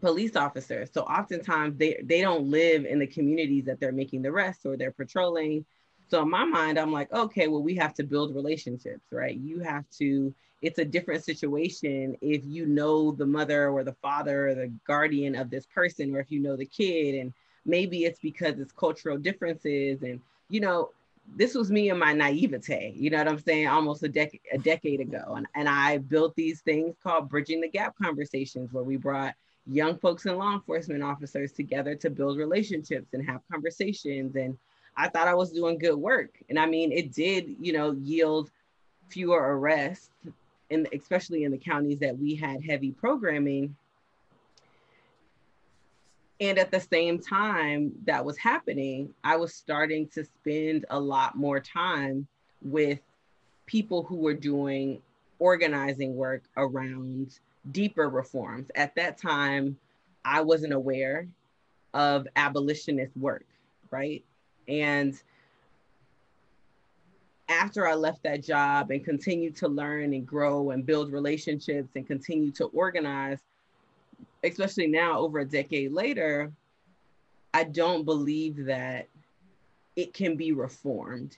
police 0.00 0.36
officers. 0.36 0.90
So 0.92 1.02
oftentimes 1.02 1.76
they, 1.78 2.00
they 2.02 2.20
don't 2.20 2.50
live 2.50 2.84
in 2.84 2.98
the 2.98 3.06
communities 3.06 3.64
that 3.66 3.80
they're 3.80 3.92
making 3.92 4.22
the 4.22 4.30
arrests 4.30 4.66
or 4.66 4.76
they're 4.76 4.92
patrolling. 4.92 5.64
So 6.08 6.22
in 6.22 6.30
my 6.30 6.44
mind, 6.44 6.78
I'm 6.78 6.92
like, 6.92 7.12
okay, 7.12 7.48
well, 7.48 7.62
we 7.62 7.74
have 7.76 7.94
to 7.94 8.02
build 8.02 8.34
relationships, 8.34 9.06
right? 9.10 9.36
You 9.36 9.60
have 9.60 9.84
to 9.98 10.34
it's 10.64 10.78
a 10.78 10.84
different 10.84 11.22
situation 11.22 12.16
if 12.22 12.42
you 12.46 12.64
know 12.64 13.12
the 13.12 13.26
mother 13.26 13.68
or 13.68 13.84
the 13.84 13.92
father 13.92 14.48
or 14.48 14.54
the 14.54 14.72
guardian 14.86 15.34
of 15.34 15.50
this 15.50 15.66
person 15.66 16.16
or 16.16 16.20
if 16.20 16.30
you 16.30 16.40
know 16.40 16.56
the 16.56 16.64
kid 16.64 17.14
and 17.16 17.34
maybe 17.66 18.04
it's 18.04 18.18
because 18.20 18.58
it's 18.58 18.72
cultural 18.72 19.18
differences 19.18 20.02
and 20.02 20.20
you 20.48 20.60
know 20.60 20.90
this 21.36 21.54
was 21.54 21.70
me 21.70 21.90
and 21.90 22.00
my 22.00 22.14
naivete 22.14 22.94
you 22.96 23.10
know 23.10 23.18
what 23.18 23.28
i'm 23.28 23.38
saying 23.38 23.66
almost 23.66 24.02
a 24.02 24.08
decade 24.08 24.40
a 24.52 24.58
decade 24.58 25.00
ago 25.00 25.34
and, 25.36 25.46
and 25.54 25.68
i 25.68 25.98
built 25.98 26.34
these 26.34 26.62
things 26.62 26.96
called 27.02 27.28
bridging 27.28 27.60
the 27.60 27.68
gap 27.68 27.94
conversations 28.02 28.72
where 28.72 28.84
we 28.84 28.96
brought 28.96 29.34
young 29.66 29.96
folks 29.98 30.26
and 30.26 30.38
law 30.38 30.52
enforcement 30.52 31.02
officers 31.02 31.52
together 31.52 31.94
to 31.94 32.10
build 32.10 32.38
relationships 32.38 33.12
and 33.12 33.26
have 33.26 33.40
conversations. 33.50 34.36
And 34.36 34.56
i 34.96 35.08
thought 35.08 35.28
i 35.28 35.34
was 35.34 35.50
doing 35.50 35.78
good 35.78 35.96
work. 35.96 36.38
And 36.48 36.58
i 36.58 36.66
mean 36.66 36.92
it 36.92 37.12
did 37.12 37.56
you 37.60 37.72
know 37.72 37.92
yield 37.92 38.50
fewer 39.08 39.58
arrests 39.58 40.10
and 40.70 40.88
especially 40.92 41.44
in 41.44 41.52
the 41.52 41.58
counties 41.58 41.98
that 42.00 42.18
we 42.18 42.34
had 42.34 42.64
heavy 42.64 42.90
programming. 42.90 43.76
And 46.40 46.58
at 46.58 46.70
the 46.70 46.80
same 46.80 47.20
time 47.20 47.92
that 48.04 48.24
was 48.24 48.36
happening 48.36 49.14
i 49.22 49.36
was 49.36 49.54
starting 49.54 50.08
to 50.08 50.24
spend 50.24 50.84
a 50.90 50.98
lot 50.98 51.36
more 51.36 51.60
time 51.60 52.26
with 52.62 53.00
people 53.66 54.02
who 54.02 54.16
were 54.16 54.34
doing 54.34 55.00
organizing 55.38 56.16
work 56.16 56.42
around 56.56 57.38
deeper 57.70 58.08
reforms. 58.08 58.70
At 58.74 58.94
that 58.96 59.18
time 59.18 59.78
i 60.26 60.40
wasn't 60.40 60.72
aware 60.72 61.28
of 61.92 62.26
abolitionist 62.36 63.14
work 63.14 63.44
right? 63.94 64.24
And 64.66 65.14
after 67.48 67.86
I 67.86 67.94
left 67.94 68.24
that 68.24 68.42
job 68.42 68.90
and 68.90 69.04
continued 69.04 69.54
to 69.56 69.68
learn 69.68 70.12
and 70.14 70.26
grow 70.26 70.70
and 70.70 70.84
build 70.84 71.12
relationships 71.12 71.90
and 71.94 72.06
continue 72.06 72.50
to 72.52 72.64
organize, 72.66 73.38
especially 74.42 74.88
now 74.88 75.20
over 75.20 75.40
a 75.40 75.44
decade 75.44 75.92
later, 75.92 76.50
I 77.52 77.64
don't 77.64 78.04
believe 78.04 78.64
that 78.64 79.08
it 79.94 80.12
can 80.12 80.36
be 80.36 80.50
reformed 80.50 81.36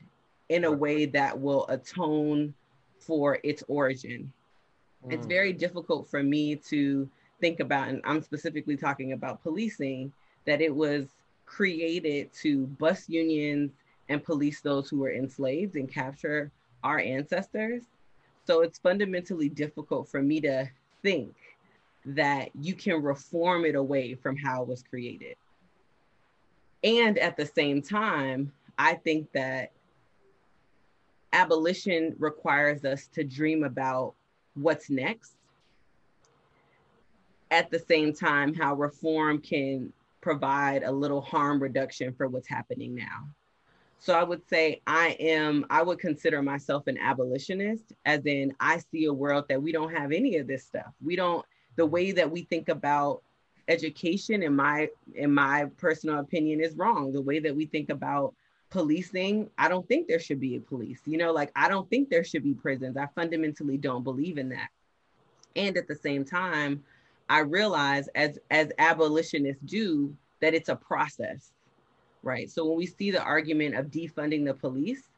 in 0.49 0.65
a 0.65 0.73
way 0.73 1.05
that 1.05 1.39
will 1.39 1.67
atone 1.69 2.55
for 2.99 3.39
its 3.43 3.63
origin. 3.69 4.33
Mm. 5.05 5.13
It's 5.13 5.27
very 5.27 5.53
difficult 5.53 6.09
for 6.09 6.23
me 6.23 6.57
to 6.69 7.09
think 7.41 7.61
about, 7.61 7.89
and 7.89 8.01
I'm 8.05 8.23
specifically 8.23 8.77
talking 8.77 9.13
about 9.13 9.43
policing, 9.43 10.13
that 10.47 10.61
it 10.61 10.75
was 10.75 11.07
created 11.45 12.33
to 12.33 12.67
bust 12.67 13.09
unions 13.09 13.73
and 14.09 14.23
police 14.23 14.61
those 14.61 14.89
who 14.89 14.99
were 14.99 15.13
enslaved 15.13 15.77
and 15.77 15.93
capture 15.93 16.51
our 16.85 16.99
ancestors. 16.99 17.83
So 18.47 18.61
it's 18.61 18.79
fundamentally 18.79 19.49
difficult 19.49 20.09
for 20.09 20.23
me 20.23 20.41
to 20.43 20.69
think 21.03 21.35
that 22.05 22.51
you 22.55 22.75
can 22.75 23.03
reform 23.03 23.65
it 23.65 23.75
away 23.75 24.15
from 24.15 24.37
how 24.37 24.63
it 24.63 24.69
was 24.69 24.83
created. 24.83 25.37
And 26.85 27.19
at 27.19 27.37
the 27.37 27.47
same 27.47 27.83
time, 27.83 28.53
I 28.79 28.95
think 28.95 29.33
that 29.33 29.73
abolition 31.33 32.15
requires 32.19 32.85
us 32.85 33.09
to 33.09 33.25
dream 33.25 33.65
about 33.65 34.15
what's 34.57 34.91
next. 34.91 35.35
At 37.51 37.71
the 37.71 37.79
same 37.79 38.13
time, 38.13 38.55
how 38.55 38.75
reform 38.75 39.39
can 39.41 39.93
provide 40.21 40.83
a 40.83 40.91
little 40.91 41.21
harm 41.21 41.63
reduction 41.63 42.13
for 42.13 42.27
what's 42.27 42.49
happening 42.49 42.95
now. 42.95 43.29
So 43.99 44.15
I 44.15 44.25
would 44.25 44.47
say 44.49 44.83
I 44.87 45.17
am, 45.21 45.65
I 45.71 45.83
would 45.83 45.99
consider 45.99 46.43
myself 46.43 46.87
an 46.87 46.99
abolitionist, 46.99 47.93
as 48.05 48.27
in 48.27 48.53
I 48.61 48.79
see 48.91 49.07
a 49.07 49.13
world 49.13 49.45
that 49.49 49.63
we 49.63 49.73
don't 49.73 49.95
have 49.95 50.13
any 50.13 50.37
of 50.37 50.47
this 50.47 50.65
stuff. 50.65 50.93
We 51.03 51.17
don't, 51.17 51.45
the 51.77 51.87
way 51.87 52.13
that 52.13 52.31
we 52.31 52.43
think 52.43 52.69
about 52.69 53.23
education 53.69 54.43
in 54.43 54.55
my 54.55 54.89
in 55.15 55.33
my 55.33 55.67
personal 55.77 56.19
opinion 56.21 56.61
is 56.61 56.77
wrong. 56.77 57.13
The 57.13 57.23
way 57.23 57.39
that 57.41 57.55
we 57.55 57.67
think 57.67 57.91
about 57.91 58.35
policing, 58.71 59.51
I 59.59 59.69
don't 59.69 59.87
think 59.87 60.09
there 60.09 60.21
should 60.21 60.41
be 60.41 60.57
a 60.57 60.61
police. 60.61 61.01
You 61.07 61.19
know, 61.19 61.33
like 61.33 61.53
I 61.57 61.69
don't 61.69 61.89
think 61.89 62.09
there 62.09 62.25
should 62.25 62.43
be 62.43 62.55
prisons. 62.55 62.97
I 62.97 63.09
fundamentally 63.15 63.77
don't 63.77 64.05
believe 64.05 64.39
in 64.39 64.49
that. 64.51 64.69
And 65.55 65.77
at 65.77 65.89
the 65.89 65.95
same 65.95 66.25
time, 66.25 66.85
I 67.29 67.41
realize 67.41 68.09
as 68.15 68.39
as 68.51 68.71
abolitionists 68.79 69.63
do 69.65 70.15
that 70.41 70.55
it's 70.55 70.69
a 70.69 70.77
process 70.77 71.53
right? 72.27 72.51
So 72.51 72.67
when 72.67 72.77
we 72.77 72.87
see 72.87 73.11
the 73.11 73.23
argument 73.23 73.77
of 73.77 73.87
defunding 73.87 74.45
the 74.45 74.53
police, 74.53 75.09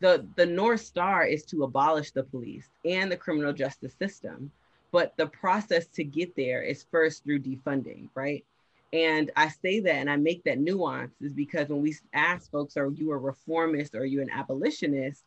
the, 0.00 0.26
the 0.36 0.46
North 0.46 0.82
Star 0.82 1.24
is 1.24 1.44
to 1.46 1.64
abolish 1.64 2.10
the 2.10 2.24
police 2.24 2.68
and 2.84 3.10
the 3.10 3.16
criminal 3.16 3.52
justice 3.52 3.94
system. 3.94 4.52
But 4.92 5.16
the 5.16 5.28
process 5.28 5.86
to 5.94 6.04
get 6.04 6.36
there 6.36 6.62
is 6.62 6.84
first 6.90 7.24
through 7.24 7.40
defunding, 7.40 8.08
right? 8.14 8.44
And 8.92 9.30
I 9.36 9.48
say 9.48 9.80
that 9.80 9.94
and 9.94 10.10
I 10.10 10.16
make 10.16 10.44
that 10.44 10.58
nuance 10.58 11.14
is 11.20 11.32
because 11.32 11.68
when 11.68 11.80
we 11.80 11.96
ask 12.12 12.50
folks, 12.50 12.76
are 12.76 12.90
you 12.90 13.12
a 13.12 13.16
reformist 13.16 13.94
or 13.94 14.00
are 14.00 14.04
you 14.04 14.20
an 14.20 14.30
abolitionist? 14.30 15.24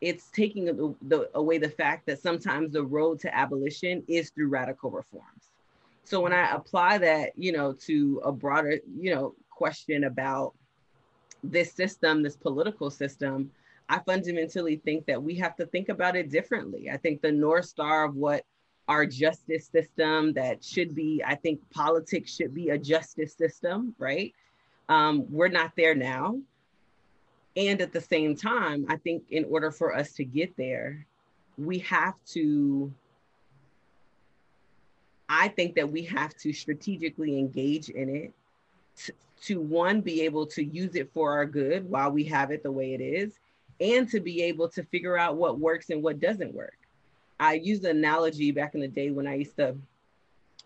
It's 0.00 0.30
taking 0.30 0.64
the, 0.66 0.94
the, 1.02 1.30
away 1.34 1.58
the 1.58 1.68
fact 1.68 2.06
that 2.06 2.22
sometimes 2.22 2.72
the 2.72 2.84
road 2.84 3.20
to 3.20 3.34
abolition 3.34 4.02
is 4.08 4.30
through 4.30 4.48
radical 4.48 4.90
reforms. 4.90 5.50
So 6.04 6.20
when 6.20 6.32
I 6.32 6.52
apply 6.52 6.98
that, 6.98 7.32
you 7.36 7.52
know, 7.52 7.72
to 7.72 8.20
a 8.24 8.32
broader, 8.32 8.78
you 8.98 9.14
know, 9.14 9.34
question 9.50 10.04
about 10.04 10.54
this 11.42 11.72
system, 11.72 12.22
this 12.22 12.36
political 12.36 12.90
system, 12.90 13.50
I 13.88 13.98
fundamentally 14.00 14.76
think 14.76 15.06
that 15.06 15.22
we 15.22 15.34
have 15.36 15.56
to 15.56 15.66
think 15.66 15.88
about 15.88 16.16
it 16.16 16.30
differently. 16.30 16.90
I 16.90 16.96
think 16.96 17.20
the 17.20 17.32
North 17.32 17.66
Star 17.66 18.04
of 18.04 18.14
what 18.14 18.44
our 18.88 19.04
justice 19.06 19.66
system 19.66 20.32
that 20.34 20.62
should 20.62 20.94
be, 20.94 21.22
I 21.26 21.34
think 21.34 21.60
politics 21.70 22.34
should 22.34 22.54
be 22.54 22.70
a 22.70 22.78
justice 22.78 23.34
system, 23.34 23.94
right? 23.98 24.32
Um, 24.88 25.26
we're 25.30 25.48
not 25.48 25.72
there 25.76 25.94
now. 25.94 26.38
And 27.56 27.80
at 27.80 27.92
the 27.92 28.00
same 28.00 28.36
time, 28.36 28.86
I 28.88 28.96
think 28.96 29.24
in 29.30 29.44
order 29.46 29.70
for 29.70 29.94
us 29.96 30.12
to 30.14 30.24
get 30.24 30.56
there, 30.56 31.06
we 31.58 31.78
have 31.80 32.14
to, 32.32 32.92
I 35.28 35.48
think 35.48 35.74
that 35.76 35.90
we 35.90 36.02
have 36.02 36.36
to 36.36 36.52
strategically 36.52 37.38
engage 37.38 37.88
in 37.88 38.14
it 38.14 38.32
to 39.42 39.60
one, 39.60 40.00
be 40.00 40.22
able 40.22 40.46
to 40.46 40.64
use 40.64 40.94
it 40.94 41.12
for 41.12 41.32
our 41.32 41.46
good 41.46 41.88
while 41.90 42.10
we 42.10 42.24
have 42.24 42.50
it 42.50 42.62
the 42.62 42.72
way 42.72 42.94
it 42.94 43.00
is, 43.00 43.38
and 43.80 44.08
to 44.10 44.20
be 44.20 44.42
able 44.42 44.68
to 44.68 44.82
figure 44.84 45.18
out 45.18 45.36
what 45.36 45.58
works 45.58 45.90
and 45.90 46.02
what 46.02 46.20
doesn't 46.20 46.54
work. 46.54 46.78
I 47.38 47.54
used 47.54 47.82
the 47.82 47.90
analogy 47.90 48.50
back 48.50 48.74
in 48.74 48.80
the 48.80 48.88
day 48.88 49.10
when 49.10 49.26
I 49.26 49.34
used 49.34 49.56
to 49.56 49.76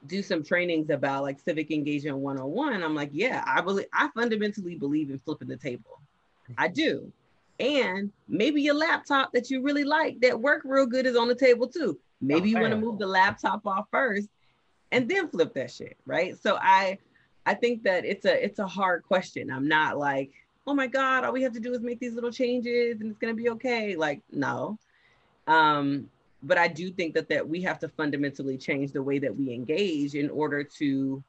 do 0.07 0.23
some 0.23 0.43
trainings 0.43 0.91
about 0.91 1.23
like 1.23 1.39
civic 1.39 1.71
engagement 1.71 2.17
101 2.17 2.83
i'm 2.83 2.95
like 2.95 3.11
yeah 3.13 3.45
i 3.47 3.61
believe 3.61 3.85
i 3.93 4.09
fundamentally 4.15 4.75
believe 4.75 5.11
in 5.11 5.19
flipping 5.19 5.49
the 5.49 5.57
table. 5.57 6.01
I 6.59 6.69
do. 6.69 7.13
And 7.59 8.11
maybe 8.27 8.63
your 8.63 8.75
laptop 8.75 9.33
that 9.33 9.51
you 9.51 9.63
really 9.63 9.85
like 9.85 10.21
that 10.21 10.41
work 10.41 10.63
real 10.65 10.87
good 10.87 11.07
is 11.07 11.17
on 11.17 11.29
the 11.29 11.35
table 11.35 11.69
too. 11.69 11.99
Maybe 12.21 12.51
you 12.51 12.59
want 12.59 12.73
to 12.73 12.77
move 12.77 12.99
the 12.99 13.07
laptop 13.07 13.67
off 13.67 13.87
first 13.91 14.29
and 14.93 15.09
then 15.09 15.29
flip 15.29 15.55
that 15.55 15.71
shit 15.71 15.97
right? 16.07 16.37
So 16.41 16.59
i 16.61 16.99
i 17.47 17.55
think 17.55 17.83
that 17.85 18.05
it's 18.05 18.25
a 18.25 18.43
it's 18.43 18.59
a 18.59 18.67
hard 18.67 19.05
question. 19.05 19.51
I'm 19.51 19.69
not 19.69 19.99
like 19.99 20.33
oh 20.67 20.75
my 20.75 20.87
god 20.87 21.25
all 21.25 21.33
we 21.33 21.43
have 21.43 21.53
to 21.53 21.61
do 21.61 21.73
is 21.73 21.81
make 21.81 22.01
these 22.01 22.15
little 22.15 22.33
changes 22.33 23.01
and 23.01 23.11
it's 23.11 23.19
going 23.19 23.35
to 23.35 23.41
be 23.43 23.51
okay. 23.51 23.97
Like 23.97 24.23
no. 24.33 24.79
Um 25.47 26.09
but 26.43 26.59
I 26.59 26.69
do 26.69 26.91
think 26.91 27.15
that 27.15 27.29
that 27.29 27.49
we 27.49 27.63
have 27.63 27.79
to 27.81 27.89
fundamentally 27.89 28.57
change 28.57 28.93
the 28.93 29.03
way 29.03 29.19
that 29.19 29.35
we 29.35 29.53
engage 29.53 30.15
in 30.15 30.31
order 30.31 30.65
to 30.65 31.23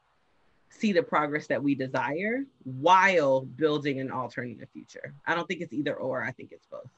see 0.70 0.93
the 0.93 1.03
progress 1.03 1.47
that 1.47 1.62
we 1.62 1.76
desire 1.76 2.45
while 2.64 3.41
building 3.41 3.99
an 3.99 4.09
alternative 4.09 4.70
future. 4.72 5.14
I 5.26 5.36
don't 5.36 5.47
think 5.47 5.62
it's 5.62 5.74
either 5.74 5.95
or. 5.95 6.24
I 6.24 6.32
think 6.32 6.51
it's 6.51 6.66
both. 6.66 6.89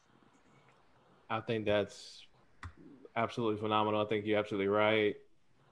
I 1.30 1.39
think 1.39 1.66
that's 1.66 2.28
absolutely 3.16 3.59
phenomenal. 3.59 4.01
I 4.01 4.05
think 4.05 4.26
you're 4.26 4.39
absolutely 4.39 4.68
right. 4.68 5.16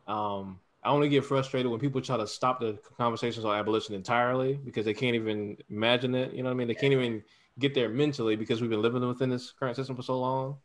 Um, 0.07 0.59
I 0.83 0.89
only 0.89 1.09
get 1.09 1.23
frustrated 1.23 1.69
when 1.69 1.79
people 1.79 2.01
try 2.01 2.17
to 2.17 2.25
stop 2.25 2.59
the 2.59 2.79
conversations 2.97 3.45
on 3.45 3.55
abolition 3.55 3.93
entirely 3.93 4.53
because 4.65 4.83
they 4.83 4.95
can't 4.95 5.15
even 5.15 5.57
imagine 5.69 6.15
it. 6.15 6.33
You 6.33 6.41
know 6.41 6.49
what 6.49 6.55
I 6.55 6.57
mean? 6.57 6.67
They 6.67 6.73
can't 6.73 6.93
even 6.93 7.23
get 7.59 7.75
there 7.75 7.89
mentally 7.89 8.35
because 8.35 8.61
we've 8.61 8.69
been 8.69 8.81
living 8.81 9.07
within 9.07 9.29
this 9.29 9.51
current 9.51 9.75
system 9.75 9.95
for 9.95 10.01
so 10.01 10.19
long. 10.19 10.57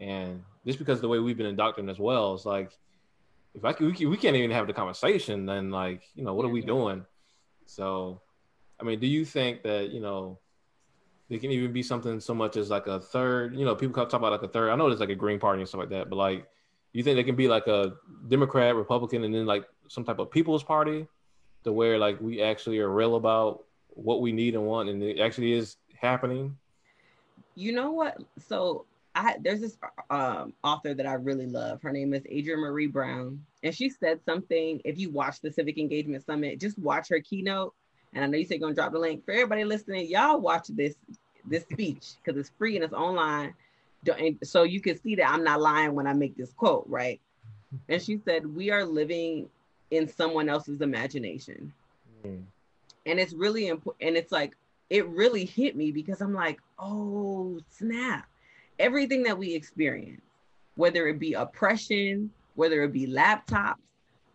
And 0.00 0.42
just 0.66 0.78
because 0.78 1.00
the 1.00 1.08
way 1.08 1.18
we've 1.18 1.36
been 1.36 1.46
indoctrinated 1.46 1.94
as 1.94 2.00
well, 2.00 2.34
it's 2.34 2.46
like 2.46 2.72
if 3.54 3.64
I 3.64 3.74
we, 3.78 4.06
we 4.06 4.16
can't 4.16 4.36
even 4.36 4.50
have 4.50 4.66
the 4.66 4.72
conversation, 4.72 5.46
then 5.46 5.70
like 5.70 6.02
you 6.14 6.24
know 6.24 6.34
what 6.34 6.46
are 6.46 6.50
we 6.50 6.62
doing? 6.62 7.04
So, 7.66 8.20
I 8.80 8.84
mean, 8.84 8.98
do 8.98 9.06
you 9.06 9.24
think 9.24 9.62
that 9.62 9.90
you 9.90 10.00
know 10.00 10.38
there 11.28 11.38
can 11.38 11.50
even 11.50 11.72
be 11.72 11.82
something 11.82 12.18
so 12.18 12.34
much 12.34 12.56
as 12.56 12.70
like 12.70 12.86
a 12.86 12.98
third? 12.98 13.54
You 13.54 13.64
know, 13.64 13.74
people 13.74 13.94
talk 13.94 14.12
about 14.12 14.32
like 14.32 14.42
a 14.42 14.48
third. 14.48 14.70
I 14.70 14.76
know 14.76 14.88
there's 14.88 15.00
like 15.00 15.10
a 15.10 15.14
Green 15.14 15.38
Party 15.38 15.60
and 15.60 15.68
stuff 15.68 15.80
like 15.80 15.90
that, 15.90 16.08
but 16.08 16.16
like, 16.16 16.48
you 16.92 17.02
think 17.02 17.16
there 17.16 17.24
can 17.24 17.36
be 17.36 17.48
like 17.48 17.66
a 17.66 17.94
Democrat, 18.28 18.74
Republican, 18.74 19.24
and 19.24 19.34
then 19.34 19.46
like 19.46 19.64
some 19.88 20.04
type 20.04 20.18
of 20.18 20.30
People's 20.30 20.64
Party, 20.64 21.06
to 21.64 21.72
where 21.72 21.98
like 21.98 22.20
we 22.20 22.40
actually 22.42 22.78
are 22.78 22.90
real 22.90 23.16
about 23.16 23.64
what 23.90 24.20
we 24.20 24.32
need 24.32 24.54
and 24.54 24.64
want, 24.64 24.88
and 24.88 25.02
it 25.02 25.20
actually 25.20 25.52
is 25.52 25.76
happening? 25.94 26.56
You 27.54 27.72
know 27.72 27.90
what? 27.90 28.16
So 28.38 28.86
I 29.14 29.36
there's 29.40 29.60
this 29.60 29.76
um, 30.08 30.52
author 30.62 30.94
that 30.94 31.06
I 31.06 31.14
really 31.14 31.46
love. 31.46 31.82
Her 31.82 31.92
name 31.92 32.14
is 32.14 32.22
Adrienne 32.26 32.60
Maree 32.60 32.90
Brown, 32.90 33.44
and 33.62 33.74
she 33.74 33.90
said 33.90 34.20
something. 34.24 34.80
If 34.84 34.98
you 34.98 35.10
watch 35.10 35.40
the 35.40 35.50
Civic 35.50 35.78
Engagement 35.78 36.24
Summit, 36.24 36.60
just 36.60 36.78
watch 36.78 37.08
her 37.08 37.20
keynote. 37.20 37.74
And 38.12 38.24
I 38.24 38.26
know 38.26 38.38
you 38.38 38.44
said 38.44 38.54
you're 38.54 38.68
gonna 38.68 38.74
drop 38.74 38.92
the 38.92 38.98
link 38.98 39.24
for 39.24 39.32
everybody 39.32 39.64
listening. 39.64 40.08
Y'all 40.08 40.40
watch 40.40 40.68
this 40.68 40.94
this 41.44 41.64
speech 41.64 42.14
because 42.22 42.38
it's 42.38 42.52
free 42.58 42.76
and 42.76 42.84
it's 42.84 42.94
online, 42.94 43.54
so 44.42 44.62
you 44.62 44.80
can 44.80 45.00
see 45.00 45.16
that 45.16 45.30
I'm 45.30 45.44
not 45.44 45.60
lying 45.60 45.94
when 45.94 46.06
I 46.06 46.12
make 46.12 46.36
this 46.36 46.52
quote, 46.52 46.84
right? 46.88 47.20
And 47.88 48.00
she 48.00 48.20
said, 48.24 48.46
"We 48.54 48.70
are 48.70 48.84
living 48.84 49.48
in 49.90 50.08
someone 50.08 50.48
else's 50.48 50.80
imagination," 50.80 51.72
mm. 52.24 52.42
and 53.06 53.20
it's 53.20 53.32
really 53.32 53.68
important. 53.68 54.08
And 54.08 54.16
it's 54.16 54.32
like 54.32 54.56
it 54.88 55.06
really 55.08 55.44
hit 55.44 55.76
me 55.76 55.90
because 55.90 56.20
I'm 56.20 56.34
like, 56.34 56.60
"Oh 56.78 57.60
snap!" 57.70 58.28
Everything 58.80 59.22
that 59.22 59.38
we 59.38 59.54
experience, 59.54 60.22
whether 60.74 61.06
it 61.06 61.18
be 61.18 61.34
oppression, 61.34 62.30
whether 62.54 62.82
it 62.82 62.92
be 62.92 63.06
laptops, 63.06 63.76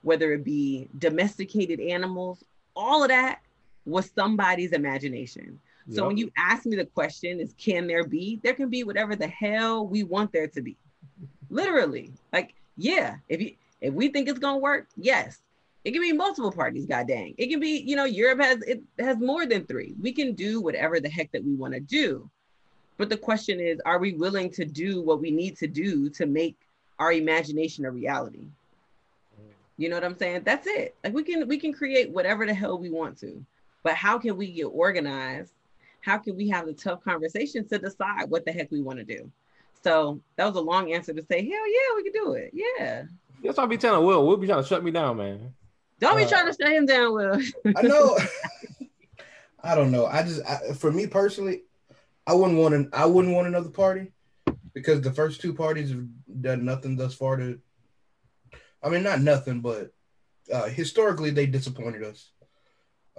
whether 0.04 0.34
it 0.34 0.44
be 0.44 0.88
domesticated 1.00 1.80
animals, 1.80 2.44
all 2.76 3.04
of 3.04 3.10
that 3.10 3.40
was 3.86 4.12
somebody's 4.16 4.72
imagination. 4.72 5.60
Yep. 5.88 5.96
So 5.96 6.08
when 6.08 6.18
you 6.18 6.32
ask 6.38 6.66
me 6.66 6.76
the 6.76 6.86
question 6.86 7.40
is 7.40 7.54
can 7.58 7.88
there 7.88 8.06
be? 8.06 8.40
There 8.44 8.54
can 8.54 8.70
be 8.70 8.84
whatever 8.84 9.16
the 9.16 9.28
hell 9.28 9.86
we 9.86 10.04
want 10.04 10.32
there 10.32 10.48
to 10.48 10.62
be. 10.62 10.78
Literally. 11.50 12.12
Like, 12.32 12.54
yeah, 12.78 13.18
if 13.30 13.42
you 13.42 13.56
if 13.82 13.94
we 13.94 14.10
think 14.10 14.30
it's 14.30 14.40
gonna 14.40 14.58
work, 14.58 14.88
yes. 14.96 15.42
It 15.84 15.92
can 15.92 16.02
be 16.02 16.14
multiple 16.14 16.52
parties, 16.52 16.88
god 16.88 17.08
dang. 17.08 17.36
It 17.38 17.48
can 17.48 17.60
be, 17.60 17.78
you 17.86 17.96
know, 17.96 18.06
Europe 18.06 18.42
has 18.42 18.62
it 18.64 18.82
has 19.00 19.18
more 19.18 19.46
than 19.46 19.66
three. 19.66 19.94
We 20.00 20.14
can 20.14 20.34
do 20.34 20.62
whatever 20.62 21.00
the 21.00 21.10
heck 21.10 21.32
that 21.32 21.44
we 21.44 21.54
want 21.56 21.76
to 21.76 21.80
do. 21.80 22.30
But 22.98 23.10
the 23.10 23.18
question 23.18 23.60
is, 23.60 23.80
are 23.86 24.00
we 24.00 24.14
willing 24.14 24.50
to 24.52 24.66
do 24.66 25.02
what 25.02 25.22
we 25.22 25.32
need 25.32 25.58
to 25.58 25.68
do 25.68 26.10
to 26.12 26.26
make 26.26 26.56
our 27.00 27.12
imagination 27.12 27.86
a 27.86 27.92
reality? 27.92 28.48
You 29.78 29.90
know 29.90 29.98
what 29.98 30.06
I'm 30.06 30.18
saying? 30.18 30.44
That's 30.46 30.68
it. 30.68 30.96
Like 31.04 31.14
we 31.14 31.24
can 31.24 31.48
we 31.48 31.58
can 31.58 31.74
create 31.74 32.10
whatever 32.10 32.46
the 32.46 32.54
hell 32.54 32.78
we 32.78 32.90
want 32.90 33.20
to. 33.20 33.46
But 33.84 33.96
how 33.96 34.18
can 34.18 34.38
we 34.38 34.52
get 34.52 34.66
organized? 34.66 35.52
How 36.00 36.18
can 36.18 36.38
we 36.38 36.48
have 36.50 36.66
the 36.66 36.74
tough 36.74 37.04
conversations 37.04 37.70
to 37.70 37.80
decide 37.80 38.30
what 38.30 38.46
the 38.46 38.52
heck 38.52 38.72
we 38.72 38.82
want 38.82 39.00
to 39.00 39.06
do? 39.06 39.30
So 39.84 40.20
that 40.38 40.46
was 40.46 40.56
a 40.56 40.62
long 40.62 40.94
answer 40.94 41.14
to 41.14 41.22
say, 41.30 41.48
hell 41.48 41.72
yeah, 41.72 41.96
we 41.96 42.04
can 42.04 42.14
do 42.14 42.34
it. 42.34 42.52
Yeah. 42.54 43.04
That's 43.44 43.58
why 43.58 43.64
I 43.66 43.68
be 43.68 43.78
telling 43.78 44.06
Will. 44.06 44.26
Will 44.26 44.38
be 44.38 44.48
trying 44.48 44.64
to 44.64 44.68
shut 44.68 44.84
me 44.84 44.92
down, 44.92 45.18
man. 45.18 45.54
Don't 46.00 46.18
be 46.18 46.24
uh, 46.24 46.30
trying 46.30 46.48
to 46.48 46.58
shut 46.60 46.72
him 46.72 46.86
down, 46.86 47.14
Will. 47.14 47.40
I 47.76 47.82
know. 47.82 48.18
I 49.64 49.76
don't 49.76 49.92
know. 49.92 50.06
I 50.06 50.24
just, 50.24 50.42
I, 50.46 50.74
for 50.74 50.92
me 50.92 51.06
personally, 51.06 51.64
I 52.28 52.34
wouldn't 52.34 52.60
want 52.60 52.74
an 52.74 52.90
I 52.94 53.06
wouldn't 53.06 53.34
want 53.34 53.48
another 53.48 53.70
party 53.70 54.12
because 54.74 55.02
the 55.02 55.14
first 55.14 55.42
two 55.42 55.54
parties 55.54 55.90
have 55.92 56.06
done 56.42 56.66
nothing 56.66 56.96
thus 56.96 57.14
far 57.14 57.38
to. 57.38 57.60
I 58.84 58.90
mean, 58.90 59.04
not 59.04 59.22
nothing, 59.22 59.62
but 59.62 59.92
uh, 60.54 60.66
historically 60.66 61.32
they 61.32 61.46
disappointed 61.46 62.04
us, 62.04 62.32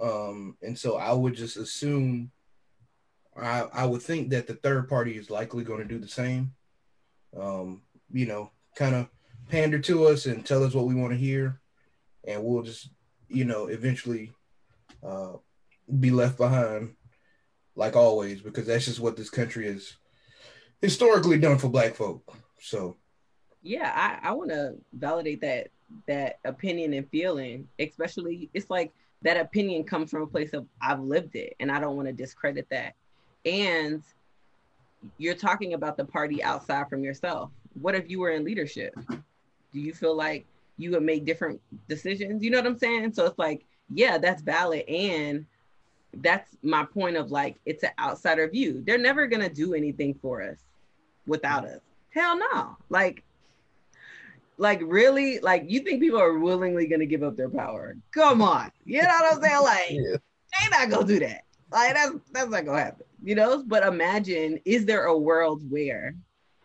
um, 0.01 0.57
and 0.61 0.77
so 0.77 0.97
I 0.97 1.13
would 1.13 1.35
just 1.35 1.57
assume. 1.57 2.31
I 3.35 3.61
I 3.73 3.85
would 3.85 4.01
think 4.01 4.29
that 4.29 4.47
the 4.47 4.55
third 4.55 4.89
party 4.89 5.17
is 5.17 5.29
likely 5.29 5.63
going 5.63 5.79
to 5.79 5.93
do 5.93 5.99
the 5.99 6.07
same. 6.07 6.53
Um, 7.37 7.83
you 8.11 8.25
know, 8.25 8.51
kind 8.75 8.95
of 8.95 9.07
pander 9.49 9.79
to 9.79 10.07
us 10.07 10.25
and 10.25 10.45
tell 10.45 10.63
us 10.63 10.73
what 10.73 10.85
we 10.85 10.95
want 10.95 11.11
to 11.13 11.17
hear, 11.17 11.61
and 12.25 12.43
we'll 12.43 12.63
just 12.63 12.89
you 13.29 13.45
know 13.45 13.67
eventually 13.67 14.31
uh, 15.03 15.33
be 15.99 16.11
left 16.11 16.37
behind 16.37 16.96
like 17.77 17.95
always, 17.95 18.41
because 18.41 18.65
that's 18.65 18.85
just 18.85 18.99
what 18.99 19.15
this 19.15 19.29
country 19.29 19.67
is 19.67 19.95
historically 20.81 21.37
done 21.37 21.57
for 21.57 21.69
black 21.69 21.95
folk. 21.95 22.35
So 22.59 22.97
yeah, 23.61 23.91
I, 24.23 24.29
I 24.29 24.31
want 24.33 24.49
to 24.49 24.75
validate 24.93 25.41
that 25.41 25.69
that 26.07 26.39
opinion 26.43 26.93
and 26.93 27.09
feeling, 27.09 27.67
especially 27.79 28.49
it's 28.53 28.69
like 28.69 28.91
that 29.21 29.37
opinion 29.37 29.83
comes 29.83 30.11
from 30.11 30.23
a 30.23 30.27
place 30.27 30.53
of 30.53 30.65
I've 30.81 30.99
lived 30.99 31.35
it 31.35 31.55
and 31.59 31.71
I 31.71 31.79
don't 31.79 31.95
want 31.95 32.07
to 32.07 32.13
discredit 32.13 32.67
that. 32.71 32.95
And 33.45 34.03
you're 35.17 35.35
talking 35.35 35.73
about 35.73 35.97
the 35.97 36.05
party 36.05 36.43
outside 36.43 36.89
from 36.89 37.03
yourself. 37.03 37.51
What 37.79 37.95
if 37.95 38.09
you 38.09 38.19
were 38.19 38.31
in 38.31 38.43
leadership? 38.43 38.95
Do 39.07 39.79
you 39.79 39.93
feel 39.93 40.15
like 40.15 40.45
you 40.77 40.91
would 40.91 41.03
make 41.03 41.25
different 41.25 41.61
decisions? 41.87 42.43
You 42.43 42.49
know 42.49 42.57
what 42.57 42.67
I'm 42.67 42.77
saying? 42.77 43.13
So 43.13 43.25
it's 43.25 43.37
like, 43.37 43.63
yeah, 43.93 44.17
that's 44.17 44.41
valid. 44.41 44.83
And 44.89 45.45
that's 46.21 46.55
my 46.63 46.85
point 46.85 47.17
of 47.17 47.31
like 47.31 47.57
it's 47.65 47.83
an 47.83 47.91
outsider 47.99 48.49
view. 48.49 48.83
They're 48.85 48.97
never 48.97 49.27
gonna 49.27 49.49
do 49.49 49.73
anything 49.73 50.13
for 50.21 50.41
us 50.41 50.57
without 51.25 51.65
us. 51.65 51.81
Hell 52.09 52.37
no. 52.37 52.77
Like 52.89 53.23
like 54.57 54.81
really? 54.83 55.39
Like 55.39 55.65
you 55.67 55.81
think 55.81 56.01
people 56.01 56.19
are 56.19 56.39
willingly 56.39 56.87
gonna 56.87 57.05
give 57.05 57.23
up 57.23 57.35
their 57.35 57.49
power? 57.49 57.95
Come 58.11 58.41
on. 58.41 58.71
You 58.85 59.01
know 59.01 59.07
what 59.07 59.35
i'm 59.35 59.41
saying? 59.41 59.63
Like 59.63 59.89
yeah. 59.91 60.17
they 60.17 60.69
not 60.69 60.89
gonna 60.89 61.07
do 61.07 61.19
that. 61.19 61.43
Like 61.71 61.93
that's 61.93 62.13
that's 62.31 62.49
not 62.49 62.65
gonna 62.65 62.79
happen 62.79 63.07
you 63.23 63.35
know? 63.35 63.63
But 63.65 63.83
imagine 63.83 64.59
is 64.65 64.85
there 64.85 65.05
a 65.05 65.17
world 65.17 65.69
where 65.69 66.15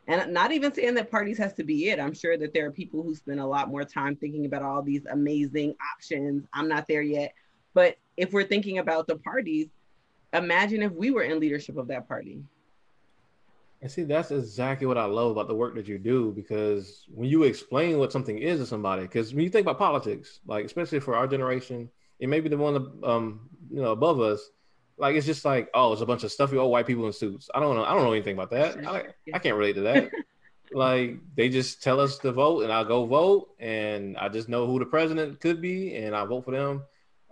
and 0.09 0.32
not 0.32 0.50
even 0.50 0.74
saying 0.74 0.94
that 0.94 1.11
parties 1.11 1.38
has 1.38 1.55
to 1.55 1.64
be 1.64 1.88
it. 1.88 2.00
I'm 2.00 2.12
sure 2.12 2.36
that 2.36 2.53
there 2.53 2.66
are 2.66 2.72
people 2.72 3.03
who 3.03 3.14
spend 3.14 3.38
a 3.38 3.46
lot 3.46 3.68
more 3.68 3.84
time 3.84 4.16
thinking 4.16 4.46
about 4.46 4.62
all 4.62 4.82
these 4.82 5.07
amazing 5.07 5.76
options. 5.94 6.44
I'm 6.53 6.68
not 6.68 6.88
there 6.88 7.03
yet 7.03 7.32
but 7.75 7.97
if 8.16 8.33
we're 8.33 8.45
thinking 8.45 8.79
about 8.79 9.07
the 9.07 9.16
parties, 9.16 9.68
imagine 10.33 10.83
if 10.83 10.93
we 10.93 11.11
were 11.11 11.23
in 11.23 11.41
leadership 11.41 11.77
of 11.77 11.89
that 11.89 12.09
party. 12.09 12.43
And 13.81 13.91
see, 13.91 14.05
that's 14.05 14.31
exactly 14.31 14.87
what 14.87 14.97
I 14.97 15.07
love 15.07 15.33
about 15.33 15.49
the 15.49 15.55
work 15.55 15.75
that 15.75 15.89
you 15.89 15.99
do 15.99 16.33
because 16.33 17.05
when 17.12 17.29
you 17.29 17.43
explain 17.43 17.99
what 17.99 18.12
something 18.12 18.39
is 18.39 18.61
to 18.61 18.66
somebody, 18.66 19.03
because 19.03 19.35
when 19.35 19.43
you 19.43 19.51
think 19.51 19.64
about 19.64 19.79
politics, 19.79 20.39
like 20.47 20.64
especially 20.64 21.01
for 21.01 21.16
our 21.16 21.27
generation, 21.27 21.91
it 22.20 22.29
may 22.29 22.39
be 22.39 22.49
the 22.49 22.57
one 22.57 23.01
um 23.03 23.51
you 23.73 23.83
know 23.83 23.91
above 23.91 24.20
us, 24.20 24.51
like 24.99 25.16
it's 25.16 25.27
just 25.27 25.45
like 25.45 25.68
oh, 25.75 25.93
it's 25.93 26.03
a 26.03 26.07
bunch 26.07 26.23
of 26.23 26.31
stuffy 26.31 26.57
old 26.57 26.70
white 26.70 26.87
people 26.87 27.07
in 27.09 27.12
suits. 27.12 27.51
I 27.53 27.59
don't 27.59 27.75
know, 27.75 27.85
I 27.85 27.93
don't 27.95 28.05
know 28.05 28.12
anything 28.12 28.35
about 28.35 28.51
that. 28.51 28.87
I, 28.87 29.07
I 29.35 29.41
can't 29.41 29.57
relate 29.57 29.75
to 29.75 29.81
that. 29.81 30.11
like 30.73 31.18
they 31.37 31.49
just 31.49 31.83
tell 31.83 31.99
us 31.99 32.18
to 32.18 32.31
vote, 32.31 32.62
and 32.62 32.73
I 32.73 32.85
go 32.85 33.05
vote, 33.05 33.49
and 33.59 34.16
I 34.16 34.29
just 34.29 34.49
know 34.49 34.64
who 34.64 34.79
the 34.79 34.87
president 34.87 35.41
could 35.41 35.61
be, 35.61 35.97
and 35.97 36.14
I 36.14 36.25
vote 36.25 36.45
for 36.45 36.53
them 36.53 36.85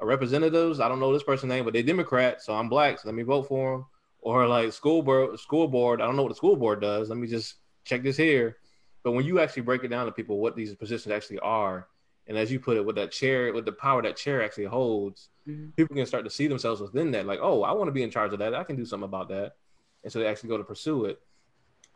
representatives. 0.03 0.81
I 0.81 0.89
don't 0.89 1.01
know 1.01 1.13
this 1.13 1.23
person's 1.23 1.51
name, 1.51 1.65
but 1.65 1.73
they're 1.73 1.83
Democrat, 1.83 2.43
so 2.43 2.55
I'm 2.55 2.69
black, 2.69 2.99
so 2.99 3.09
let 3.09 3.15
me 3.15 3.23
vote 3.23 3.49
for 3.49 3.73
them. 3.73 3.87
Or 4.23 4.47
like 4.47 4.73
school 4.73 5.03
board, 5.03 5.39
school 5.41 5.69
board. 5.69 6.01
I 6.01 6.07
don't 6.07 6.17
know 6.17 6.23
what 6.23 6.29
the 6.29 6.35
school 6.35 6.57
board 6.57 6.81
does. 6.81 7.09
Let 7.09 7.19
me 7.19 7.27
just 7.27 7.57
check 7.85 8.03
this 8.03 8.17
here. 8.17 8.59
But 9.03 9.13
when 9.13 9.25
you 9.25 9.41
actually 9.41 9.63
break 9.63 9.83
it 9.83 9.89
down 9.89 10.07
to 10.07 10.13
people, 10.13 10.39
what 10.39 10.57
these 10.57 10.75
positions 10.75 11.13
actually 11.13 11.39
are, 11.39 11.89
And 12.27 12.37
as 12.37 12.53
you 12.53 12.61
put 12.61 12.77
it, 12.77 12.85
with 12.85 12.97
that 12.97 13.13
chair, 13.13 13.53
with 13.53 13.65
the 13.65 13.73
power 13.73 14.03
that 14.03 14.17
chair 14.17 14.43
actually 14.43 14.67
holds, 14.67 15.31
mm-hmm. 15.49 15.71
people 15.71 15.97
can 15.97 16.07
start 16.07 16.25
to 16.25 16.31
see 16.31 16.47
themselves 16.47 16.81
within 16.81 17.11
that. 17.13 17.27
Like, 17.27 17.41
oh, 17.43 17.63
I 17.63 17.73
want 17.73 17.89
to 17.89 17.93
be 17.93 18.03
in 18.03 18.11
charge 18.11 18.33
of 18.33 18.39
that. 18.41 18.55
I 18.55 18.63
can 18.63 18.77
do 18.77 18.85
something 18.85 19.09
about 19.09 19.29
that. 19.31 19.57
And 20.05 20.13
so 20.13 20.19
they 20.19 20.27
actually 20.27 20.51
go 20.51 20.59
to 20.59 20.65
pursue 20.65 21.07
it. 21.07 21.21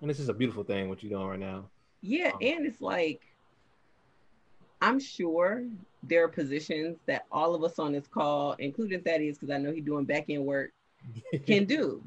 And 0.01 0.11
this 0.11 0.19
is 0.19 0.29
a 0.29 0.35
beautiful 0.35 0.65
thing 0.65 0.89
what 0.89 1.03
you're 1.03 1.11
doing 1.17 1.29
right 1.29 1.39
now. 1.39 1.67
Yeah, 2.01 2.33
um, 2.33 2.39
and 2.41 2.67
it's 2.67 2.81
like 2.81 3.23
I'm 4.83 5.01
sure 5.01 5.65
there 6.09 6.25
are 6.25 6.29
positions 6.29 6.99
that 7.07 7.27
all 7.31 7.55
of 7.55 7.63
us 7.65 7.79
on 7.79 7.93
this 7.93 8.07
call, 8.07 8.53
including 8.59 9.01
Thaddeus, 9.01 9.39
because 9.39 9.55
I 9.55 9.59
know 9.59 9.73
he's 9.73 9.85
doing 9.85 10.05
back 10.05 10.27
end 10.29 10.45
work, 10.45 10.73
can 11.47 11.65
do. 11.65 12.03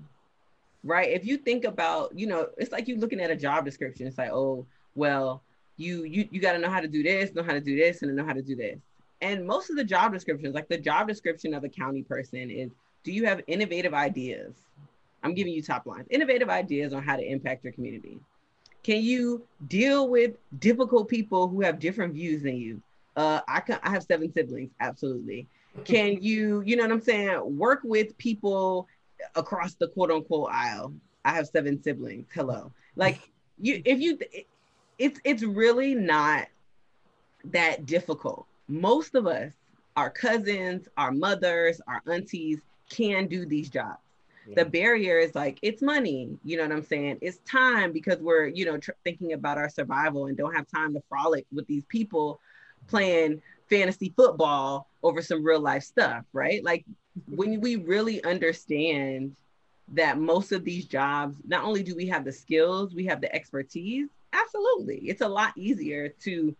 Right. 0.84 1.10
If 1.10 1.26
you 1.26 1.38
think 1.38 1.66
about, 1.66 2.18
you 2.18 2.28
know, 2.28 2.48
it's 2.58 2.72
like 2.72 2.88
you're 2.88 2.98
looking 2.98 3.20
at 3.20 3.32
a 3.32 3.36
job 3.36 3.66
description. 3.66 4.08
It's 4.08 4.18
like, 4.18 4.32
oh, 4.32 4.66
well, 4.96 5.42
you 5.78 6.04
you 6.04 6.28
you 6.32 6.42
got 6.42 6.54
to 6.54 6.60
know 6.60 6.70
how 6.70 6.80
to 6.80 6.88
do 6.88 7.04
this, 7.04 7.34
know 7.34 7.44
how 7.44 7.54
to 7.54 7.62
do 7.62 7.76
this, 7.76 8.02
and 8.02 8.16
know 8.16 8.26
how 8.26 8.34
to 8.34 8.42
do 8.42 8.56
this. 8.56 8.80
And 9.22 9.46
most 9.46 9.70
of 9.70 9.76
the 9.76 9.84
job 9.84 10.14
descriptions, 10.14 10.54
like 10.54 10.68
the 10.68 10.78
job 10.78 11.08
description 11.08 11.54
of 11.54 11.64
a 11.64 11.70
county 11.70 12.04
person, 12.04 12.50
is 12.50 12.72
do 13.04 13.12
you 13.12 13.26
have 13.26 13.42
innovative 13.48 13.94
ideas? 13.94 14.54
I'm 15.24 15.34
giving 15.34 15.54
you 15.54 15.62
top 15.62 15.86
lines, 15.86 16.08
innovative 16.10 16.50
ideas 16.50 16.94
on 16.94 17.04
how 17.04 17.16
to 17.16 17.24
impact 17.24 17.64
your 17.64 17.74
community. 17.74 18.20
Can 18.84 19.02
you 19.02 19.44
deal 19.68 20.08
with 20.08 20.36
difficult 20.60 21.10
people 21.10 21.48
who 21.48 21.62
have 21.62 21.80
different 21.80 22.14
views 22.14 22.44
than 22.44 22.56
you? 22.56 22.82
Uh, 23.18 23.42
I 23.48 23.60
can. 23.62 23.80
I 23.82 23.90
have 23.90 24.04
seven 24.04 24.32
siblings. 24.32 24.70
Absolutely. 24.80 25.48
Can 25.84 26.22
you, 26.22 26.62
you 26.66 26.76
know 26.76 26.84
what 26.84 26.92
I'm 26.92 27.02
saying? 27.02 27.58
Work 27.58 27.82
with 27.84 28.18
people 28.18 28.88
across 29.36 29.74
the 29.74 29.88
quote 29.88 30.12
unquote 30.12 30.50
aisle. 30.52 30.94
I 31.26 31.32
have 31.32 31.48
seven 31.48 31.82
siblings. 31.82 32.28
Hello. 32.34 32.72
Like 32.96 33.20
you, 33.60 33.82
if 33.86 34.00
you, 34.00 34.20
it's 35.00 35.20
it's 35.24 35.44
really 35.44 35.96
not 35.96 36.48
that 37.46 37.88
difficult. 37.88 38.46
Most 38.68 39.16
of 39.16 39.26
us, 39.26 39.52
our 39.96 40.12
cousins, 40.12 40.88
our 40.98 41.12
mothers, 41.12 41.82
our 41.88 42.02
aunties, 42.08 42.60
can 42.90 43.28
do 43.28 43.46
these 43.46 43.70
jobs. 43.70 43.98
Yeah. 44.48 44.64
The 44.64 44.70
barrier 44.70 45.18
is 45.18 45.34
like 45.34 45.58
it's 45.64 45.82
money. 45.82 46.38
You 46.46 46.58
know 46.58 46.64
what 46.64 46.72
I'm 46.72 46.84
saying? 46.84 47.18
It's 47.22 47.40
time 47.50 47.92
because 47.92 48.20
we're 48.20 48.46
you 48.46 48.66
know 48.66 48.78
tr- 48.78 48.92
thinking 49.04 49.34
about 49.34 49.58
our 49.58 49.70
survival 49.70 50.28
and 50.28 50.38
don't 50.38 50.54
have 50.54 50.68
time 50.68 50.94
to 50.94 51.02
frolic 51.10 51.48
with 51.52 51.66
these 51.66 51.84
people 51.86 52.40
playing 52.88 53.42
fantasy 53.70 54.14
football 54.16 54.88
over 55.04 55.22
some 55.22 55.44
real 55.44 55.60
life 55.60 55.84
stuff, 55.84 56.24
right? 56.34 56.64
Like 56.64 56.86
when 57.28 57.62
we 57.62 57.76
really 57.76 58.24
understand 58.24 59.36
that 59.94 60.18
most 60.18 60.52
of 60.52 60.64
these 60.64 60.86
jobs, 60.86 61.38
not 61.46 61.64
only 61.64 61.84
do 61.84 61.96
we 61.96 62.08
have 62.08 62.26
the 62.26 62.32
skills, 62.32 62.94
we 62.94 63.06
have 63.06 63.22
the 63.22 63.34
expertise, 63.34 64.10
absolutely. 64.34 64.98
It's 64.98 65.22
a 65.22 65.28
lot 65.28 65.54
easier 65.58 66.10
to 66.24 66.56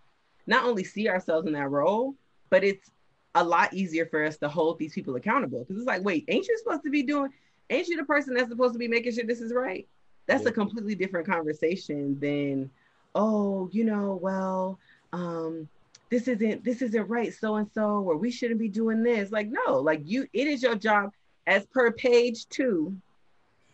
not 0.46 0.64
only 0.64 0.84
see 0.84 1.10
ourselves 1.10 1.48
in 1.48 1.54
that 1.54 1.70
role, 1.70 2.16
but 2.50 2.64
it's 2.64 2.90
a 3.36 3.44
lot 3.44 3.74
easier 3.74 4.06
for 4.06 4.24
us 4.24 4.38
to 4.38 4.50
hold 4.50 4.80
these 4.80 4.94
people 4.94 5.16
accountable. 5.16 5.60
Because 5.60 5.78
it's 5.78 5.88
like, 5.88 6.04
wait, 6.04 6.26
ain't 6.28 6.48
you 6.48 6.58
supposed 6.58 6.84
to 6.84 6.90
be 6.90 7.04
doing, 7.04 7.32
ain't 7.70 7.88
you 7.88 7.98
the 7.98 8.06
person 8.06 8.34
that's 8.34 8.50
supposed 8.50 8.74
to 8.74 8.80
be 8.80 8.88
making 8.88 9.14
sure 9.14 9.26
this 9.26 9.42
is 9.42 9.54
right? 9.54 9.88
That's 10.26 10.44
yeah. 10.44 10.50
a 10.50 10.54
completely 10.54 10.96
different 10.96 11.28
conversation 11.28 12.18
than, 12.20 12.70
oh, 13.14 13.70
you 13.72 13.84
know, 13.84 14.18
well, 14.22 14.80
um, 15.14 15.68
this 16.10 16.28
isn't 16.28 16.64
this 16.64 16.82
isn't 16.82 17.08
right 17.08 17.34
so 17.34 17.56
and 17.56 17.70
so 17.74 18.02
or 18.02 18.18
we 18.18 18.32
shouldn't 18.32 18.60
be 18.60 18.70
doing 18.70 19.04
this. 19.04 19.32
Like 19.32 19.50
no 19.50 19.80
like 19.80 20.02
you 20.06 20.28
it 20.34 20.48
is 20.48 20.64
your 20.64 20.76
job 20.76 21.12
as 21.46 21.66
per 21.68 21.92
page 21.92 22.48
two 22.50 22.96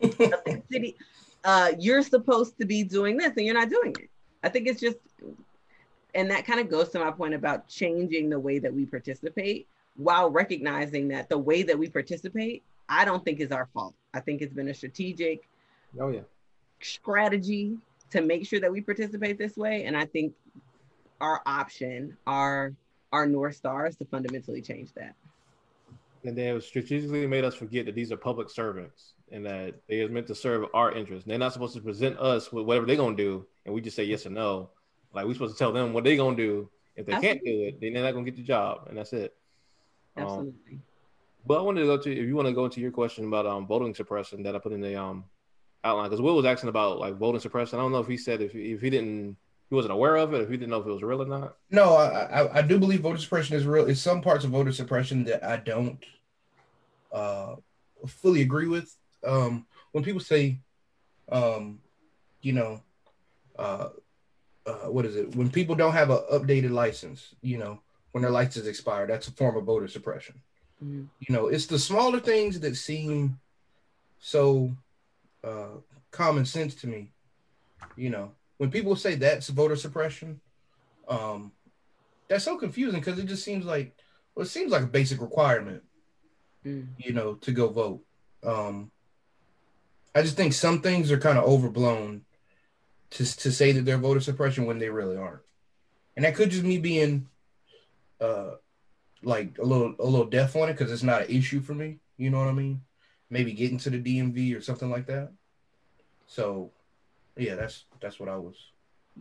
of 0.02 0.18
the 0.18 0.62
city 0.72 0.96
uh 1.44 1.72
you're 1.80 2.02
supposed 2.02 2.58
to 2.60 2.66
be 2.66 2.84
doing 2.84 3.18
this 3.18 3.34
and 3.38 3.46
you're 3.46 3.56
not 3.56 3.70
doing 3.70 3.96
it. 4.00 4.10
I 4.44 4.50
think 4.50 4.68
it's 4.68 4.82
just 4.82 4.98
and 6.16 6.30
that 6.30 6.46
kind 6.46 6.60
of 6.60 6.70
goes 6.70 6.90
to 6.90 7.00
my 7.00 7.12
point 7.12 7.34
about 7.34 7.68
changing 7.68 8.30
the 8.30 8.40
way 8.40 8.60
that 8.60 8.74
we 8.74 8.86
participate 8.86 9.68
while 9.96 10.30
recognizing 10.30 11.08
that 11.08 11.30
the 11.30 11.38
way 11.38 11.64
that 11.64 11.78
we 11.78 11.88
participate 11.90 12.64
i 12.90 13.06
don't 13.06 13.24
think 13.24 13.40
is 13.40 13.52
our 13.52 13.68
fault. 13.74 13.94
I 14.14 14.20
think 14.20 14.42
it's 14.42 14.54
been 14.54 14.70
a 14.70 14.74
strategic 14.74 15.48
oh 16.00 16.10
yeah. 16.10 16.22
strategy 16.82 17.78
to 18.12 18.22
make 18.22 18.46
sure 18.46 18.60
that 18.60 18.72
we 18.72 18.82
participate 18.82 19.38
this 19.38 19.56
way 19.56 19.86
and 19.86 19.96
i 19.96 20.06
think 20.06 20.34
our 21.22 21.42
option, 21.46 22.18
our 22.28 22.74
our 23.12 23.28
north 23.28 23.56
stars 23.56 23.96
to 23.98 24.06
fundamentally 24.06 24.62
change 24.62 24.92
that. 24.94 25.16
And 26.24 26.38
they 26.38 26.46
have 26.46 26.64
strategically 26.64 27.28
made 27.28 27.44
us 27.44 27.54
forget 27.54 27.86
that 27.86 27.96
these 27.96 28.12
are 28.12 28.18
public 28.18 28.50
servants 28.50 29.14
and 29.32 29.46
that 29.46 29.76
they 29.88 30.02
are 30.02 30.10
meant 30.10 30.28
to 30.28 30.36
serve 30.36 30.66
our 30.74 30.92
interests. 30.92 31.26
And 31.26 31.32
they're 31.32 31.38
not 31.38 31.54
supposed 31.54 31.76
to 31.76 31.82
present 31.82 32.18
us 32.18 32.52
with 32.52 32.66
whatever 32.66 32.86
they're 32.86 32.96
gonna 32.96 33.16
do, 33.16 33.46
and 33.66 33.74
we 33.74 33.82
just 33.82 33.96
say 33.96 34.04
yes 34.04 34.26
or 34.26 34.32
no. 34.32 34.70
Like 35.14 35.26
we're 35.26 35.34
supposed 35.34 35.54
to 35.54 35.60
tell 35.60 35.72
them 35.72 35.94
what 35.94 36.04
they're 36.04 36.18
gonna 36.18 36.36
do. 36.36 36.70
If 36.96 37.06
they 37.06 37.14
Absolutely. 37.14 37.28
can't 37.28 37.46
do 37.46 37.64
it, 37.64 37.82
then 37.82 37.94
they're 37.94 38.04
not 38.04 38.14
gonna 38.14 38.26
get 38.26 38.36
the 38.36 38.44
job, 38.44 38.88
and 38.88 38.98
that's 38.98 39.14
it. 39.14 39.36
Um, 40.16 40.24
Absolutely. 40.24 40.74
Um, 40.74 40.84
but 41.46 41.60
I 41.60 41.62
wanted 41.62 41.82
to 41.82 41.88
go 41.88 41.98
to 41.98 42.12
if 42.12 42.26
you 42.26 42.36
want 42.36 42.48
to 42.48 42.54
go 42.54 42.66
into 42.66 42.80
your 42.80 42.92
question 42.92 43.28
about 43.28 43.46
um 43.46 43.68
voting 43.68 43.94
suppression 43.94 44.44
that 44.44 44.56
I 44.56 44.60
put 44.60 44.72
in 44.72 44.82
the 44.82 45.00
um 45.00 45.26
outline 45.84 46.10
because 46.10 46.22
Will 46.22 46.36
was 46.36 46.46
asking 46.46 46.70
about 46.70 47.00
like 47.00 47.18
voting 47.18 47.42
suppression. 47.42 47.80
I 47.80 47.82
don't 47.82 47.92
know 47.92 48.00
if 48.00 48.08
he 48.08 48.18
said 48.18 48.42
if 48.42 48.56
if 48.56 48.82
he 48.82 48.90
didn't 48.90 49.38
he 49.74 49.76
wasn't 49.76 49.92
aware 49.92 50.18
of 50.18 50.36
it, 50.36 50.42
if 50.42 50.50
he 50.52 50.56
didn't 50.56 50.70
know 50.70 50.82
if 50.82 50.86
it 50.86 50.92
was 50.92 51.02
real 51.02 51.24
or 51.24 51.26
not? 51.26 51.58
No, 51.72 51.96
I, 51.96 52.42
I, 52.42 52.58
I 52.60 52.62
do 52.62 52.78
believe 52.78 53.00
voter 53.00 53.18
suppression 53.18 53.56
is 53.56 53.66
real. 53.66 53.88
It's 53.88 54.00
some 54.00 54.22
parts 54.22 54.46
of 54.46 54.52
voter 54.52 54.72
suppression 54.72 55.24
that 55.24 55.44
I 55.44 55.58
don't 55.58 55.98
uh, 57.12 57.56
fully 58.06 58.44
agree 58.44 58.68
with. 58.68 58.96
Um, 59.26 59.66
when 59.92 60.04
people 60.04 60.20
say, 60.20 60.60
um, 61.32 61.80
you 62.44 62.54
know, 62.54 62.84
uh, 63.58 63.90
uh, 64.68 64.90
what 64.92 65.08
is 65.08 65.16
it? 65.16 65.36
When 65.36 65.50
people 65.50 65.74
don't 65.74 65.94
have 65.94 66.12
an 66.12 66.22
updated 66.32 66.70
license, 66.70 67.34
you 67.42 67.58
know, 67.58 67.82
when 68.12 68.22
their 68.22 68.30
license 68.30 68.68
expired, 68.68 69.10
that's 69.10 69.28
a 69.28 69.32
form 69.32 69.58
of 69.58 69.64
voter 69.64 69.88
suppression. 69.88 70.40
Mm-hmm. 70.84 71.06
You 71.20 71.36
know, 71.36 71.48
it's 71.48 71.66
the 71.66 71.80
smaller 71.80 72.20
things 72.20 72.60
that 72.60 72.76
seem 72.76 73.40
so 74.20 74.72
uh, 75.44 75.78
common 76.12 76.46
sense 76.46 76.76
to 76.76 76.88
me. 76.88 77.12
You 77.96 78.12
know, 78.12 78.34
when 78.64 78.72
people 78.72 78.96
say 78.96 79.16
that's 79.16 79.50
voter 79.50 79.76
suppression, 79.76 80.40
um, 81.10 81.52
that's 82.30 82.46
so 82.46 82.56
confusing 82.56 83.02
because 83.02 83.20
it 83.20 83.26
just 83.26 83.44
seems 83.44 83.66
like 83.66 83.94
well, 84.34 84.46
it 84.46 84.50
seems 84.50 84.72
like 84.72 84.84
a 84.84 84.88
basic 84.88 85.20
requirement, 85.20 85.84
mm. 86.66 86.88
you 86.98 87.12
know, 87.12 87.34
to 87.34 87.52
go 87.52 87.68
vote. 87.68 88.06
Um, 88.42 88.90
I 90.16 90.22
just 90.22 90.38
think 90.38 90.54
some 90.54 90.80
things 90.80 91.12
are 91.12 91.18
kind 91.18 91.38
of 91.38 91.44
overblown 91.44 92.22
to 93.10 93.38
to 93.40 93.52
say 93.52 93.74
that 93.74 93.84
they're 93.84 93.98
voter 93.98 94.22
suppression 94.22 94.66
when 94.66 94.80
they 94.80 94.88
really 94.88 95.18
aren't, 95.18 95.42
and 96.16 96.24
that 96.24 96.34
could 96.34 96.50
just 96.50 96.64
me 96.64 96.78
being, 96.78 97.28
uh, 98.22 98.52
like 99.24 99.58
a 99.58 99.66
little 99.66 99.94
a 100.00 100.06
little 100.06 100.28
deaf 100.28 100.56
on 100.56 100.70
it 100.70 100.78
because 100.78 100.90
it's 100.90 101.04
not 101.04 101.24
an 101.24 101.36
issue 101.36 101.60
for 101.60 101.74
me. 101.74 101.98
You 102.16 102.30
know 102.30 102.40
what 102.40 102.48
I 102.48 102.54
mean? 102.54 102.80
Maybe 103.30 103.52
getting 103.52 103.80
to 103.80 103.90
the 103.90 104.02
DMV 104.02 104.58
or 104.58 104.62
something 104.62 104.90
like 104.90 105.08
that. 105.08 105.34
So 106.28 106.72
yeah, 107.38 107.56
that's 107.56 107.86
that's 108.02 108.20
what 108.20 108.30
I 108.30 108.38
was. 108.38 108.56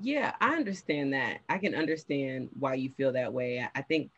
Yeah, 0.00 0.34
I 0.40 0.56
understand 0.56 1.12
that. 1.12 1.40
I 1.48 1.58
can 1.58 1.74
understand 1.74 2.48
why 2.58 2.74
you 2.74 2.90
feel 2.96 3.12
that 3.12 3.32
way. 3.32 3.66
I 3.74 3.82
think 3.82 4.10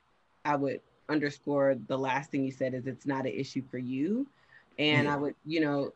I 0.45 0.57
would 0.57 0.80
underscore 1.09 1.76
the 1.88 1.99
last 1.99 2.30
thing 2.30 2.45
you 2.45 2.53
said 2.53 2.74
is 2.74 2.86
it's 2.86 3.07
not 3.07 3.26
an 3.26 3.32
issue 3.32 3.62
for 3.70 3.78
you. 3.78 4.26
And 4.78 5.09
I 5.09 5.16
would, 5.16 5.34
you 5.45 5.61
know, 5.61 5.92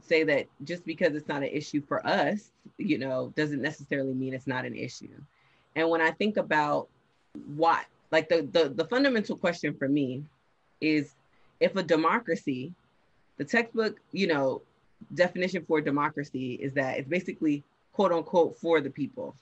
say 0.00 0.24
that 0.24 0.46
just 0.64 0.84
because 0.84 1.14
it's 1.14 1.28
not 1.28 1.42
an 1.42 1.48
issue 1.48 1.82
for 1.86 2.04
us, 2.06 2.50
you 2.78 2.98
know, 2.98 3.32
doesn't 3.36 3.62
necessarily 3.62 4.14
mean 4.14 4.34
it's 4.34 4.46
not 4.46 4.64
an 4.64 4.74
issue. 4.74 5.14
And 5.76 5.88
when 5.88 6.00
I 6.00 6.10
think 6.10 6.36
about 6.36 6.88
what, 7.54 7.84
like 8.10 8.28
the 8.28 8.42
the, 8.52 8.68
the 8.74 8.84
fundamental 8.86 9.36
question 9.36 9.74
for 9.74 9.88
me 9.88 10.24
is 10.80 11.14
if 11.60 11.76
a 11.76 11.82
democracy, 11.82 12.72
the 13.36 13.44
textbook, 13.44 13.98
you 14.10 14.26
know, 14.26 14.62
definition 15.14 15.64
for 15.66 15.80
democracy 15.80 16.54
is 16.54 16.72
that 16.74 16.98
it's 16.98 17.08
basically 17.08 17.64
quote 17.92 18.12
unquote 18.12 18.58
for 18.58 18.80
the 18.80 18.90
people. 18.90 19.36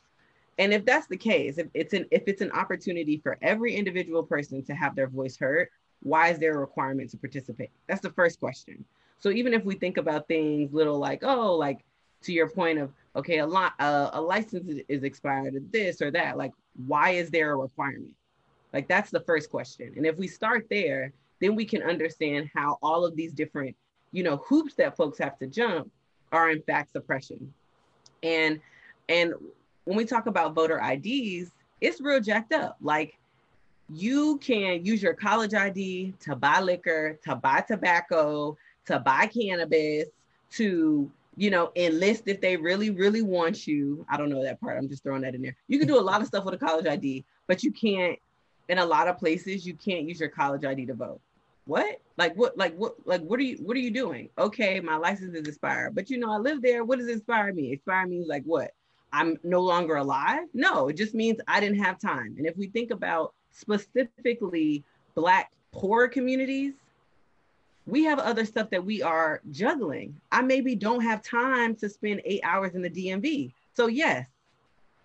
And 0.59 0.75
if 0.75 0.85
that's 0.85 1.07
the 1.07 1.17
case, 1.17 1.59
if 1.59 1.69
it's 1.75 1.95
an 1.95 2.07
if 2.11 2.25
it's 2.27 2.43
an 2.43 2.51
opportunity 2.53 3.19
for 3.19 3.39
every 3.41 3.75
individual 3.75 4.23
person 4.23 4.63
to 4.65 4.75
have 4.75 4.95
their 4.95 5.09
voice 5.09 5.37
heard, 5.37 5.69
why 6.03 6.29
is 6.29 6.39
there 6.39 6.55
a 6.55 6.59
requirement 6.59 7.11
to 7.11 7.17
participate? 7.17 7.71
That's 7.87 8.03
the 8.03 8.11
first 8.11 8.41
question. 8.41 8.85
So 9.19 9.31
even 9.31 9.55
if 9.55 9.65
we 9.65 9.75
think 9.75 9.97
about 9.97 10.29
things 10.29 10.73
little 10.73 10.99
like, 10.99 11.23
oh, 11.23 11.55
like 11.55 11.85
to 12.23 12.33
your 12.33 12.49
point 12.49 12.79
of 12.79 12.93
okay, 13.17 13.39
a 13.39 13.47
lot 13.47 13.73
uh, 13.79 14.11
a 14.13 14.21
license 14.21 14.83
is 14.89 15.03
expired 15.03 15.55
of 15.55 15.71
this 15.73 16.03
or 16.03 16.11
that, 16.11 16.37
like 16.37 16.53
why 16.87 17.11
is 17.11 17.31
there 17.31 17.53
a 17.53 17.57
requirement? 17.57 18.15
Like 18.73 18.89
that's 18.89 19.11
the 19.11 19.21
first 19.21 19.51
question. 19.51 19.93
And 19.97 20.07
if 20.07 20.17
we 20.17 20.29
start 20.29 20.67
there, 20.71 21.13
then 21.41 21.55
we 21.55 21.65
can 21.65 21.83
understand 21.83 22.51
how 22.55 22.79
all 22.83 23.05
of 23.05 23.17
these 23.17 23.33
different 23.33 23.75
you 24.13 24.23
know, 24.23 24.39
hoops 24.39 24.75
that 24.75 24.97
folks 24.97 25.19
have 25.19 25.39
to 25.39 25.47
jump 25.47 25.91
are 26.33 26.51
in 26.51 26.63
fact 26.63 26.93
suppression. 26.93 27.53
And 28.23 28.61
and 29.09 29.35
when 29.85 29.97
we 29.97 30.05
talk 30.05 30.27
about 30.27 30.55
voter 30.55 30.79
IDs, 30.79 31.51
it's 31.81 32.01
real 32.01 32.21
jacked 32.21 32.53
up. 32.53 32.77
Like 32.81 33.19
you 33.93 34.39
can 34.39 34.85
use 34.85 35.03
your 35.03 35.15
college 35.15 35.55
ID 35.55 36.15
to 36.21 36.37
buy 36.37 36.61
liquor, 36.61 37.19
to 37.25 37.35
buy 37.35 37.65
tobacco, 37.67 38.57
to 38.87 39.01
buy 39.01 39.27
cannabis, 39.27 40.07
to 40.53 41.11
you 41.37 41.51
know, 41.51 41.71
enlist 41.77 42.25
if 42.27 42.41
they 42.41 42.57
really, 42.57 42.91
really 42.91 43.23
want 43.23 43.67
you. 43.67 44.05
I 44.11 44.17
don't 44.17 44.29
know 44.29 44.43
that 44.43 44.61
part. 44.61 44.77
I'm 44.77 44.89
just 44.89 45.03
throwing 45.03 45.23
that 45.23 45.35
in 45.35 45.41
there. 45.41 45.57
You 45.69 45.79
can 45.79 45.89
do 45.89 45.99
a 45.99 46.03
lot 46.03 46.21
of 46.21 46.27
stuff 46.27 46.45
with 46.45 46.55
a 46.55 46.59
college 46.59 46.87
ID, 46.87 47.25
but 47.47 47.63
you 47.63 47.73
can't 47.73 48.19
in 48.69 48.79
a 48.79 48.85
lot 48.85 49.09
of 49.09 49.19
places 49.19 49.67
you 49.67 49.75
can't 49.75 50.09
use 50.09 50.21
your 50.21 50.29
college 50.29 50.65
ID 50.65 50.87
to 50.87 50.95
vote. 50.95 51.21
What? 51.71 52.01
Like 52.18 52.35
what? 52.35 52.59
Like 52.59 52.75
what? 52.77 52.97
Like 53.05 53.21
what 53.21 53.39
are 53.39 53.45
you? 53.45 53.57
What 53.59 53.77
are 53.77 53.81
you 53.81 53.93
doing? 53.93 54.29
Okay, 54.37 54.81
my 54.81 54.97
license 54.97 55.37
is 55.37 55.47
expired, 55.47 55.95
but 55.95 56.11
you 56.11 56.18
know 56.18 56.33
I 56.33 56.37
live 56.37 56.62
there. 56.62 56.85
What 56.85 56.99
does 56.99 57.07
expire 57.07 57.53
me? 57.53 57.71
Expire 57.71 58.09
means 58.09 58.27
like 58.27 58.43
what? 58.43 58.73
I'm 59.12 59.39
no 59.45 59.61
longer 59.61 59.95
alive? 59.95 60.49
No, 60.53 60.89
it 60.89 60.97
just 60.97 61.14
means 61.14 61.39
I 61.47 61.61
didn't 61.61 61.79
have 61.79 62.01
time. 62.01 62.35
And 62.39 62.45
if 62.45 62.57
we 62.57 62.66
think 62.66 62.91
about 62.91 63.35
specifically 63.53 64.83
Black 65.14 65.53
poor 65.71 66.09
communities, 66.09 66.75
we 67.87 68.03
have 68.03 68.18
other 68.18 68.45
stuff 68.45 68.68
that 68.71 68.85
we 68.85 69.01
are 69.01 69.41
juggling. 69.53 70.21
I 70.33 70.43
maybe 70.43 70.75
don't 70.75 71.03
have 71.03 71.23
time 71.23 71.77
to 71.77 71.89
spend 71.89 72.21
eight 72.25 72.41
hours 72.43 72.75
in 72.75 72.83
the 72.83 72.91
DMV. 72.91 73.53
So, 73.75 73.87
yes, 73.87 74.27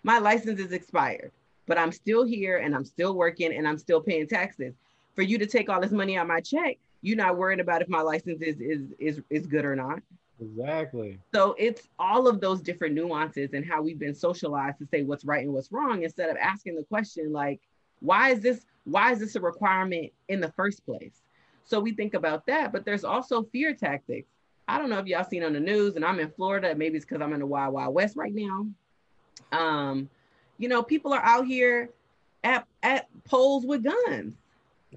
my 0.02 0.18
license 0.18 0.58
is 0.58 0.72
expired, 0.72 1.30
but 1.68 1.78
I'm 1.78 1.92
still 1.92 2.24
here 2.24 2.58
and 2.58 2.74
I'm 2.74 2.84
still 2.84 3.14
working 3.14 3.54
and 3.54 3.68
I'm 3.68 3.78
still 3.78 4.00
paying 4.00 4.26
taxes. 4.26 4.74
For 5.16 5.22
you 5.22 5.38
to 5.38 5.46
take 5.46 5.68
all 5.68 5.80
this 5.80 5.90
money 5.90 6.16
out 6.16 6.28
my 6.28 6.40
check, 6.40 6.78
you're 7.02 7.16
not 7.16 7.36
worrying 7.36 7.60
about 7.60 7.82
if 7.82 7.88
my 7.88 8.00
license 8.00 8.40
is 8.42 8.60
is 8.60 8.82
is, 8.98 9.20
is 9.30 9.46
good 9.46 9.64
or 9.64 9.74
not. 9.74 10.00
Exactly. 10.40 11.18
So 11.32 11.54
it's 11.58 11.88
all 11.98 12.28
of 12.28 12.40
those 12.40 12.60
different 12.60 12.94
nuances 12.94 13.54
and 13.54 13.64
how 13.64 13.80
we've 13.82 13.98
been 13.98 14.14
socialized 14.14 14.78
to 14.78 14.86
say 14.86 15.02
what's 15.02 15.24
right 15.24 15.42
and 15.44 15.52
what's 15.54 15.72
wrong 15.72 16.02
instead 16.02 16.28
of 16.28 16.36
asking 16.36 16.76
the 16.76 16.84
question 16.84 17.32
like, 17.32 17.60
why 18.00 18.30
is 18.30 18.40
this 18.40 18.66
why 18.84 19.12
is 19.12 19.18
this 19.18 19.34
a 19.34 19.40
requirement 19.40 20.12
in 20.28 20.40
the 20.40 20.52
first 20.52 20.84
place? 20.84 21.22
So 21.64 21.80
we 21.80 21.92
think 21.92 22.14
about 22.14 22.46
that, 22.46 22.72
but 22.72 22.84
there's 22.84 23.02
also 23.02 23.42
fear 23.44 23.74
tactics. 23.74 24.28
I 24.68 24.78
don't 24.78 24.90
know 24.90 24.98
if 24.98 25.06
y'all 25.06 25.24
seen 25.24 25.42
on 25.42 25.52
the 25.52 25.60
news, 25.60 25.96
and 25.96 26.04
I'm 26.04 26.20
in 26.20 26.30
Florida. 26.30 26.74
Maybe 26.74 26.96
it's 26.96 27.04
because 27.04 27.22
I'm 27.22 27.32
in 27.32 27.40
the 27.40 27.46
Wild 27.46 27.74
Wild 27.74 27.94
West 27.94 28.16
right 28.16 28.34
now. 28.34 28.66
Um, 29.52 30.08
you 30.58 30.68
know, 30.68 30.82
people 30.82 31.12
are 31.12 31.22
out 31.22 31.46
here 31.46 31.90
at 32.44 32.66
at 32.82 33.08
polls 33.24 33.64
with 33.64 33.84
guns. 33.84 34.34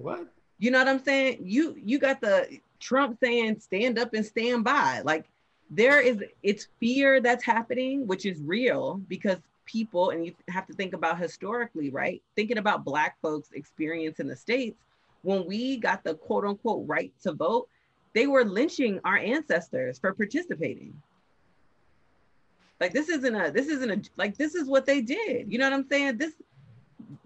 What? 0.00 0.26
You 0.58 0.70
know 0.70 0.78
what 0.78 0.88
I'm 0.88 1.02
saying? 1.02 1.38
You 1.42 1.76
you 1.82 1.98
got 1.98 2.20
the 2.20 2.58
Trump 2.80 3.18
saying 3.22 3.60
stand 3.60 3.98
up 3.98 4.14
and 4.14 4.24
stand 4.24 4.64
by. 4.64 5.02
Like 5.04 5.26
there 5.70 6.00
is 6.00 6.22
it's 6.42 6.68
fear 6.80 7.20
that's 7.20 7.44
happening, 7.44 8.06
which 8.06 8.26
is 8.26 8.40
real 8.40 9.00
because 9.08 9.38
people, 9.66 10.10
and 10.10 10.24
you 10.24 10.34
have 10.48 10.66
to 10.66 10.72
think 10.72 10.94
about 10.94 11.18
historically, 11.18 11.90
right? 11.90 12.22
Thinking 12.34 12.58
about 12.58 12.84
black 12.84 13.16
folks' 13.22 13.50
experience 13.52 14.18
in 14.20 14.26
the 14.26 14.36
States, 14.36 14.80
when 15.22 15.46
we 15.46 15.76
got 15.76 16.02
the 16.02 16.14
quote 16.14 16.44
unquote 16.44 16.86
right 16.88 17.12
to 17.22 17.32
vote, 17.32 17.68
they 18.14 18.26
were 18.26 18.44
lynching 18.44 19.00
our 19.04 19.18
ancestors 19.18 19.98
for 19.98 20.14
participating. 20.14 20.94
Like 22.80 22.94
this 22.94 23.10
isn't 23.10 23.34
a 23.34 23.50
this 23.50 23.66
isn't 23.66 23.90
a 23.90 24.10
like 24.16 24.38
this 24.38 24.54
is 24.54 24.66
what 24.66 24.86
they 24.86 25.02
did. 25.02 25.52
You 25.52 25.58
know 25.58 25.68
what 25.68 25.74
I'm 25.74 25.88
saying? 25.88 26.16
This 26.16 26.32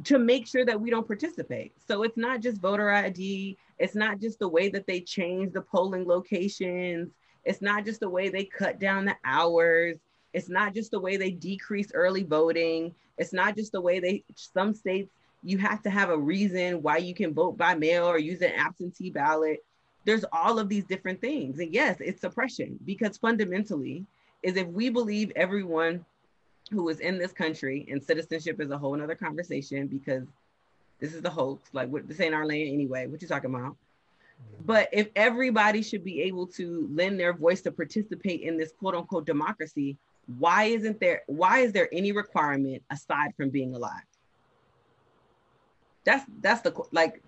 to 0.05 0.19
make 0.19 0.47
sure 0.47 0.65
that 0.65 0.81
we 0.81 0.91
don't 0.91 1.07
participate. 1.07 1.73
So 1.87 2.03
it's 2.03 2.17
not 2.17 2.41
just 2.41 2.61
voter 2.61 2.91
ID, 2.91 3.57
it's 3.79 3.95
not 3.95 4.21
just 4.21 4.39
the 4.39 4.49
way 4.49 4.69
that 4.71 4.87
they 4.87 5.01
change 5.01 5.53
the 5.53 5.63
polling 5.63 6.07
locations, 6.07 7.11
it's 7.45 7.61
not 7.63 7.85
just 7.85 8.01
the 8.01 8.09
way 8.09 8.29
they 8.29 8.45
cut 8.45 8.81
down 8.81 9.05
the 9.05 9.17
hours, 9.25 9.97
it's 10.33 10.49
not 10.49 10.75
just 10.75 10.91
the 10.91 11.01
way 11.01 11.17
they 11.17 11.31
decrease 11.31 11.91
early 11.95 12.23
voting, 12.23 12.95
it's 13.19 13.33
not 13.33 13.57
just 13.57 13.73
the 13.73 13.81
way 13.81 14.01
they 14.01 14.25
some 14.35 14.75
states 14.75 15.11
you 15.45 15.59
have 15.59 15.83
to 15.83 15.91
have 15.91 16.09
a 16.09 16.19
reason 16.19 16.83
why 16.83 16.97
you 16.97 17.15
can 17.15 17.35
vote 17.35 17.57
by 17.57 17.75
mail 17.75 18.07
or 18.07 18.19
use 18.19 18.41
an 18.41 18.53
absentee 18.57 19.11
ballot. 19.11 19.63
There's 20.07 20.25
all 20.33 20.59
of 20.59 20.69
these 20.69 20.85
different 20.85 21.21
things. 21.21 21.59
And 21.59 21.73
yes, 21.73 21.99
it's 22.01 22.23
suppression 22.23 22.79
because 22.85 23.19
fundamentally 23.19 24.07
is 24.43 24.57
if 24.57 24.67
we 24.69 24.89
believe 24.89 25.31
everyone 25.37 26.05
who 26.71 26.89
is 26.89 27.01
in 27.01 27.19
this 27.19 27.33
country 27.33 27.87
and 27.91 28.03
citizenship 28.03 28.61
is 28.61 28.71
a 28.71 28.79
whole 28.79 28.97
nother 28.97 29.15
conversation 29.15 29.87
because 29.87 30.25
this 31.01 31.15
is 31.15 31.23
the 31.23 31.31
hoax, 31.31 31.69
like 31.73 31.89
what 31.89 32.09
this 32.09 32.21
ain't 32.21 32.35
our 32.35 32.47
land 32.47 32.69
anyway, 32.69 33.07
what 33.07 33.21
you 33.21 33.29
talking 33.29 33.55
about? 33.55 33.73
Mm-hmm. 33.73 34.65
But 34.65 34.89
if 34.93 35.09
everybody 35.17 35.83
should 35.83 36.05
be 36.05 36.23
able 36.23 36.47
to 36.49 36.89
lend 36.93 37.21
their 37.21 37.33
voice 37.33 37.61
to 37.63 37.73
participate 37.73 38.43
in 38.43 38.57
this 38.57 38.73
quote 38.79 38.95
unquote 38.95 39.27
democracy, 39.27 39.97
why 40.39 40.65
isn't 40.65 41.01
there 41.01 41.23
why 41.27 41.59
is 41.59 41.73
there 41.73 41.89
any 41.93 42.13
requirement 42.13 42.83
aside 42.91 43.35
from 43.37 43.51
being 43.51 43.75
alive? 43.75 44.03
That's 46.05 46.25
that's 46.41 46.63
the 46.63 46.73
like 46.93 47.23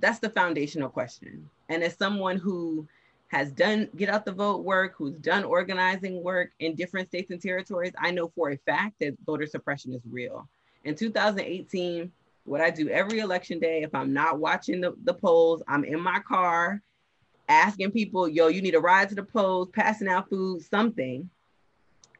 that's 0.00 0.18
the 0.18 0.30
foundational 0.30 0.88
question. 0.88 1.48
And 1.68 1.82
as 1.82 1.96
someone 1.96 2.36
who 2.36 2.88
has 3.30 3.52
done 3.52 3.88
get 3.96 4.08
out 4.08 4.24
the 4.24 4.32
vote 4.32 4.64
work, 4.64 4.94
who's 4.96 5.14
done 5.14 5.44
organizing 5.44 6.22
work 6.22 6.50
in 6.58 6.74
different 6.74 7.08
states 7.08 7.30
and 7.30 7.40
territories, 7.40 7.92
I 7.96 8.10
know 8.10 8.32
for 8.34 8.50
a 8.50 8.56
fact 8.56 8.96
that 9.00 9.16
voter 9.24 9.46
suppression 9.46 9.94
is 9.94 10.02
real. 10.10 10.48
In 10.82 10.96
2018, 10.96 12.10
what 12.44 12.60
I 12.60 12.70
do 12.70 12.88
every 12.88 13.20
election 13.20 13.60
day, 13.60 13.82
if 13.82 13.94
I'm 13.94 14.12
not 14.12 14.40
watching 14.40 14.80
the, 14.80 14.96
the 15.04 15.14
polls, 15.14 15.62
I'm 15.68 15.84
in 15.84 16.00
my 16.00 16.18
car 16.18 16.82
asking 17.48 17.92
people, 17.92 18.28
yo, 18.28 18.48
you 18.48 18.62
need 18.62 18.74
a 18.74 18.80
ride 18.80 19.08
to 19.10 19.14
the 19.14 19.22
polls, 19.22 19.68
passing 19.72 20.08
out 20.08 20.28
food, 20.28 20.62
something. 20.62 21.30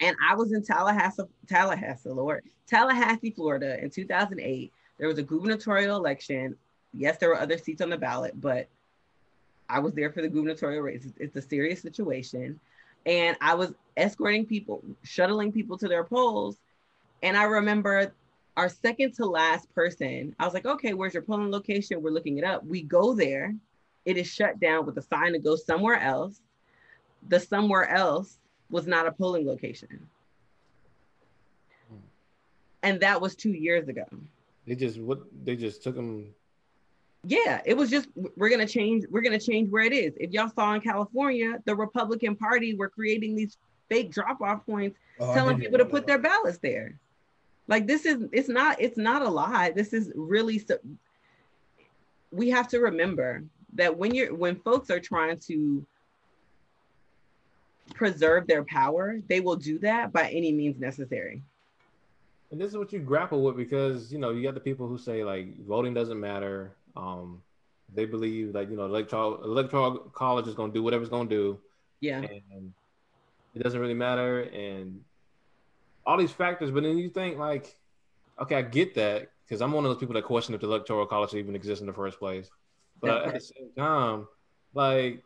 And 0.00 0.16
I 0.28 0.36
was 0.36 0.52
in 0.52 0.62
Tallahassee, 0.62 1.24
Tallahassee, 1.48 2.11
Lord, 2.11 2.44
Tallahassee, 2.68 3.32
Florida 3.32 3.82
in 3.82 3.90
2008. 3.90 4.72
There 4.98 5.08
was 5.08 5.18
a 5.18 5.24
gubernatorial 5.24 5.96
election. 5.96 6.56
Yes, 6.94 7.18
there 7.18 7.30
were 7.30 7.40
other 7.40 7.58
seats 7.58 7.82
on 7.82 7.90
the 7.90 7.98
ballot, 7.98 8.40
but 8.40 8.68
I 9.70 9.78
was 9.78 9.94
there 9.94 10.10
for 10.10 10.20
the 10.20 10.28
gubernatorial 10.28 10.82
race. 10.82 11.06
It's 11.18 11.36
a 11.36 11.42
serious 11.42 11.80
situation. 11.80 12.58
And 13.06 13.36
I 13.40 13.54
was 13.54 13.72
escorting 13.96 14.44
people, 14.44 14.82
shuttling 15.02 15.52
people 15.52 15.78
to 15.78 15.88
their 15.88 16.04
polls. 16.04 16.56
And 17.22 17.36
I 17.36 17.44
remember 17.44 18.12
our 18.56 18.68
second 18.68 19.14
to 19.14 19.26
last 19.26 19.72
person, 19.74 20.34
I 20.38 20.44
was 20.44 20.54
like, 20.54 20.66
okay, 20.66 20.92
where's 20.92 21.14
your 21.14 21.22
polling 21.22 21.50
location? 21.50 22.02
We're 22.02 22.10
looking 22.10 22.38
it 22.38 22.44
up. 22.44 22.64
We 22.66 22.82
go 22.82 23.14
there. 23.14 23.54
It 24.04 24.16
is 24.16 24.26
shut 24.26 24.58
down 24.60 24.86
with 24.86 24.98
a 24.98 25.02
sign 25.02 25.32
to 25.32 25.38
go 25.38 25.56
somewhere 25.56 26.00
else. 26.00 26.40
The 27.28 27.38
somewhere 27.38 27.88
else 27.88 28.38
was 28.70 28.86
not 28.86 29.06
a 29.06 29.12
polling 29.12 29.46
location. 29.46 30.08
Hmm. 31.88 31.96
And 32.82 33.00
that 33.00 33.20
was 33.20 33.36
two 33.36 33.52
years 33.52 33.88
ago. 33.88 34.04
They 34.66 34.74
just 34.74 34.98
what 34.98 35.20
they 35.44 35.56
just 35.56 35.82
took 35.82 35.96
them 35.96 36.34
yeah, 37.24 37.60
it 37.66 37.76
was 37.76 37.90
just 37.90 38.08
we're 38.36 38.48
gonna 38.48 38.66
change. 38.66 39.04
We're 39.10 39.20
gonna 39.20 39.38
change 39.38 39.70
where 39.70 39.84
it 39.84 39.92
is. 39.92 40.14
If 40.16 40.30
y'all 40.30 40.48
saw 40.48 40.74
in 40.74 40.80
California, 40.80 41.60
the 41.66 41.74
Republican 41.74 42.34
Party 42.34 42.74
were 42.74 42.88
creating 42.88 43.36
these 43.36 43.58
fake 43.88 44.10
drop-off 44.10 44.64
points, 44.64 44.98
oh, 45.18 45.34
telling 45.34 45.58
people 45.58 45.78
to 45.78 45.84
put 45.84 46.06
their 46.06 46.18
ballots 46.18 46.58
there. 46.58 46.98
Like 47.68 47.86
this 47.86 48.06
is 48.06 48.24
it's 48.32 48.48
not 48.48 48.80
it's 48.80 48.96
not 48.96 49.22
a 49.22 49.28
lie. 49.28 49.70
This 49.70 49.92
is 49.92 50.10
really 50.14 50.58
so. 50.58 50.78
We 52.32 52.48
have 52.50 52.68
to 52.68 52.78
remember 52.78 53.44
that 53.74 53.96
when 53.96 54.14
you're 54.14 54.34
when 54.34 54.56
folks 54.56 54.90
are 54.90 55.00
trying 55.00 55.38
to 55.48 55.84
preserve 57.94 58.46
their 58.46 58.64
power, 58.64 59.20
they 59.28 59.40
will 59.40 59.56
do 59.56 59.78
that 59.80 60.12
by 60.12 60.30
any 60.30 60.52
means 60.52 60.80
necessary. 60.80 61.42
And 62.50 62.60
this 62.60 62.70
is 62.70 62.78
what 62.78 62.92
you 62.92 62.98
grapple 62.98 63.42
with 63.42 63.56
because 63.56 64.10
you 64.10 64.18
know 64.18 64.30
you 64.30 64.42
got 64.42 64.54
the 64.54 64.60
people 64.60 64.88
who 64.88 64.96
say 64.96 65.22
like 65.22 65.54
voting 65.66 65.92
doesn't 65.92 66.18
matter 66.18 66.72
um, 66.97 67.43
they 67.95 68.05
believe 68.05 68.53
that 68.53 68.70
you 68.70 68.76
know 68.76 68.84
electoral 68.84 69.43
electoral 69.43 69.99
college 69.99 70.47
is 70.47 70.55
going 70.55 70.70
to 70.70 70.74
do 70.74 70.82
whatever 70.82 71.03
it's 71.03 71.11
going 71.11 71.28
to 71.28 71.34
do. 71.34 71.61
Yeah. 72.01 72.18
And 72.18 72.72
it 73.55 73.62
doesn't 73.62 73.80
really 73.80 73.95
matter, 73.95 74.43
and 74.43 75.01
all 76.07 76.16
these 76.16 76.32
factors. 76.32 76.70
But 76.70 76.82
then 76.82 76.99
you 76.99 77.11
think 77.11 77.38
like, 77.38 77.76
okay, 78.41 78.57
I 78.57 78.62
get 78.62 78.95
that 78.95 79.30
because 79.45 79.61
I'm 79.61 79.72
one 79.72 79.84
of 79.84 79.91
those 79.91 79.99
people 79.99 80.14
that 80.14 80.22
question 80.22 80.55
if 80.55 80.61
the 80.61 80.66
electoral 80.66 81.07
college 81.07 81.34
even 81.34 81.57
exists 81.57 81.80
in 81.80 81.86
the 81.86 81.93
first 81.93 82.18
place. 82.18 82.49
But 83.01 83.26
at 83.26 83.34
the 83.34 83.41
same 83.41 83.70
time, 83.76 84.28
like 84.74 85.22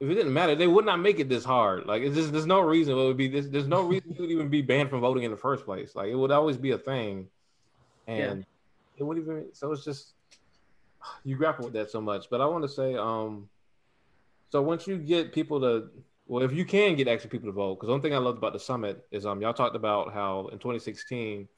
if 0.00 0.10
it 0.10 0.14
didn't 0.14 0.32
matter, 0.32 0.54
they 0.54 0.66
would 0.66 0.84
not 0.84 1.00
make 1.00 1.20
it 1.20 1.28
this 1.28 1.44
hard. 1.44 1.86
Like 1.86 2.02
it's 2.02 2.16
just 2.16 2.32
there's 2.32 2.46
no 2.46 2.60
reason 2.60 2.92
it 2.92 2.96
would 2.96 3.16
be 3.16 3.28
this. 3.28 3.46
There's 3.46 3.66
no 3.66 3.82
reason 3.82 4.12
it 4.12 4.20
would 4.20 4.30
even 4.30 4.48
be 4.48 4.62
banned 4.62 4.90
from 4.90 5.00
voting 5.00 5.22
in 5.22 5.30
the 5.30 5.36
first 5.36 5.64
place. 5.64 5.94
Like 5.94 6.08
it 6.08 6.14
would 6.14 6.30
always 6.30 6.56
be 6.56 6.72
a 6.72 6.78
thing, 6.78 7.28
and 8.06 8.38
yeah. 8.40 8.44
it 8.98 9.02
would 9.02 9.18
even. 9.18 9.46
So 9.52 9.72
it's 9.72 9.84
just 9.84 10.12
you 11.24 11.36
grapple 11.36 11.64
with 11.64 11.74
that 11.74 11.90
so 11.90 12.00
much. 12.00 12.28
But 12.30 12.40
I 12.40 12.46
want 12.46 12.64
to 12.64 12.68
say, 12.68 12.94
um, 12.96 13.48
so 14.50 14.62
once 14.62 14.86
you 14.86 14.98
get 14.98 15.32
people 15.32 15.60
to, 15.60 15.88
well, 16.26 16.42
if 16.42 16.52
you 16.52 16.64
can 16.64 16.96
get 16.96 17.08
actually 17.08 17.30
people 17.30 17.48
to 17.48 17.52
vote, 17.52 17.76
because 17.76 17.90
one 17.90 18.00
thing 18.00 18.14
I 18.14 18.18
loved 18.18 18.38
about 18.38 18.52
the 18.52 18.60
summit 18.60 19.04
is, 19.10 19.26
um, 19.26 19.40
y'all 19.40 19.52
talked 19.52 19.76
about 19.76 20.12
how 20.12 20.48
in 20.52 20.58
2016, 20.58 21.48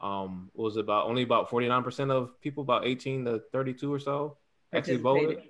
um, 0.00 0.50
was 0.54 0.76
about 0.76 1.06
only 1.06 1.22
about 1.22 1.48
49% 1.48 2.10
of 2.10 2.40
people, 2.40 2.62
about 2.62 2.84
18 2.84 3.24
to 3.24 3.42
32 3.52 3.92
or 3.92 3.98
so, 4.00 4.36
actually 4.72 4.96
voted, 4.96 5.42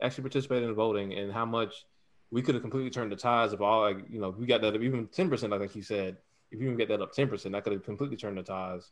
actually 0.00 0.22
participated 0.22 0.68
in 0.68 0.74
voting, 0.74 1.12
and 1.12 1.30
how 1.32 1.44
much 1.44 1.84
we 2.30 2.40
could 2.40 2.54
have 2.54 2.62
completely 2.62 2.90
turned 2.90 3.12
the 3.12 3.16
tides 3.16 3.52
of 3.52 3.60
all, 3.60 3.82
like, 3.82 3.98
you 4.08 4.20
know, 4.20 4.30
we 4.30 4.46
got 4.46 4.62
that 4.62 4.74
up 4.74 4.80
even 4.80 5.06
10%, 5.08 5.54
I 5.54 5.58
think 5.58 5.72
he 5.72 5.82
said, 5.82 6.16
if 6.50 6.60
you 6.60 6.66
even 6.66 6.78
get 6.78 6.88
that 6.88 7.02
up 7.02 7.14
10%, 7.14 7.52
that 7.52 7.64
could 7.64 7.72
have 7.72 7.84
completely 7.84 8.16
turned 8.16 8.38
the 8.38 8.42
tides. 8.42 8.90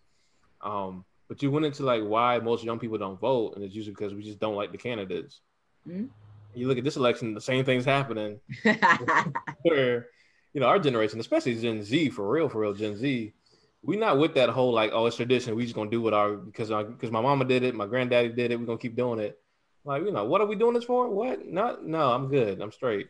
Um, 0.61 1.05
but 1.29 1.43
you 1.43 1.51
went 1.51 1.67
into 1.67 1.83
like 1.83 2.03
why 2.03 2.39
most 2.39 2.65
young 2.65 2.79
people 2.79 2.99
don't 2.99 3.21
vote, 3.21 3.55
and 3.55 3.65
it's 3.65 3.75
usually 3.75 3.95
because 3.95 4.15
we 4.15 4.23
just 4.23 4.39
don't 4.39 4.57
like 4.57 4.73
the 4.73 4.79
candidates. 4.79 5.41
Mm-hmm. 5.87 6.07
You 6.55 6.67
look 6.67 6.79
at 6.79 6.85
this 6.85 6.97
election, 6.97 7.35
the 7.35 7.41
same 7.41 7.65
thing's 7.65 7.85
happening. 7.85 8.41
where, 9.63 10.07
you 10.55 10.61
know, 10.61 10.67
our 10.67 10.79
generation, 10.79 11.21
especially 11.21 11.61
Gen 11.61 11.83
Z, 11.83 12.11
for 12.11 12.29
real, 12.29 12.49
for 12.49 12.61
real, 12.61 12.73
Gen 12.73 12.97
Z, 12.97 13.33
we're 13.83 14.01
not 14.01 14.19
with 14.19 14.35
that 14.35 14.49
whole 14.49 14.73
like, 14.73 14.91
oh, 14.93 15.07
it's 15.07 15.17
tradition. 15.17 15.55
We 15.55 15.65
just 15.65 15.75
gonna 15.75 15.91
do 15.91 16.01
what 16.01 16.15
our 16.15 16.33
because 16.37 16.71
because 16.71 17.11
my 17.11 17.21
mama 17.21 17.45
did 17.45 17.63
it, 17.63 17.75
my 17.75 17.87
granddaddy 17.87 18.31
did 18.31 18.51
it. 18.51 18.59
We're 18.59 18.67
gonna 18.67 18.79
keep 18.79 18.97
doing 18.97 19.21
it. 19.21 19.39
Like, 19.85 20.03
you 20.05 20.11
know, 20.11 20.25
what 20.25 20.41
are 20.41 20.47
we 20.47 20.57
doing 20.57 20.75
this 20.75 20.85
for? 20.85 21.09
What? 21.09 21.47
Not 21.47 21.85
no, 21.85 22.13
I'm 22.13 22.29
good. 22.29 22.61
I'm 22.61 22.73
straight. 22.73 23.09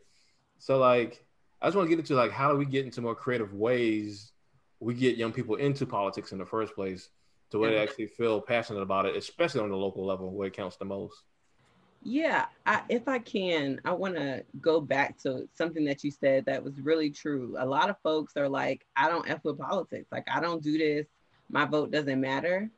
So 0.58 0.78
like, 0.78 1.24
I 1.62 1.66
just 1.66 1.76
want 1.76 1.86
to 1.86 1.90
get 1.90 2.00
into 2.00 2.14
like 2.14 2.32
how 2.32 2.50
do 2.50 2.58
we 2.58 2.66
get 2.66 2.84
into 2.84 3.00
more 3.00 3.14
creative 3.14 3.54
ways 3.54 4.32
we 4.80 4.94
get 4.94 5.16
young 5.16 5.32
people 5.32 5.56
into 5.56 5.86
politics 5.86 6.32
in 6.32 6.38
the 6.38 6.46
first 6.46 6.74
place 6.74 7.08
to 7.50 7.58
where 7.58 7.70
they 7.70 7.78
actually 7.78 8.06
feel 8.06 8.40
passionate 8.40 8.82
about 8.82 9.06
it, 9.06 9.16
especially 9.16 9.60
on 9.60 9.70
the 9.70 9.76
local 9.76 10.04
level 10.04 10.30
where 10.32 10.48
it 10.48 10.54
counts 10.54 10.76
the 10.76 10.84
most. 10.84 11.14
Yeah, 12.02 12.46
I, 12.64 12.82
if 12.88 13.08
I 13.08 13.18
can, 13.18 13.80
I 13.84 13.92
want 13.92 14.14
to 14.16 14.44
go 14.60 14.80
back 14.80 15.18
to 15.22 15.48
something 15.54 15.84
that 15.86 16.04
you 16.04 16.10
said 16.10 16.44
that 16.46 16.62
was 16.62 16.78
really 16.80 17.10
true. 17.10 17.56
A 17.58 17.66
lot 17.66 17.90
of 17.90 17.96
folks 18.02 18.36
are 18.36 18.48
like, 18.48 18.86
I 18.96 19.08
don't 19.08 19.28
F 19.28 19.40
with 19.44 19.58
politics. 19.58 20.06
Like, 20.12 20.26
I 20.32 20.40
don't 20.40 20.62
do 20.62 20.78
this. 20.78 21.06
My 21.50 21.64
vote 21.64 21.90
doesn't 21.90 22.20
matter. 22.20 22.70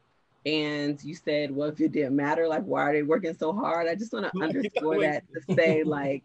And 0.47 1.03
you 1.05 1.14
said, 1.14 1.55
well, 1.55 1.68
if 1.68 1.81
it 1.81 1.93
didn't 1.93 2.16
matter, 2.16 2.49
like, 2.49 2.64
why 2.64 2.83
are 2.83 2.93
they 2.95 3.03
working 3.03 3.37
so 3.39 3.53
hard? 3.53 3.89
I 3.89 3.95
just 3.95 4.12
want 4.12 4.33
to 4.35 4.43
underscore 4.43 5.01
that 5.01 5.25
to 5.35 5.55
say, 5.55 5.83
like, 5.83 6.23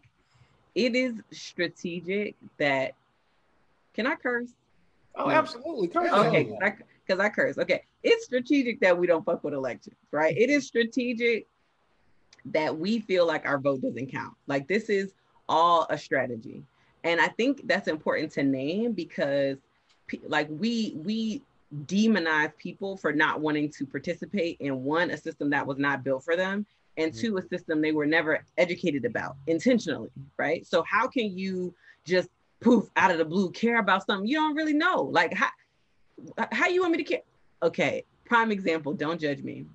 it 0.74 0.94
is 0.94 1.14
strategic 1.32 2.34
that, 2.56 2.94
can 3.92 4.06
I 4.06 4.14
curse? 4.14 4.50
Oh, 5.14 5.30
absolutely. 5.30 5.88
Curse. 5.88 6.12
Okay, 6.12 6.44
because 7.06 7.20
I, 7.20 7.26
I 7.26 7.28
curse. 7.28 7.58
Okay. 7.58 7.82
It's 8.08 8.24
strategic 8.24 8.80
that 8.80 8.96
we 8.96 9.08
don't 9.08 9.24
fuck 9.24 9.42
with 9.42 9.52
elections, 9.52 9.96
right? 10.12 10.36
It 10.36 10.48
is 10.48 10.66
strategic 10.66 11.48
that 12.46 12.78
we 12.78 13.00
feel 13.00 13.26
like 13.26 13.44
our 13.44 13.58
vote 13.58 13.82
doesn't 13.82 14.12
count. 14.12 14.34
Like 14.46 14.68
this 14.68 14.88
is 14.88 15.12
all 15.48 15.86
a 15.90 15.98
strategy. 15.98 16.62
And 17.02 17.20
I 17.20 17.28
think 17.28 17.66
that's 17.66 17.88
important 17.88 18.30
to 18.32 18.44
name 18.44 18.92
because 18.92 19.58
like 20.28 20.48
we 20.50 20.94
we 20.96 21.42
demonize 21.86 22.56
people 22.56 22.96
for 22.96 23.12
not 23.12 23.40
wanting 23.40 23.70
to 23.72 23.84
participate 23.84 24.56
in 24.60 24.84
one 24.84 25.10
a 25.10 25.16
system 25.16 25.50
that 25.50 25.66
was 25.66 25.78
not 25.78 26.04
built 26.04 26.22
for 26.22 26.36
them 26.36 26.64
and 26.96 27.12
mm-hmm. 27.12 27.20
two 27.20 27.36
a 27.38 27.42
system 27.48 27.80
they 27.80 27.92
were 27.92 28.06
never 28.06 28.44
educated 28.56 29.04
about 29.04 29.36
intentionally, 29.48 30.10
right? 30.36 30.64
So 30.64 30.84
how 30.88 31.08
can 31.08 31.36
you 31.36 31.74
just 32.04 32.28
poof 32.60 32.88
out 32.96 33.10
of 33.10 33.18
the 33.18 33.24
blue 33.24 33.50
care 33.50 33.80
about 33.80 34.06
something 34.06 34.28
you 34.28 34.36
don't 34.36 34.54
really 34.54 34.74
know? 34.74 35.02
Like 35.02 35.34
how 35.34 35.48
how 36.52 36.68
you 36.68 36.82
want 36.82 36.92
me 36.92 36.98
to 36.98 37.04
care? 37.04 37.22
Okay, 37.62 38.04
prime 38.24 38.50
example, 38.52 38.92
don't 38.92 39.20
judge 39.20 39.42
me 39.42 39.66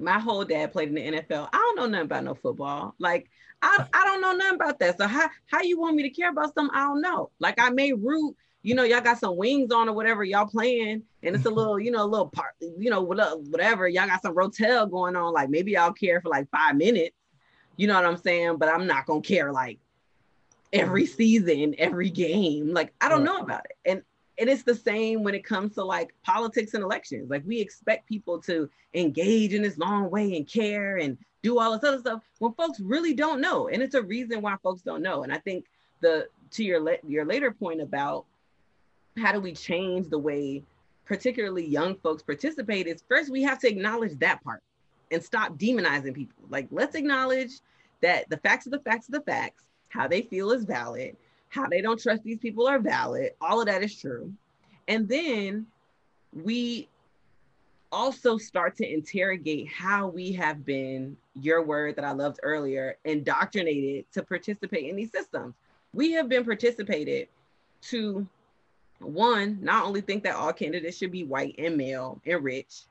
my 0.00 0.18
whole 0.18 0.44
dad 0.44 0.72
played 0.72 0.88
in 0.88 0.94
the 0.94 1.20
NFL. 1.20 1.48
I 1.52 1.56
don't 1.56 1.76
know 1.76 1.86
nothing 1.86 2.06
about 2.06 2.24
no 2.24 2.34
football. 2.34 2.94
Like 2.98 3.28
I, 3.62 3.86
I 3.92 4.04
don't 4.04 4.20
know 4.20 4.32
nothing 4.32 4.56
about 4.56 4.78
that. 4.80 4.98
So 4.98 5.06
how 5.06 5.28
how 5.46 5.60
you 5.62 5.78
want 5.78 5.96
me 5.96 6.02
to 6.04 6.10
care 6.10 6.30
about 6.30 6.54
something 6.54 6.74
I 6.74 6.84
don't 6.84 7.02
know? 7.02 7.30
Like 7.38 7.60
I 7.60 7.70
may 7.70 7.92
root, 7.92 8.36
you 8.62 8.74
know, 8.74 8.82
y'all 8.82 9.00
got 9.00 9.18
some 9.18 9.36
wings 9.36 9.70
on 9.70 9.88
or 9.88 9.92
whatever 9.92 10.24
y'all 10.24 10.46
playing, 10.46 11.02
and 11.22 11.36
it's 11.36 11.46
a 11.46 11.50
little, 11.50 11.78
you 11.78 11.90
know, 11.90 12.04
a 12.04 12.06
little 12.06 12.28
part, 12.28 12.54
you 12.60 12.90
know, 12.90 13.02
whatever. 13.02 13.86
Y'all 13.86 14.06
got 14.06 14.22
some 14.22 14.34
rotel 14.34 14.90
going 14.90 15.16
on. 15.16 15.32
Like 15.32 15.50
maybe 15.50 15.76
I'll 15.76 15.92
care 15.92 16.20
for 16.20 16.30
like 16.30 16.48
five 16.50 16.76
minutes. 16.76 17.16
You 17.76 17.86
know 17.86 17.94
what 17.94 18.06
I'm 18.06 18.18
saying? 18.18 18.56
But 18.56 18.68
I'm 18.68 18.86
not 18.86 19.06
gonna 19.06 19.20
care 19.20 19.52
like 19.52 19.78
every 20.72 21.06
season, 21.06 21.74
every 21.78 22.10
game. 22.10 22.72
Like 22.72 22.94
I 23.00 23.08
don't 23.08 23.24
know 23.24 23.38
about 23.38 23.64
it. 23.66 23.76
And 23.84 24.02
and 24.40 24.48
it's 24.48 24.62
the 24.62 24.74
same 24.74 25.22
when 25.22 25.34
it 25.34 25.44
comes 25.44 25.74
to 25.74 25.84
like 25.84 26.14
politics 26.24 26.72
and 26.72 26.82
elections. 26.82 27.28
Like 27.28 27.42
we 27.46 27.60
expect 27.60 28.08
people 28.08 28.40
to 28.42 28.70
engage 28.94 29.52
in 29.52 29.62
this 29.62 29.76
long 29.76 30.10
way 30.10 30.34
and 30.34 30.48
care 30.48 30.96
and 30.96 31.18
do 31.42 31.58
all 31.58 31.72
this 31.72 31.84
other 31.84 31.98
stuff 31.98 32.22
when 32.38 32.54
folks 32.54 32.80
really 32.80 33.12
don't 33.12 33.42
know. 33.42 33.68
And 33.68 33.82
it's 33.82 33.94
a 33.94 34.02
reason 34.02 34.40
why 34.40 34.56
folks 34.62 34.80
don't 34.80 35.02
know. 35.02 35.24
And 35.24 35.32
I 35.32 35.38
think 35.38 35.66
the 36.00 36.26
to 36.52 36.64
your 36.64 36.96
your 37.06 37.26
later 37.26 37.50
point 37.52 37.82
about 37.82 38.24
how 39.18 39.30
do 39.30 39.40
we 39.40 39.52
change 39.52 40.08
the 40.08 40.18
way 40.18 40.62
particularly 41.04 41.66
young 41.66 41.94
folks 41.96 42.22
participate 42.22 42.86
is 42.86 43.04
first 43.08 43.30
we 43.30 43.42
have 43.42 43.58
to 43.58 43.68
acknowledge 43.68 44.18
that 44.20 44.42
part 44.42 44.62
and 45.10 45.22
stop 45.22 45.58
demonizing 45.58 46.14
people. 46.14 46.44
Like 46.48 46.68
let's 46.70 46.94
acknowledge 46.94 47.50
that 48.00 48.30
the 48.30 48.38
facts 48.38 48.66
are 48.66 48.70
the 48.70 48.78
facts 48.78 49.08
are 49.10 49.12
the 49.12 49.20
facts, 49.20 49.64
how 49.90 50.08
they 50.08 50.22
feel 50.22 50.50
is 50.52 50.64
valid 50.64 51.16
how 51.50 51.68
they 51.68 51.80
don't 51.80 52.00
trust 52.00 52.22
these 52.22 52.38
people 52.38 52.66
are 52.66 52.78
valid. 52.78 53.32
All 53.40 53.60
of 53.60 53.66
that 53.66 53.82
is 53.82 53.94
true. 53.94 54.32
And 54.88 55.08
then 55.08 55.66
we 56.32 56.88
also 57.92 58.38
start 58.38 58.76
to 58.76 58.90
interrogate 58.90 59.68
how 59.68 60.06
we 60.08 60.32
have 60.32 60.64
been, 60.64 61.16
your 61.34 61.62
word 61.62 61.96
that 61.96 62.04
I 62.04 62.12
loved 62.12 62.40
earlier, 62.42 62.96
indoctrinated 63.04 64.06
to 64.12 64.22
participate 64.22 64.88
in 64.88 64.96
these 64.96 65.10
systems. 65.10 65.54
We 65.92 66.12
have 66.12 66.28
been 66.28 66.44
participated 66.44 67.28
to 67.82 68.26
one, 69.00 69.58
not 69.60 69.84
only 69.84 70.00
think 70.00 70.22
that 70.24 70.36
all 70.36 70.52
candidates 70.52 70.98
should 70.98 71.10
be 71.10 71.24
white 71.24 71.56
and 71.58 71.76
male 71.76 72.20
and 72.26 72.44
rich, 72.44 72.82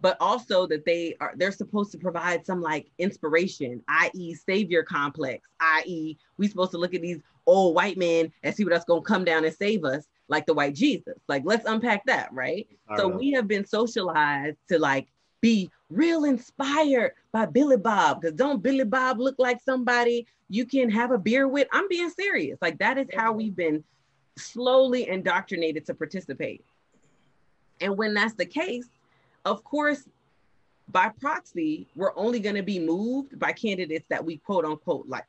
but 0.00 0.16
also 0.20 0.66
that 0.66 0.84
they 0.84 1.16
are 1.20 1.32
they're 1.36 1.52
supposed 1.52 1.90
to 1.92 1.98
provide 1.98 2.46
some 2.46 2.62
like 2.62 2.90
inspiration, 2.98 3.82
i.e., 3.88 4.34
savior 4.34 4.82
complex, 4.82 5.48
i.e., 5.60 6.16
we're 6.38 6.48
supposed 6.48 6.70
to 6.72 6.78
look 6.78 6.94
at 6.94 7.02
these 7.02 7.20
old 7.46 7.74
white 7.74 7.96
men 7.96 8.32
and 8.42 8.54
see 8.54 8.64
what's 8.64 8.84
gonna 8.84 9.02
come 9.02 9.24
down 9.24 9.44
and 9.44 9.54
save 9.54 9.84
us, 9.84 10.06
like 10.28 10.46
the 10.46 10.54
white 10.54 10.74
Jesus. 10.74 11.18
Like, 11.28 11.42
let's 11.44 11.66
unpack 11.66 12.04
that, 12.06 12.32
right? 12.32 12.66
so 12.96 13.08
know. 13.08 13.16
we 13.16 13.32
have 13.32 13.48
been 13.48 13.66
socialized 13.66 14.56
to 14.68 14.78
like 14.78 15.08
be 15.40 15.70
real 15.90 16.24
inspired 16.24 17.12
by 17.32 17.46
Billy 17.46 17.76
Bob. 17.76 18.20
Because 18.20 18.34
don't 18.36 18.62
Billy 18.62 18.84
Bob 18.84 19.18
look 19.18 19.36
like 19.38 19.60
somebody 19.62 20.26
you 20.48 20.64
can 20.64 20.90
have 20.90 21.10
a 21.10 21.18
beer 21.18 21.48
with? 21.48 21.68
I'm 21.72 21.88
being 21.88 22.10
serious. 22.10 22.58
Like 22.60 22.78
that 22.78 22.98
is 22.98 23.06
how 23.14 23.32
we've 23.32 23.56
been 23.56 23.84
slowly 24.36 25.08
indoctrinated 25.08 25.86
to 25.86 25.94
participate. 25.94 26.64
And 27.80 27.96
when 27.96 28.14
that's 28.14 28.34
the 28.34 28.46
case, 28.46 28.88
of 29.44 29.62
course, 29.64 30.08
by 30.88 31.10
proxy, 31.20 31.86
we're 31.94 32.16
only 32.16 32.40
going 32.40 32.54
to 32.56 32.62
be 32.62 32.78
moved 32.78 33.38
by 33.38 33.52
candidates 33.52 34.06
that 34.08 34.24
we 34.24 34.38
quote 34.38 34.64
unquote 34.64 35.06
like. 35.08 35.24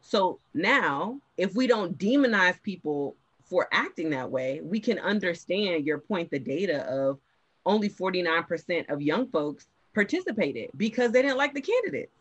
So 0.00 0.40
now, 0.54 1.20
if 1.36 1.54
we 1.54 1.66
don't 1.66 1.96
demonize 1.98 2.60
people 2.62 3.16
for 3.44 3.68
acting 3.72 4.10
that 4.10 4.30
way, 4.30 4.60
we 4.62 4.80
can 4.80 4.98
understand 4.98 5.84
your 5.84 5.98
point, 5.98 6.30
the 6.30 6.38
data 6.38 6.82
of 6.90 7.18
only 7.66 7.88
49% 7.88 8.90
of 8.90 9.02
young 9.02 9.28
folks 9.28 9.66
participated 9.94 10.70
because 10.76 11.12
they 11.12 11.22
didn't 11.22 11.36
like 11.36 11.54
the 11.54 11.60
candidates. 11.60 12.12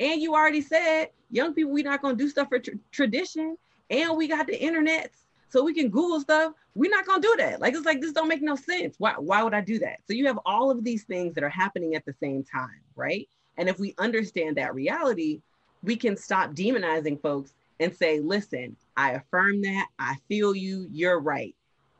And 0.00 0.20
you 0.22 0.34
already 0.34 0.60
said, 0.60 1.08
young 1.30 1.54
people, 1.54 1.72
we're 1.72 1.84
not 1.84 2.02
going 2.02 2.16
to 2.16 2.24
do 2.24 2.30
stuff 2.30 2.48
for 2.48 2.60
tr- 2.60 2.72
tradition. 2.92 3.56
And 3.90 4.16
we 4.16 4.28
got 4.28 4.46
the 4.46 4.60
internet 4.60 5.10
so 5.48 5.64
we 5.64 5.74
can 5.74 5.88
Google 5.88 6.20
stuff. 6.20 6.52
We're 6.74 6.90
not 6.90 7.06
gonna 7.06 7.22
do 7.22 7.34
that. 7.38 7.60
Like 7.60 7.74
it's 7.74 7.86
like 7.86 8.00
this 8.00 8.12
don't 8.12 8.28
make 8.28 8.42
no 8.42 8.56
sense. 8.56 8.96
Why 8.98 9.14
why 9.18 9.42
would 9.42 9.54
I 9.54 9.60
do 9.60 9.78
that? 9.80 10.00
So 10.06 10.12
you 10.12 10.26
have 10.26 10.38
all 10.44 10.70
of 10.70 10.84
these 10.84 11.04
things 11.04 11.34
that 11.34 11.44
are 11.44 11.48
happening 11.48 11.94
at 11.94 12.04
the 12.04 12.14
same 12.20 12.44
time, 12.44 12.80
right? 12.96 13.28
And 13.56 13.68
if 13.68 13.78
we 13.78 13.94
understand 13.98 14.56
that 14.56 14.74
reality, 14.74 15.40
we 15.82 15.96
can 15.96 16.16
stop 16.16 16.52
demonizing 16.52 17.20
folks 17.20 17.52
and 17.80 17.94
say, 17.94 18.20
listen, 18.20 18.76
I 18.96 19.12
affirm 19.12 19.62
that, 19.62 19.86
I 19.98 20.16
feel 20.28 20.54
you, 20.54 20.88
you're 20.90 21.20
right. 21.20 21.54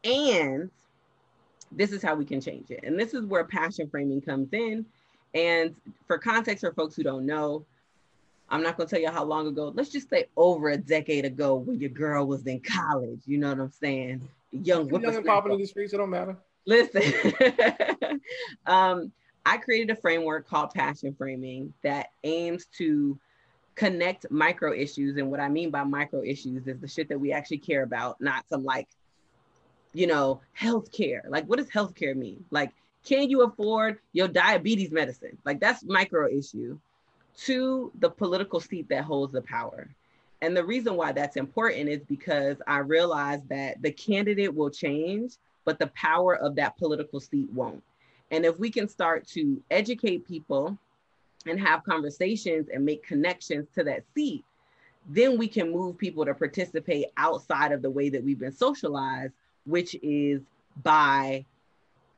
And 0.04 0.70
this 1.72 1.92
is 1.92 2.02
how 2.02 2.14
we 2.14 2.24
can 2.24 2.40
change 2.40 2.70
it. 2.70 2.80
And 2.82 2.98
this 2.98 3.14
is 3.14 3.24
where 3.24 3.44
passion 3.44 3.88
framing 3.88 4.20
comes 4.20 4.52
in. 4.52 4.84
And 5.34 5.74
for 6.06 6.18
context 6.18 6.64
for 6.64 6.72
folks 6.72 6.96
who 6.96 7.02
don't 7.02 7.26
know, 7.26 7.64
I'm 8.50 8.62
not 8.62 8.76
gonna 8.76 8.88
tell 8.88 9.00
you 9.00 9.10
how 9.10 9.24
long 9.24 9.46
ago. 9.46 9.72
Let's 9.74 9.90
just 9.90 10.08
say 10.08 10.26
over 10.36 10.70
a 10.70 10.76
decade 10.76 11.24
ago, 11.24 11.56
when 11.56 11.78
your 11.78 11.90
girl 11.90 12.26
was 12.26 12.46
in 12.46 12.60
college. 12.60 13.20
You 13.26 13.38
know 13.38 13.50
what 13.50 13.60
I'm 13.60 13.70
saying? 13.70 14.26
Young, 14.52 14.88
young 14.88 15.04
and 15.04 15.24
popping 15.24 15.52
in 15.52 15.58
the 15.58 15.66
streets. 15.66 15.92
It 15.92 15.98
don't 15.98 16.08
matter. 16.08 16.36
Listen, 16.64 17.02
um, 18.66 19.12
I 19.44 19.58
created 19.58 19.90
a 19.90 20.00
framework 20.00 20.48
called 20.48 20.70
Passion 20.70 21.14
Framing 21.16 21.72
that 21.82 22.08
aims 22.24 22.66
to 22.78 23.18
connect 23.78 24.28
micro 24.30 24.72
issues. 24.72 25.16
And 25.16 25.30
what 25.30 25.38
I 25.40 25.48
mean 25.48 25.70
by 25.70 25.84
micro 25.84 26.22
issues 26.22 26.66
is 26.66 26.80
the 26.80 26.88
shit 26.88 27.08
that 27.08 27.20
we 27.20 27.32
actually 27.32 27.58
care 27.58 27.84
about, 27.84 28.20
not 28.20 28.48
some 28.48 28.64
like, 28.64 28.88
you 29.94 30.08
know, 30.08 30.40
healthcare. 30.58 31.20
Like, 31.28 31.46
what 31.46 31.58
does 31.58 31.68
healthcare 31.68 32.16
mean? 32.16 32.44
Like, 32.50 32.72
can 33.04 33.30
you 33.30 33.42
afford 33.42 34.00
your 34.12 34.26
diabetes 34.26 34.90
medicine? 34.90 35.38
Like, 35.44 35.60
that's 35.60 35.84
micro 35.84 36.28
issue 36.28 36.78
to 37.44 37.92
the 38.00 38.10
political 38.10 38.58
seat 38.58 38.88
that 38.88 39.04
holds 39.04 39.32
the 39.32 39.42
power. 39.42 39.88
And 40.42 40.56
the 40.56 40.64
reason 40.64 40.96
why 40.96 41.12
that's 41.12 41.36
important 41.36 41.88
is 41.88 42.02
because 42.08 42.56
I 42.66 42.78
realize 42.78 43.40
that 43.48 43.80
the 43.80 43.92
candidate 43.92 44.54
will 44.54 44.70
change, 44.70 45.34
but 45.64 45.78
the 45.78 45.86
power 45.88 46.34
of 46.34 46.56
that 46.56 46.76
political 46.78 47.20
seat 47.20 47.48
won't. 47.52 47.82
And 48.32 48.44
if 48.44 48.58
we 48.58 48.70
can 48.70 48.88
start 48.88 49.26
to 49.28 49.62
educate 49.70 50.26
people 50.26 50.76
and 51.46 51.58
have 51.60 51.84
conversations 51.84 52.68
and 52.72 52.84
make 52.84 53.02
connections 53.06 53.68
to 53.74 53.84
that 53.84 54.04
seat, 54.14 54.44
then 55.08 55.38
we 55.38 55.48
can 55.48 55.70
move 55.70 55.96
people 55.96 56.24
to 56.24 56.34
participate 56.34 57.06
outside 57.16 57.72
of 57.72 57.82
the 57.82 57.90
way 57.90 58.08
that 58.10 58.22
we've 58.22 58.38
been 58.38 58.52
socialized, 58.52 59.32
which 59.64 59.96
is 60.02 60.42
by 60.82 61.44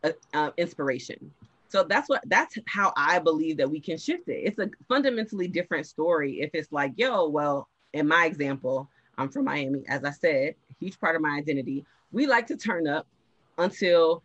uh, 0.02 0.10
uh, 0.34 0.50
inspiration. 0.56 1.30
So 1.68 1.84
that's 1.84 2.08
what 2.08 2.22
that's 2.26 2.58
how 2.66 2.92
I 2.96 3.20
believe 3.20 3.56
that 3.58 3.70
we 3.70 3.78
can 3.78 3.96
shift 3.96 4.28
it. 4.28 4.40
It's 4.44 4.58
a 4.58 4.70
fundamentally 4.88 5.46
different 5.46 5.86
story 5.86 6.40
if 6.40 6.50
it's 6.52 6.72
like, 6.72 6.92
yo, 6.96 7.28
well, 7.28 7.68
in 7.92 8.08
my 8.08 8.26
example, 8.26 8.88
I'm 9.16 9.28
from 9.28 9.44
Miami, 9.44 9.84
as 9.86 10.02
I 10.02 10.10
said, 10.10 10.56
huge 10.80 10.98
part 10.98 11.14
of 11.14 11.22
my 11.22 11.36
identity. 11.36 11.84
We 12.10 12.26
like 12.26 12.46
to 12.48 12.56
turn 12.56 12.88
up 12.88 13.06
until 13.58 14.22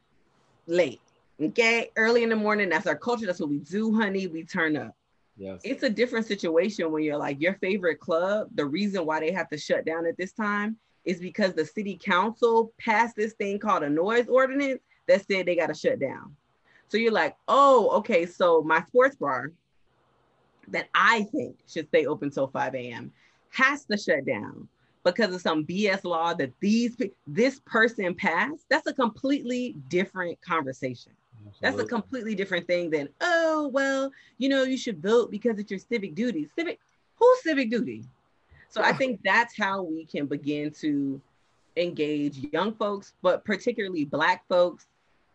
late. 0.66 1.02
Okay, 1.42 1.92
early 1.98 2.24
in 2.24 2.30
the 2.30 2.36
morning. 2.36 2.70
That's 2.70 2.88
our 2.88 2.96
culture. 2.96 3.26
That's 3.26 3.40
what 3.40 3.50
we 3.50 3.60
do, 3.60 3.94
honey. 3.94 4.28
We 4.28 4.44
turn 4.44 4.78
up. 4.78 4.96
Yes. 5.38 5.62
It's 5.66 5.84
a 5.84 5.90
different 5.90 6.26
situation 6.26 6.92
when 6.92 7.04
you're 7.04 7.18
like 7.18 7.42
your 7.42 7.56
favorite 7.56 8.00
club. 8.00 8.48
The 8.56 8.66
reason 8.66 9.06
why 9.06 9.20
they 9.20 9.32
have 9.32 9.50
to 9.50 9.58
shut 9.58 9.86
down 9.86 10.06
at 10.06 10.18
this 10.18 10.32
time 10.32 10.78
is 11.04 11.20
because 11.20 11.54
the 11.54 11.66
city 11.66 12.00
council 12.02 12.74
passed 12.80 13.16
this 13.18 13.34
thing 13.34 13.60
called 13.60 13.84
a 13.84 13.90
noise 13.90 14.28
ordinance 14.30 14.82
that 15.08 15.26
said 15.30 15.46
they 15.46 15.56
got 15.56 15.68
to 15.68 15.74
shut 15.74 16.00
down. 16.00 16.36
So 16.88 16.98
you're 16.98 17.12
like, 17.12 17.36
oh, 17.48 17.90
okay. 17.98 18.26
So 18.26 18.62
my 18.62 18.82
sports 18.84 19.18
bar 19.18 19.52
that 20.70 20.88
I 20.96 21.24
think 21.32 21.58
should 21.68 21.88
stay 21.90 22.06
open 22.06 22.32
till 22.32 22.48
5 22.48 22.76
a.m. 22.76 23.12
has 23.50 23.86
to 23.86 23.98
shut 23.98 24.26
down 24.26 24.70
because 25.04 25.34
of 25.36 25.42
some 25.42 25.66
BS 25.66 26.06
law 26.06 26.34
that 26.34 26.52
these 26.62 26.98
this 27.28 27.60
person 27.66 28.16
passed. 28.16 28.66
That's 28.70 28.88
a 28.88 28.94
completely 28.94 29.76
different 29.90 30.42
conversation. 30.42 31.12
Absolutely. 31.48 31.78
That's 31.78 31.80
a 31.80 31.96
completely 31.96 32.36
different 32.36 32.68
thing 32.68 32.90
than 32.90 33.10
oh 33.22 33.70
well, 33.74 34.12
you 34.38 34.50
know, 34.50 34.64
you 34.64 34.78
should 34.78 35.02
vote 35.02 35.32
because 35.32 35.60
it's 35.60 35.70
your 35.70 35.80
civic 35.80 36.16
duty. 36.16 36.50
Civic, 36.56 36.80
who's 37.16 37.44
civic 37.44 37.70
duty? 37.70 38.04
So 38.70 38.82
I 38.82 38.92
think 38.92 39.22
that's 39.24 39.58
how 39.58 39.84
we 39.84 40.06
can 40.06 40.26
begin 40.26 40.72
to 40.82 41.22
engage 41.78 42.40
young 42.52 42.74
folks, 42.74 43.14
but 43.22 43.46
particularly 43.46 44.06
Black 44.06 44.44
folks, 44.50 44.88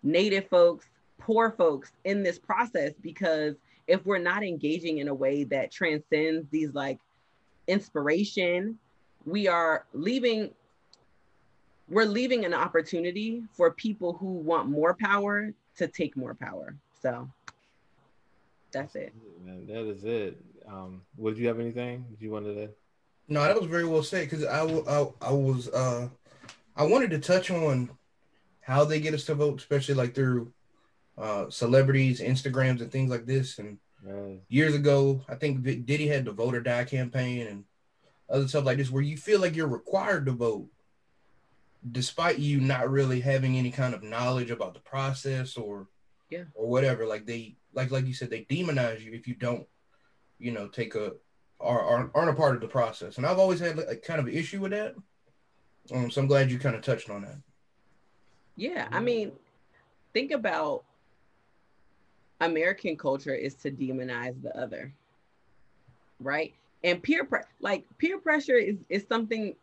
Native 0.03 0.49
folks, 0.49 0.87
poor 1.19 1.51
folks 1.51 1.93
in 2.05 2.23
this 2.23 2.39
process 2.39 2.93
because 3.03 3.55
if 3.87 4.05
we're 4.07 4.19
not 4.19 4.43
engaging 4.43 4.99
in 4.99 5.09
a 5.09 5.15
way 5.15 5.45
that 5.45 5.71
transcends 5.71 6.47
these 6.51 6.75
like 6.75 6.99
inspiration, 7.67 8.79
we 9.27 9.49
are 9.49 9.87
leaving 9.93 10.51
we're 11.89 12.05
leaving 12.05 12.45
an 12.45 12.55
opportunity 12.55 13.43
for 13.53 13.73
people 13.73 14.13
who 14.13 14.35
want 14.35 14.69
more 14.69 14.95
power 14.95 15.53
to 15.77 15.89
take 15.89 16.17
more 16.17 16.35
power. 16.35 16.77
So 17.01 17.29
that's 18.73 18.95
it. 18.95 19.15
Man, 19.45 19.67
that 19.67 19.89
is 19.89 20.05
it. 20.05 20.41
Um, 20.69 21.03
would 21.17 21.39
you 21.39 21.49
have 21.49 21.59
anything 21.59 22.05
you 22.21 22.31
wanted 22.31 22.55
to? 22.55 22.71
No, 23.29 23.43
that 23.43 23.57
was 23.61 23.71
very 23.71 23.85
well 23.85 24.03
said 24.03 24.29
because 24.29 24.45
I, 24.45 24.63
I, 24.63 25.07
I 25.21 25.33
was 25.33 25.69
uh, 25.69 26.09
I 26.77 26.85
wanted 26.85 27.11
to 27.11 27.19
touch 27.19 27.51
on 27.51 27.91
how 28.61 28.85
they 28.85 29.01
get 29.01 29.15
us 29.15 29.25
to 29.25 29.35
vote, 29.35 29.61
especially 29.61 29.95
like 29.95 30.15
through 30.15 30.53
uh, 31.19 31.51
celebrities, 31.51 32.21
Instagrams, 32.21 32.81
and 32.81 32.91
things 32.91 33.11
like 33.11 33.27
this. 33.27 33.59
And 33.59 33.79
years 34.49 34.75
ago, 34.75 35.23
I 35.29 35.35
think 35.35 35.63
Diddy 35.63 36.07
had 36.07 36.25
the 36.25 36.33
Vote 36.33 36.55
or 36.55 36.61
Die 36.61 36.85
campaign 36.85 37.47
and 37.47 37.65
other 38.29 38.49
stuff 38.49 38.65
like 38.65 38.79
this, 38.79 38.91
where 38.91 39.03
you 39.03 39.17
feel 39.17 39.41
like 39.41 39.57
you're 39.57 39.67
required 39.67 40.27
to 40.27 40.33
vote, 40.33 40.69
despite 41.93 42.39
you 42.39 42.61
not 42.61 42.91
really 42.91 43.21
having 43.21 43.57
any 43.57 43.71
kind 43.71 43.95
of 43.95 44.03
knowledge 44.03 44.51
about 44.51 44.75
the 44.75 44.81
process 44.81 45.57
or 45.57 45.89
yeah 46.29 46.45
or 46.55 46.69
whatever. 46.69 47.07
Like 47.07 47.27
they 47.27 47.57
like 47.73 47.91
like 47.91 48.07
you 48.07 48.15
said, 48.15 48.31
they 48.31 48.45
demonize 48.45 49.01
you 49.01 49.13
if 49.13 49.27
you 49.27 49.35
don't, 49.35 49.67
you 50.39 50.53
know, 50.53 50.69
take 50.69 50.95
a 50.95 51.13
are 51.61 51.81
aren't, 51.81 52.11
aren't 52.15 52.31
a 52.31 52.35
part 52.35 52.55
of 52.55 52.61
the 52.61 52.69
process. 52.69 53.17
And 53.17 53.27
I've 53.27 53.39
always 53.39 53.61
had 53.61 53.79
a 53.79 53.97
kind 53.97 54.21
of 54.21 54.29
issue 54.29 54.61
with 54.61 54.73
that. 54.73 54.95
Um, 55.93 56.11
so 56.11 56.21
I'm 56.21 56.27
glad 56.27 56.51
you 56.51 56.59
kind 56.59 56.77
of 56.77 56.83
touched 56.83 57.11
on 57.11 57.23
that. 57.23 57.39
Yeah, 58.57 58.89
I 58.91 59.01
mean, 59.01 59.33
think 60.13 60.33
about 60.33 60.85
American 62.41 62.97
culture 62.97 63.35
is 63.35 63.55
to 63.57 63.71
demonize 63.71 64.41
the 64.43 64.57
other, 64.59 64.93
right? 66.19 66.53
And 66.85 67.03
peer 67.03 67.25
pre- 67.25 67.41
like 67.61 67.85
peer 67.99 68.19
pressure 68.19 68.57
is 68.57 68.77
is 68.89 69.05
something 69.09 69.55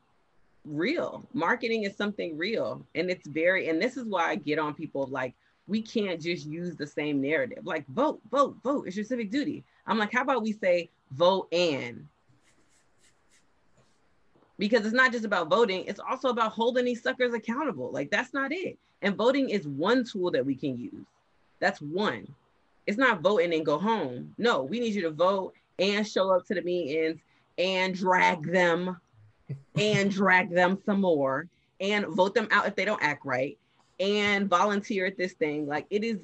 real. 0.67 1.27
Marketing 1.33 1.83
is 1.83 1.95
something 1.95 2.37
real, 2.37 2.85
and 2.95 3.09
it's 3.09 3.27
very. 3.27 3.69
And 3.69 3.81
this 3.81 3.97
is 3.97 4.05
why 4.05 4.29
I 4.29 4.35
get 4.35 4.59
on 4.59 4.73
people 4.73 5.07
like 5.07 5.33
we 5.67 5.81
can't 5.81 6.21
just 6.21 6.45
use 6.45 6.75
the 6.75 6.87
same 6.87 7.21
narrative. 7.21 7.65
Like 7.65 7.85
vote, 7.87 8.21
vote, 8.31 8.55
vote. 8.63 8.87
It's 8.87 8.95
your 8.95 9.05
civic 9.05 9.29
duty. 9.29 9.63
I'm 9.85 9.97
like, 9.97 10.13
how 10.13 10.21
about 10.21 10.43
we 10.43 10.53
say 10.53 10.89
vote 11.11 11.47
and 11.51 12.07
because 14.57 14.85
it's 14.85 14.95
not 14.95 15.11
just 15.11 15.25
about 15.25 15.49
voting, 15.49 15.85
it's 15.85 15.99
also 15.99 16.29
about 16.29 16.51
holding 16.51 16.85
these 16.85 17.03
suckers 17.03 17.33
accountable. 17.33 17.91
Like 17.91 18.09
that's 18.09 18.33
not 18.33 18.51
it. 18.51 18.77
And 19.01 19.15
voting 19.15 19.49
is 19.49 19.67
one 19.67 20.03
tool 20.03 20.31
that 20.31 20.45
we 20.45 20.55
can 20.55 20.77
use. 20.77 21.05
That's 21.59 21.81
one. 21.81 22.27
It's 22.87 22.97
not 22.97 23.21
voting 23.21 23.53
and 23.53 23.65
go 23.65 23.77
home. 23.77 24.33
No, 24.37 24.63
we 24.63 24.79
need 24.79 24.95
you 24.95 25.01
to 25.03 25.11
vote 25.11 25.53
and 25.77 26.07
show 26.07 26.31
up 26.31 26.45
to 26.47 26.55
the 26.55 26.61
meetings 26.61 27.19
and 27.57 27.93
drag 27.93 28.51
them 28.51 28.97
and 29.77 30.11
drag 30.11 30.49
them 30.49 30.77
some 30.85 31.01
more 31.01 31.47
and 31.79 32.05
vote 32.07 32.33
them 32.33 32.47
out 32.51 32.67
if 32.67 32.75
they 32.75 32.85
don't 32.85 33.01
act 33.01 33.25
right 33.25 33.57
and 33.99 34.47
volunteer 34.47 35.05
at 35.05 35.17
this 35.17 35.33
thing. 35.33 35.67
Like 35.67 35.85
it 35.89 36.03
is, 36.03 36.17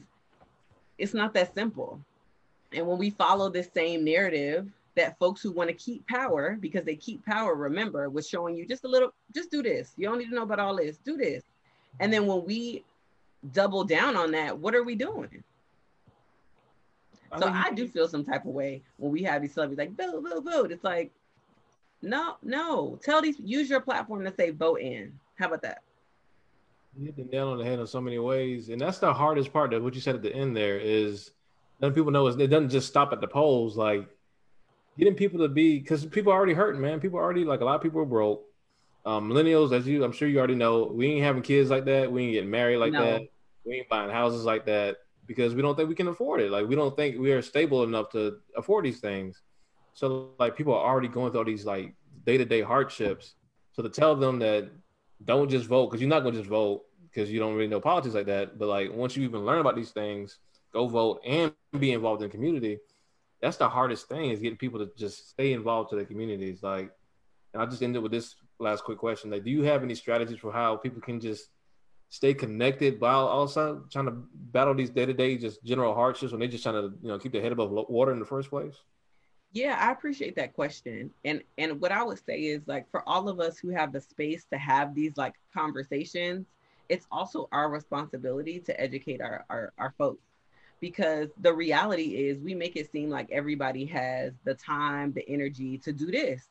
it's 0.98 1.14
not 1.14 1.34
that 1.34 1.54
simple. 1.54 2.00
And 2.72 2.88
when 2.88 2.98
we 2.98 3.12
follow 3.12 3.50
this 3.50 3.70
same 3.74 4.04
narrative 4.04 4.68
that 4.96 5.18
folks 5.18 5.42
who 5.42 5.52
want 5.52 5.70
to 5.70 5.76
keep 5.76 6.08
power, 6.08 6.58
because 6.60 6.84
they 6.86 6.96
keep 6.96 7.26
power, 7.26 7.56
remember, 7.56 8.10
was 8.10 8.28
showing 8.28 8.56
you 8.56 8.66
just 8.68 8.84
a 8.84 8.88
little, 8.88 9.14
just 9.34 9.52
do 9.52 9.64
this. 9.64 9.94
You 9.98 10.08
don't 10.08 10.18
need 10.18 10.30
to 10.30 10.36
know 10.36 10.44
about 10.44 10.60
all 10.60 10.76
this, 10.76 10.98
do 10.98 11.18
this. 11.18 11.44
And 12.00 12.12
then 12.12 12.28
when 12.28 12.46
we 12.46 12.84
double 13.54 13.84
down 13.84 14.16
on 14.16 14.32
that, 14.32 14.58
what 14.58 14.76
are 14.76 14.84
we 14.84 14.96
doing? 14.96 15.44
I 17.32 17.40
so 17.40 17.46
mean, 17.48 17.56
I 17.56 17.72
do 17.72 17.88
feel 17.88 18.08
some 18.08 18.24
type 18.24 18.46
of 18.46 18.52
way 18.52 18.82
when 18.98 19.12
we 19.12 19.24
have 19.24 19.42
these 19.42 19.54
celebrities 19.54 19.80
like 19.80 19.98
vote, 19.98 20.24
vote, 20.24 20.44
vote. 20.44 20.72
It's 20.72 20.84
like, 20.84 21.12
no, 22.04 22.36
no. 22.44 23.00
Tell 23.02 23.22
these 23.22 23.40
use 23.40 23.70
your 23.70 23.80
platform 23.80 24.24
to 24.26 24.34
say 24.36 24.52
vote 24.52 24.82
in. 24.82 25.18
How 25.36 25.48
about 25.48 25.62
that? 25.64 25.80
You 26.98 27.06
hit 27.06 27.16
the 27.16 27.24
nail 27.24 27.48
on 27.50 27.58
the 27.58 27.64
head 27.64 27.80
in 27.80 27.88
so 27.88 28.02
many 28.02 28.20
ways, 28.20 28.70
and 28.70 28.80
that's 28.80 29.00
the 29.00 29.12
hardest 29.12 29.52
part. 29.52 29.72
That 29.72 29.82
what 29.82 29.96
you 29.96 30.02
said 30.02 30.14
at 30.14 30.22
the 30.22 30.34
end 30.34 30.56
there 30.56 30.78
is, 30.78 31.32
letting 31.80 31.96
people 31.96 32.12
know 32.12 32.28
is 32.28 32.36
it 32.36 32.48
doesn't 32.48 32.70
just 32.70 32.88
stop 32.88 33.14
at 33.14 33.22
the 33.22 33.28
polls. 33.28 33.78
Like 33.78 34.08
getting 34.98 35.16
people 35.16 35.40
to 35.40 35.48
be 35.48 35.80
because 35.80 36.06
people 36.06 36.32
are 36.32 36.36
already 36.36 36.54
hurting, 36.54 36.82
man. 36.82 37.00
People 37.00 37.20
are 37.20 37.24
already 37.24 37.46
like 37.46 37.62
a 37.62 37.66
lot 37.66 37.76
of 37.76 37.82
people 37.82 38.02
are 38.02 38.06
broke. 38.06 38.44
Um, 39.06 39.30
millennials, 39.30 39.72
as 39.72 39.88
you, 39.88 40.04
I'm 40.04 40.12
sure 40.12 40.28
you 40.28 40.38
already 40.38 40.56
know, 40.56 40.86
we 40.86 41.08
ain't 41.08 41.24
having 41.24 41.42
kids 41.42 41.70
like 41.70 41.86
that. 41.86 42.12
We 42.12 42.24
ain't 42.24 42.34
getting 42.34 42.52
married 42.52 42.78
like 42.78 42.94
no. 42.94 43.02
that. 43.02 43.22
We 43.66 43.76
ain't 43.76 43.90
buying 43.90 44.12
houses 44.12 44.46
like 44.46 44.66
that 44.66 44.98
because 45.26 45.56
we 45.56 45.62
don't 45.62 45.76
think 45.76 45.90
we 45.90 45.96
can 45.96 46.10
afford 46.10 46.42
it. 46.42 46.52
Like 46.52 46.68
we 46.68 46.76
don't 46.76 46.96
think 46.96 47.18
we 47.18 47.32
are 47.32 47.42
stable 47.42 47.84
enough 47.84 48.10
to 48.12 48.40
afford 48.56 48.86
these 48.86 49.00
things. 49.00 49.42
So 49.94 50.32
like 50.40 50.56
people 50.56 50.74
are 50.74 50.86
already 50.86 51.08
going 51.08 51.32
through 51.32 51.42
all 51.42 51.46
these 51.46 51.66
like 51.66 51.94
day 52.26 52.38
to 52.38 52.46
day 52.46 52.62
hardships. 52.62 53.36
So 53.74 53.84
to 53.84 53.90
tell 53.90 54.16
them 54.16 54.40
that 54.40 54.70
don't 55.24 55.50
just 55.50 55.66
vote 55.66 55.88
because 55.88 56.02
you're 56.02 56.10
not 56.10 56.22
going 56.22 56.34
to 56.34 56.40
just 56.40 56.50
vote 56.50 56.84
because 57.10 57.32
you 57.32 57.40
don't 57.40 57.54
really 57.54 57.68
know 57.68 57.80
politics 57.80 58.16
like 58.16 58.26
that. 58.26 58.58
But 58.58 58.68
like 58.68 58.94
once 58.94 59.16
you 59.16 59.24
even 59.24 59.46
learn 59.46 59.60
about 59.60 59.76
these 59.76 59.92
things, 59.92 60.40
go 60.72 60.88
vote 60.88 61.22
and 61.26 61.54
be 61.80 61.92
involved 61.92 62.22
in 62.22 62.30
the 62.30 62.32
community. 62.32 62.80
That's 63.42 63.58
the 63.58 63.70
hardest 63.70 64.08
thing 64.08 64.32
is 64.32 64.40
getting 64.40 64.58
people 64.58 64.80
to 64.80 64.90
just 64.98 65.30
stay 65.30 65.54
involved 65.54 65.90
to 65.90 65.96
their 65.96 66.06
communities. 66.06 66.64
Like, 66.64 66.92
and 67.54 67.62
I 67.62 67.66
just 67.66 67.84
ended 67.84 68.02
with 68.02 68.12
this 68.12 68.36
last 68.60 68.84
quick 68.84 68.98
question. 68.98 69.30
Like, 69.30 69.44
do 69.44 69.52
you 69.52 69.64
have 69.64 69.84
any 69.84 69.96
strategies 69.96 70.40
for 70.40 70.52
how 70.52 70.78
people 70.78 71.02
can 71.02 71.20
just 71.20 71.50
stay 72.10 72.34
connected 72.34 73.02
while 73.02 73.28
also 73.28 73.84
trying 73.92 74.06
to 74.06 74.14
battle 74.34 74.74
these 74.74 74.90
day 74.90 75.06
to 75.06 75.14
day 75.14 75.36
just 75.38 75.64
general 75.64 75.94
hardships 75.94 76.32
when 76.32 76.40
they're 76.40 76.48
just 76.48 76.64
trying 76.64 76.76
to 76.76 76.94
you 77.02 77.08
know 77.08 77.20
keep 77.20 77.32
their 77.32 77.42
head 77.42 77.52
above 77.52 77.72
water 77.72 78.12
in 78.12 78.20
the 78.20 78.26
first 78.26 78.50
place? 78.50 78.76
Yeah, 79.54 79.78
I 79.80 79.92
appreciate 79.92 80.36
that 80.36 80.54
question. 80.54 81.12
And 81.24 81.44
and 81.60 81.80
what 81.80 81.92
I 81.92 82.04
would 82.04 82.20
say 82.26 82.40
is 82.40 82.62
like 82.66 82.90
for 82.90 83.08
all 83.08 83.30
of 83.30 83.40
us 83.40 83.60
who 83.60 83.70
have 83.70 83.94
the 83.94 84.02
space 84.02 84.46
to 84.52 84.58
have 84.58 84.96
these 84.96 85.16
like 85.16 85.36
conversations, 85.54 86.48
it's 86.90 87.06
also 87.12 87.48
our 87.52 87.70
responsibility 87.70 88.60
to 88.62 88.82
educate 88.82 89.22
our 89.22 89.46
our, 89.50 89.72
our 89.78 89.94
folks 89.98 90.24
because 90.82 91.30
the 91.40 91.54
reality 91.54 92.28
is 92.28 92.40
we 92.40 92.56
make 92.56 92.76
it 92.76 92.92
seem 92.92 93.10
like 93.10 93.30
everybody 93.32 93.86
has 93.86 94.34
the 94.44 94.56
time, 94.56 95.14
the 95.14 95.28
energy 95.30 95.78
to 95.78 95.94
do 95.94 96.08
this. 96.08 96.50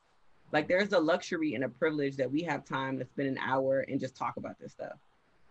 Like 0.53 0.69
there's 0.69 0.93
a 0.93 1.01
luxury 1.01 1.55
and 1.55 1.65
a 1.65 1.69
privilege 1.69 2.17
that 2.17 2.31
we 2.31 2.43
have 2.45 2.65
time 2.65 2.99
to 3.01 3.05
spend 3.05 3.29
an 3.29 3.39
hour 3.39 3.81
and 3.81 3.99
just 3.99 4.15
talk 4.15 4.37
about 4.37 4.59
this 4.61 4.73
stuff. 4.73 4.97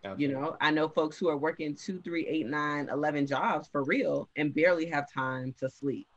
Absolutely. 0.04 0.26
You 0.26 0.42
know, 0.42 0.58
I 0.62 0.72
know 0.72 0.88
folks 0.88 1.18
who 1.18 1.28
are 1.28 1.38
working 1.38 1.76
two, 1.76 2.00
three, 2.00 2.26
eight, 2.28 2.48
nine, 2.48 2.90
eleven 2.90 3.28
jobs 3.28 3.68
for 3.68 3.84
real 3.84 4.30
and 4.38 4.54
barely 4.54 4.86
have 4.86 5.12
time 5.12 5.54
to 5.60 5.70
sleep. 5.70 6.08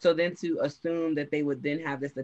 So 0.00 0.12
then 0.12 0.34
to 0.36 0.58
assume 0.62 1.14
that 1.14 1.30
they 1.30 1.42
would 1.42 1.62
then 1.62 1.78
have 1.80 2.00
this 2.00 2.14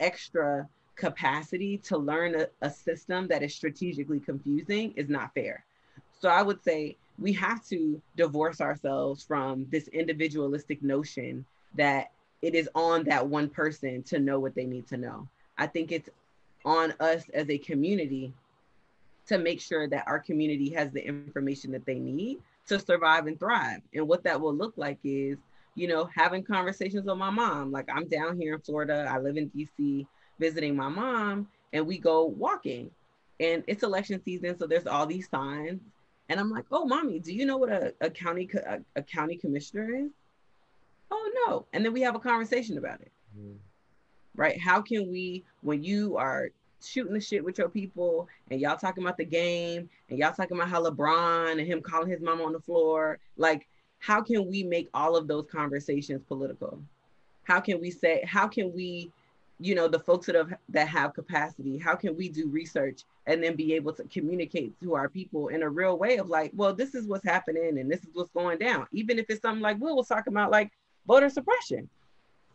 extra 0.00 0.68
capacity 0.96 1.76
to 1.78 1.98
learn 1.98 2.34
a, 2.34 2.48
a 2.62 2.70
system 2.70 3.28
that 3.28 3.42
is 3.42 3.54
strategically 3.54 4.18
confusing 4.18 4.92
is 4.96 5.08
not 5.08 5.34
fair. 5.34 5.64
So 6.18 6.28
I 6.30 6.42
would 6.42 6.62
say 6.64 6.96
we 7.18 7.32
have 7.34 7.64
to 7.68 8.00
divorce 8.16 8.60
ourselves 8.60 9.22
from 9.22 9.66
this 9.70 9.88
individualistic 9.88 10.82
notion 10.82 11.44
that 11.74 12.10
it 12.40 12.54
is 12.54 12.68
on 12.74 13.04
that 13.04 13.26
one 13.26 13.48
person 13.48 14.02
to 14.04 14.18
know 14.18 14.40
what 14.40 14.54
they 14.54 14.64
need 14.64 14.86
to 14.88 14.96
know. 14.96 15.28
I 15.58 15.66
think 15.66 15.92
it's 15.92 16.08
on 16.64 16.94
us 17.00 17.24
as 17.34 17.48
a 17.50 17.58
community 17.58 18.32
to 19.26 19.38
make 19.38 19.60
sure 19.60 19.88
that 19.88 20.04
our 20.06 20.18
community 20.18 20.70
has 20.70 20.90
the 20.90 21.06
information 21.06 21.72
that 21.72 21.84
they 21.84 21.98
need 21.98 22.38
to 22.68 22.78
survive 22.78 23.26
and 23.26 23.38
thrive. 23.38 23.80
And 23.94 24.08
what 24.08 24.24
that 24.24 24.40
will 24.40 24.54
look 24.54 24.74
like 24.76 24.98
is, 25.04 25.36
you 25.76 25.86
know, 25.86 26.08
having 26.12 26.42
conversations 26.42 27.06
with 27.06 27.18
my 27.18 27.30
mom. 27.30 27.70
Like 27.70 27.88
I'm 27.94 28.08
down 28.08 28.40
here 28.40 28.54
in 28.54 28.60
Florida, 28.60 29.06
I 29.08 29.18
live 29.18 29.36
in 29.36 29.50
DC 29.50 30.06
visiting 30.40 30.74
my 30.74 30.88
mom, 30.88 31.46
and 31.72 31.86
we 31.86 31.98
go 31.98 32.24
walking. 32.24 32.90
And 33.38 33.62
it's 33.66 33.82
election 33.82 34.20
season, 34.24 34.58
so 34.58 34.66
there's 34.66 34.86
all 34.86 35.06
these 35.06 35.28
signs. 35.28 35.80
And 36.28 36.40
I'm 36.40 36.50
like, 36.50 36.64
oh, 36.72 36.86
mommy, 36.86 37.20
do 37.20 37.32
you 37.32 37.46
know 37.46 37.58
what 37.58 37.70
a, 37.70 37.94
a 38.00 38.10
county 38.10 38.48
a, 38.66 38.80
a, 38.96 39.02
county 39.02 39.36
commissioner 39.36 39.94
is? 39.94 40.10
Oh 41.10 41.44
no. 41.46 41.66
And 41.72 41.84
then 41.84 41.92
we 41.92 42.00
have 42.00 42.16
a 42.16 42.18
conversation 42.18 42.78
about 42.78 43.00
it. 43.02 43.12
Mm. 43.38 43.56
Right? 44.34 44.58
How 44.58 44.80
can 44.80 45.10
we, 45.10 45.44
when 45.60 45.84
you 45.84 46.16
are 46.16 46.48
shooting 46.82 47.12
the 47.12 47.20
shit 47.20 47.44
with 47.44 47.58
your 47.58 47.68
people 47.68 48.28
and 48.50 48.60
y'all 48.60 48.76
talking 48.76 49.04
about 49.04 49.18
the 49.18 49.24
game 49.24 49.88
and 50.08 50.18
y'all 50.18 50.32
talking 50.32 50.56
about 50.56 50.68
how 50.68 50.82
LeBron 50.82 51.52
and 51.52 51.66
him 51.66 51.80
calling 51.80 52.10
his 52.10 52.20
mom 52.20 52.40
on 52.40 52.52
the 52.52 52.60
floor, 52.60 53.18
like 53.36 53.68
how 53.98 54.20
can 54.20 54.48
we 54.48 54.62
make 54.62 54.88
all 54.94 55.16
of 55.16 55.26
those 55.26 55.46
conversations 55.50 56.22
political? 56.28 56.80
How 57.44 57.60
can 57.60 57.80
we 57.80 57.90
say, 57.90 58.24
how 58.26 58.46
can 58.46 58.72
we 58.74 59.10
you 59.58 59.74
know 59.74 59.88
the 59.88 59.98
folks 59.98 60.26
that 60.26 60.34
have 60.34 60.52
that 60.68 60.88
have 60.88 61.14
capacity 61.14 61.78
how 61.78 61.94
can 61.94 62.16
we 62.16 62.28
do 62.28 62.48
research 62.48 63.02
and 63.26 63.42
then 63.42 63.56
be 63.56 63.74
able 63.74 63.92
to 63.92 64.04
communicate 64.04 64.78
to 64.80 64.94
our 64.94 65.08
people 65.08 65.48
in 65.48 65.62
a 65.62 65.68
real 65.68 65.98
way 65.98 66.18
of 66.18 66.28
like 66.28 66.52
well 66.54 66.74
this 66.74 66.94
is 66.94 67.06
what's 67.06 67.24
happening 67.24 67.78
and 67.78 67.90
this 67.90 68.00
is 68.00 68.10
what's 68.12 68.30
going 68.30 68.58
down. 68.58 68.86
Even 68.92 69.18
if 69.18 69.26
it's 69.28 69.42
something 69.42 69.62
like 69.62 69.80
will 69.80 69.96
was 69.96 70.08
talking 70.08 70.32
about 70.32 70.50
like 70.50 70.70
voter 71.06 71.28
suppression. 71.28 71.88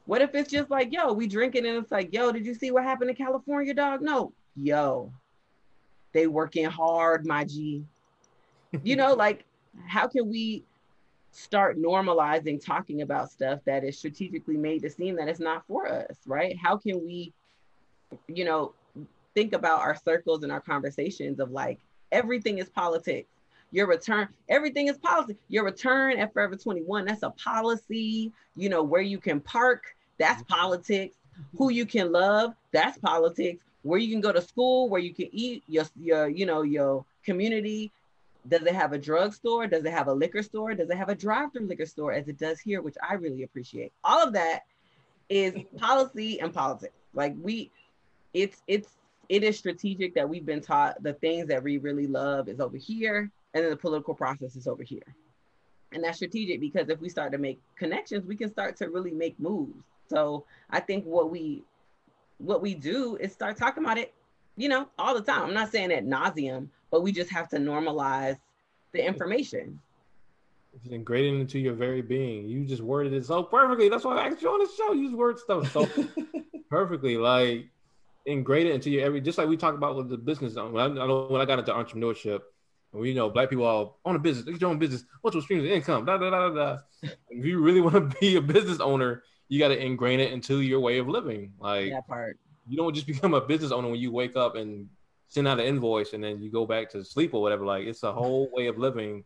What 0.06 0.22
if 0.22 0.36
it's 0.36 0.52
just 0.52 0.70
like 0.70 0.94
yo 0.94 1.12
we 1.14 1.28
drinking 1.28 1.66
and 1.66 1.78
it's 1.78 1.92
like 1.92 2.14
yo 2.14 2.32
did 2.32 2.46
you 2.46 2.54
see 2.54 2.72
what 2.72 2.84
happened 2.84 3.10
in 3.10 3.16
california 3.16 3.74
dog? 3.74 4.02
No. 4.02 4.32
Yo 4.56 5.12
they 6.14 6.28
working 6.28 6.66
hard 6.66 7.26
my 7.26 7.46
g. 7.46 7.84
You 8.84 8.96
know 8.96 9.14
like 9.14 9.46
how 9.88 10.08
can 10.08 10.30
we 10.30 10.64
start 11.32 11.80
normalizing 11.80 12.64
talking 12.64 13.02
about 13.02 13.32
stuff 13.32 13.60
that 13.66 13.84
is 13.84 13.98
strategically 13.98 14.58
made 14.58 14.82
to 14.82 14.90
seem 14.90 15.16
that 15.16 15.28
it's 15.28 15.40
not 15.40 15.66
for 15.68 15.88
us, 15.88 16.18
right? 16.26 16.58
How 16.58 16.78
can 16.78 17.04
we, 17.04 17.34
you 18.28 18.44
know, 18.46 18.74
think 19.34 19.54
about 19.54 19.80
our 19.80 19.96
circles 19.96 20.44
and 20.44 20.52
our 20.52 20.60
conversations 20.60 21.40
of 21.40 21.52
like 21.52 21.80
everything 22.12 22.58
is 22.58 22.70
politics. 22.70 23.30
Your 23.72 23.88
return, 23.88 24.28
everything 24.50 24.88
is 24.88 24.98
policy. 24.98 25.38
Your 25.48 25.64
return 25.64 26.18
at 26.18 26.34
Forever 26.34 26.58
21, 26.58 27.06
that's 27.06 27.24
a 27.24 27.30
policy. 27.32 28.32
You 28.56 28.70
know, 28.70 28.84
where 28.84 29.02
you 29.02 29.18
can 29.18 29.40
park, 29.40 29.96
that's 30.18 30.44
mm-hmm. 30.44 30.54
politics. 30.54 31.16
Mm-hmm. 31.16 31.58
Who 31.58 31.72
you 31.72 31.86
can 31.86 32.12
love, 32.12 32.54
that's 32.72 32.98
politics. 32.98 33.64
Where 33.84 34.00
you 34.00 34.12
can 34.12 34.22
go 34.22 34.34
to 34.34 34.42
school, 34.42 34.90
where 34.90 35.00
you 35.00 35.14
can 35.14 35.30
eat, 35.32 35.64
your 35.68 35.86
your, 36.00 36.28
you 36.28 36.46
know, 36.46 36.64
your 36.64 37.06
community, 37.24 37.92
does 38.48 38.64
it 38.64 38.74
have 38.74 38.94
a 38.94 38.98
drugstore? 38.98 39.68
Does 39.68 39.86
it 39.86 39.92
have 39.92 40.08
a 40.08 40.14
liquor 40.14 40.42
store? 40.42 40.74
Does 40.74 40.90
it 40.90 40.98
have 40.98 41.10
a 41.10 41.16
drive-through 41.16 41.68
liquor 41.68 41.86
store 41.86 42.12
as 42.12 42.28
it 42.28 42.38
does 42.38 42.60
here, 42.60 42.82
which 42.82 42.96
I 43.08 43.14
really 43.14 43.44
appreciate? 43.44 43.94
All 44.04 44.24
of 44.24 44.34
that 44.34 44.62
is 45.30 45.54
policy 45.78 46.40
and 46.40 46.54
politics. 46.54 46.94
Like 47.14 47.36
we, 47.40 47.72
it's 48.34 48.62
it's 48.68 48.90
it 49.30 49.44
is 49.44 49.58
strategic 49.58 50.16
that 50.16 50.28
we've 50.28 50.46
been 50.46 50.62
taught 50.62 51.02
the 51.04 51.14
things 51.14 51.48
that 51.48 51.64
we 51.64 51.78
really 51.78 52.08
love 52.08 52.50
is 52.50 52.60
over 52.60 52.78
here, 52.78 53.32
and 53.54 53.64
then 53.64 53.70
the 53.70 53.78
political 53.78 54.14
process 54.14 54.56
is 54.56 54.68
over 54.68 54.84
here. 54.84 55.16
And 55.94 56.04
that's 56.04 56.18
strategic 56.18 56.60
because 56.60 56.90
if 56.90 57.00
we 57.00 57.10
start 57.10 57.32
to 57.34 57.38
make 57.38 57.60
connections, 57.78 58.26
we 58.26 58.36
can 58.36 58.50
start 58.50 58.78
to 58.78 58.90
really 58.90 59.12
make 59.12 59.40
moves. 59.40 59.84
So 60.10 60.46
I 60.70 60.80
think 60.80 61.06
what 61.06 61.30
we 61.30 61.64
what 62.40 62.62
we 62.62 62.74
do 62.74 63.18
is 63.18 63.32
start 63.32 63.56
talking 63.58 63.84
about 63.84 63.98
it, 63.98 64.14
you 64.58 64.68
know, 64.68 64.88
all 64.98 65.14
the 65.14 65.22
time. 65.22 65.44
I'm 65.44 65.54
not 65.54 65.72
saying 65.72 65.92
at 65.92 66.06
nauseum, 66.06 66.68
but 66.92 67.02
we 67.02 67.12
just 67.12 67.32
have 67.32 67.48
to 67.50 67.58
normalize 67.58 68.38
the 68.92 69.06
information. 69.06 69.80
It's 70.74 70.88
ingrained 70.88 71.42
into 71.42 71.60
your 71.60 71.74
very 71.74 72.02
being. 72.02 72.48
You 72.48 72.66
just 72.66 72.82
worded 72.82 73.14
it 73.14 73.26
so 73.26 73.44
perfectly. 73.44 73.90
That's 73.90 74.04
why 74.04 74.18
I 74.18 74.28
asked 74.28 74.42
you 74.42 74.50
on 74.50 74.60
the 74.60 74.70
show. 74.78 74.94
You 74.94 75.08
just 75.08 75.18
word 75.18 75.40
stuff 75.40 75.72
so 75.72 75.90
perfectly. 76.70 77.18
Like 77.18 77.68
ingrained 78.26 78.70
into 78.70 78.90
your 78.90 79.04
every 79.04 79.20
just 79.22 79.38
like 79.38 79.48
we 79.48 79.58
talk 79.58 79.76
about 79.76 79.96
with 79.96 80.10
the 80.10 80.18
business. 80.18 80.56
When 80.56 80.78
I, 80.78 80.88
know 80.88 81.28
when 81.30 81.42
I 81.42 81.46
got 81.46 81.60
into 81.60 81.74
entrepreneurship, 81.74 82.42
and 82.94 83.02
we 83.02 83.14
know 83.14 83.30
black 83.30 83.50
people 83.50 83.66
all 83.66 84.00
own 84.06 84.16
a 84.16 84.20
business, 84.20 84.46
get 84.46 84.62
your 84.62 84.70
own 84.70 84.80
business, 84.80 85.04
multiple 85.24 85.42
streams 85.42 85.64
of 85.64 85.72
income, 85.72 86.06
da 86.06 86.18
da 86.18 86.30
da 86.30 86.50
da. 86.50 86.78
if 87.30 87.46
you 87.46 87.60
really 87.62 87.82
want 87.82 87.96
to 87.96 88.18
be 88.20 88.38
a 88.38 88.42
business 88.42 88.80
owner, 88.80 89.24
you 89.50 89.60
got 89.60 89.70
to 89.70 89.82
ingrain 89.82 90.20
it 90.20 90.32
into 90.32 90.62
your 90.62 90.80
way 90.80 91.00
of 91.00 91.08
living. 91.08 91.54
Like 91.60 91.92
that 91.92 92.08
part. 92.08 92.38
You 92.68 92.78
don't 92.78 92.94
just 92.94 93.08
become 93.08 93.34
a 93.34 93.42
business 93.42 93.72
owner 93.72 93.90
when 93.90 94.00
you 94.00 94.12
wake 94.12 94.38
up 94.38 94.56
and 94.56 94.88
send 95.32 95.48
out 95.48 95.62
an 95.62 95.66
invoice 95.66 96.12
and 96.12 96.22
then 96.22 96.42
you 96.42 96.52
go 96.52 96.66
back 96.66 96.90
to 96.90 97.06
sleep 97.06 97.34
or 97.34 97.42
whatever. 97.42 97.66
Like 97.66 97.86
it's 97.86 98.04
a 98.04 98.12
whole 98.12 98.50
way 98.52 98.68
of 98.68 98.78
living 98.78 99.24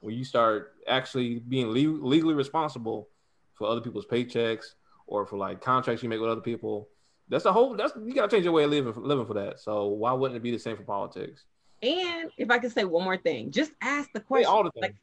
where 0.00 0.14
you 0.14 0.24
start 0.24 0.74
actually 0.86 1.40
being 1.40 1.66
le- 1.66 2.06
legally 2.06 2.34
responsible 2.34 3.08
for 3.54 3.68
other 3.68 3.80
people's 3.80 4.06
paychecks 4.06 4.74
or 5.08 5.26
for 5.26 5.36
like 5.36 5.60
contracts 5.60 6.00
you 6.00 6.08
make 6.08 6.20
with 6.20 6.30
other 6.30 6.40
people. 6.40 6.88
That's 7.28 7.44
a 7.44 7.52
whole. 7.52 7.74
That's 7.74 7.92
you 7.96 8.14
gotta 8.14 8.30
change 8.30 8.44
your 8.44 8.52
way 8.52 8.64
of 8.64 8.70
living 8.70 8.92
for, 8.92 9.00
living 9.00 9.26
for 9.26 9.34
that. 9.34 9.58
So 9.58 9.86
why 9.86 10.12
wouldn't 10.12 10.36
it 10.36 10.44
be 10.44 10.52
the 10.52 10.60
same 10.60 10.76
for 10.76 10.84
politics? 10.84 11.44
And 11.82 12.30
if 12.38 12.50
I 12.50 12.58
could 12.58 12.72
say 12.72 12.84
one 12.84 13.02
more 13.02 13.16
thing, 13.16 13.50
just 13.50 13.72
ask 13.82 14.08
the 14.12 14.20
question. 14.20 14.48
all 14.48 14.62
the 14.62 14.70
things. 14.70 14.82
Like, 14.82 14.94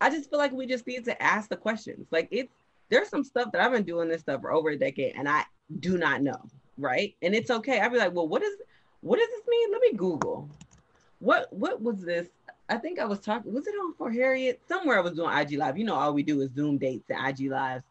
I 0.00 0.10
just 0.10 0.30
feel 0.30 0.38
like 0.38 0.52
we 0.52 0.66
just 0.66 0.86
need 0.86 1.04
to 1.06 1.20
ask 1.20 1.48
the 1.48 1.56
questions. 1.56 2.06
Like 2.12 2.28
it's 2.30 2.52
there's 2.88 3.08
some 3.08 3.24
stuff 3.24 3.50
that 3.50 3.60
I've 3.60 3.72
been 3.72 3.82
doing 3.82 4.08
this 4.08 4.20
stuff 4.20 4.42
for 4.42 4.52
over 4.52 4.70
a 4.70 4.78
decade 4.78 5.14
and 5.16 5.28
I 5.28 5.44
do 5.80 5.98
not 5.98 6.22
know, 6.22 6.40
right? 6.78 7.16
And 7.20 7.34
it's 7.34 7.50
okay. 7.50 7.80
I'd 7.80 7.92
be 7.92 7.98
like, 7.98 8.14
well, 8.14 8.28
what 8.28 8.42
is 8.42 8.54
what 9.00 9.18
does 9.18 9.28
this 9.28 9.46
mean? 9.48 9.72
Let 9.72 9.80
me 9.80 9.92
Google. 9.92 10.48
What 11.20 11.52
what 11.52 11.80
was 11.80 12.00
this? 12.00 12.28
I 12.68 12.76
think 12.76 12.98
I 12.98 13.04
was 13.04 13.20
talking. 13.20 13.52
Was 13.52 13.66
it 13.66 13.74
on 13.74 13.94
for 13.94 14.10
Harriet? 14.10 14.60
Somewhere 14.68 14.98
I 14.98 15.00
was 15.00 15.14
doing 15.14 15.36
IG 15.36 15.58
live. 15.58 15.78
You 15.78 15.84
know, 15.84 15.94
all 15.94 16.12
we 16.12 16.22
do 16.22 16.40
is 16.42 16.52
Zoom 16.52 16.78
dates 16.78 17.08
and 17.08 17.26
IG 17.26 17.50
lives. 17.50 17.84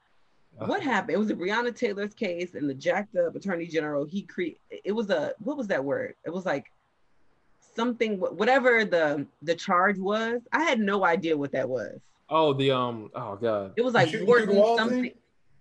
Uh-huh. 0.60 0.68
What 0.68 0.82
happened? 0.82 1.16
It 1.16 1.20
was 1.20 1.30
a 1.30 1.36
Breonna 1.36 1.76
Taylor's 1.76 2.14
case, 2.14 2.55
and 2.55 2.70
the 2.70 2.74
jacked 2.74 3.16
up 3.16 3.36
Attorney 3.36 3.68
General. 3.68 4.05
He 4.05 4.24
cre. 4.24 4.55
It 4.70 4.91
was 4.91 5.10
a 5.10 5.34
what 5.39 5.58
was 5.58 5.68
that 5.68 5.84
word? 5.84 6.16
It 6.26 6.32
was 6.32 6.45
like 6.45 6.72
something. 7.76 8.20
Whatever 8.20 8.86
the 8.86 9.26
the 9.41 9.55
charge 9.55 9.97
was, 9.97 10.41
I 10.51 10.64
had 10.64 10.80
no 10.80 11.05
idea 11.05 11.38
what 11.38 11.51
that 11.53 11.68
was. 11.68 11.99
Oh, 12.30 12.53
the 12.53 12.72
um. 12.72 13.10
Oh 13.16 13.36
God. 13.36 13.74
It 13.78 13.82
was 13.84 13.93
like 13.93 14.10
something. 14.10 15.03
Thing? 15.03 15.12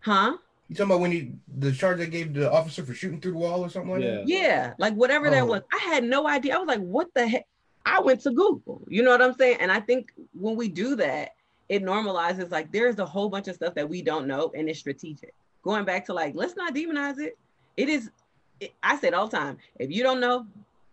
Huh? 0.00 0.36
You 0.68 0.74
talking 0.74 0.90
about 0.90 1.00
when 1.00 1.12
he 1.12 1.32
the 1.58 1.70
charge 1.70 1.98
they 1.98 2.08
gave 2.08 2.34
the 2.34 2.50
officer 2.50 2.84
for 2.84 2.92
shooting 2.92 3.20
through 3.20 3.32
the 3.32 3.38
wall 3.38 3.64
or 3.64 3.68
something 3.68 3.92
like 3.92 4.02
yeah. 4.02 4.14
that? 4.16 4.28
Yeah, 4.28 4.74
like 4.78 4.94
whatever 4.94 5.28
oh. 5.28 5.30
that 5.30 5.46
was. 5.46 5.62
I 5.72 5.78
had 5.78 6.04
no 6.04 6.26
idea. 6.26 6.56
I 6.56 6.58
was 6.58 6.66
like, 6.66 6.80
what 6.80 7.08
the 7.14 7.26
heck? 7.26 7.46
I 7.84 8.00
went 8.00 8.20
to 8.22 8.32
Google. 8.32 8.82
You 8.88 9.04
know 9.04 9.10
what 9.10 9.22
I'm 9.22 9.34
saying? 9.34 9.58
And 9.60 9.70
I 9.70 9.78
think 9.78 10.10
when 10.32 10.56
we 10.56 10.68
do 10.68 10.96
that, 10.96 11.34
it 11.68 11.84
normalizes 11.84 12.50
like 12.50 12.72
there's 12.72 12.98
a 12.98 13.06
whole 13.06 13.28
bunch 13.28 13.46
of 13.46 13.54
stuff 13.54 13.74
that 13.74 13.88
we 13.88 14.02
don't 14.02 14.26
know 14.26 14.50
and 14.56 14.68
it's 14.68 14.80
strategic. 14.80 15.32
Going 15.62 15.84
back 15.84 16.04
to 16.06 16.12
like, 16.12 16.34
let's 16.34 16.56
not 16.56 16.74
demonize 16.74 17.18
it. 17.18 17.38
It 17.76 17.88
is, 17.88 18.10
it, 18.58 18.72
I 18.82 18.98
said 18.98 19.14
all 19.14 19.28
the 19.28 19.36
time, 19.36 19.58
if 19.78 19.90
you 19.90 20.02
don't 20.02 20.20
know, 20.20 20.46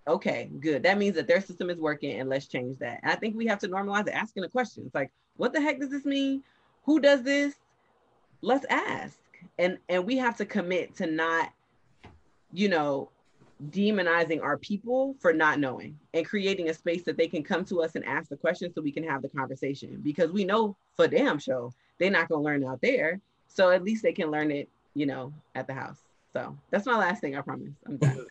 okay, 0.08 0.50
good. 0.60 0.84
That 0.84 1.00
means 1.00 1.16
that 1.16 1.28
their 1.28 1.42
system 1.42 1.72
is 1.72 1.80
working 1.80 2.20
and 2.20 2.30
let's 2.30 2.46
change 2.46 2.78
that. 2.80 3.00
And 3.02 3.12
I 3.12 3.16
think 3.16 3.36
we 3.36 3.48
have 3.48 3.60
to 3.60 3.68
normalize 3.68 4.12
asking 4.12 4.44
the 4.44 4.50
questions 4.50 4.92
like, 4.94 5.12
what 5.38 5.52
the 5.52 5.62
heck 5.62 5.80
does 5.80 5.90
this 5.90 6.06
mean? 6.06 6.44
Who 6.86 7.00
does 7.00 7.24
this? 7.24 7.56
Let's 8.42 8.66
ask 8.70 9.18
and 9.60 9.78
and 9.90 10.06
we 10.06 10.18
have 10.18 10.38
to 10.38 10.46
commit 10.46 10.96
to 10.96 11.06
not 11.06 11.52
you 12.52 12.70
know 12.70 13.10
demonizing 13.70 14.42
our 14.42 14.58
people 14.58 15.16
for 15.20 15.32
not 15.32 15.60
knowing 15.60 15.98
and 16.14 16.26
creating 16.26 16.70
a 16.70 16.74
space 16.74 17.04
that 17.04 17.18
they 17.18 17.28
can 17.28 17.44
come 17.44 17.64
to 17.64 17.82
us 17.82 17.96
and 17.96 18.04
ask 18.06 18.30
the 18.30 18.36
questions 18.36 18.74
so 18.76 18.82
we 18.82 18.92
can 18.92 19.04
have 19.04 19.22
the 19.22 19.30
conversation 19.30 20.02
because 20.04 20.32
we 20.32 20.44
know 20.44 20.76
for 20.96 21.08
damn 21.08 21.40
show 21.40 21.72
they're 22.00 22.12
not 22.12 22.28
going 22.28 22.42
to 22.42 22.46
learn 22.46 22.66
out 22.66 22.82
there. 22.82 23.20
So 23.48 23.70
at 23.70 23.84
least 23.84 24.04
they 24.04 24.14
can 24.14 24.32
learn 24.32 24.52
it 24.52 24.70
you 24.94 25.06
know 25.06 25.34
at 25.56 25.68
the 25.68 25.74
house. 25.74 26.00
So 26.34 26.58
that's 26.72 26.86
my 26.86 26.98
last 26.98 27.22
thing 27.22 27.38
i 27.38 27.42
promise. 27.42 27.74
I'm 27.86 27.98
done. 27.98 28.26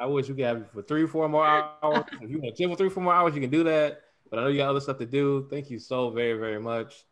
I 0.00 0.06
wish 0.06 0.28
we 0.28 0.36
could 0.36 0.44
have 0.44 0.70
for 0.70 0.82
three 0.82 1.06
four 1.06 1.28
more 1.28 1.46
hours. 1.46 2.04
If 2.20 2.30
you 2.30 2.38
want 2.38 2.56
to 2.56 2.62
chill 2.62 2.70
for 2.70 2.76
three 2.76 2.88
four 2.88 3.02
more 3.02 3.14
hours 3.14 3.34
you 3.34 3.40
can 3.40 3.50
do 3.50 3.64
that. 3.64 4.02
But 4.30 4.38
i 4.38 4.42
know 4.42 4.48
you 4.48 4.58
got 4.58 4.70
other 4.70 4.80
stuff 4.80 4.98
to 4.98 5.06
do. 5.06 5.46
Thank 5.50 5.70
you 5.70 5.78
so 5.78 6.10
very 6.10 6.38
very 6.38 6.60
much 6.60 7.04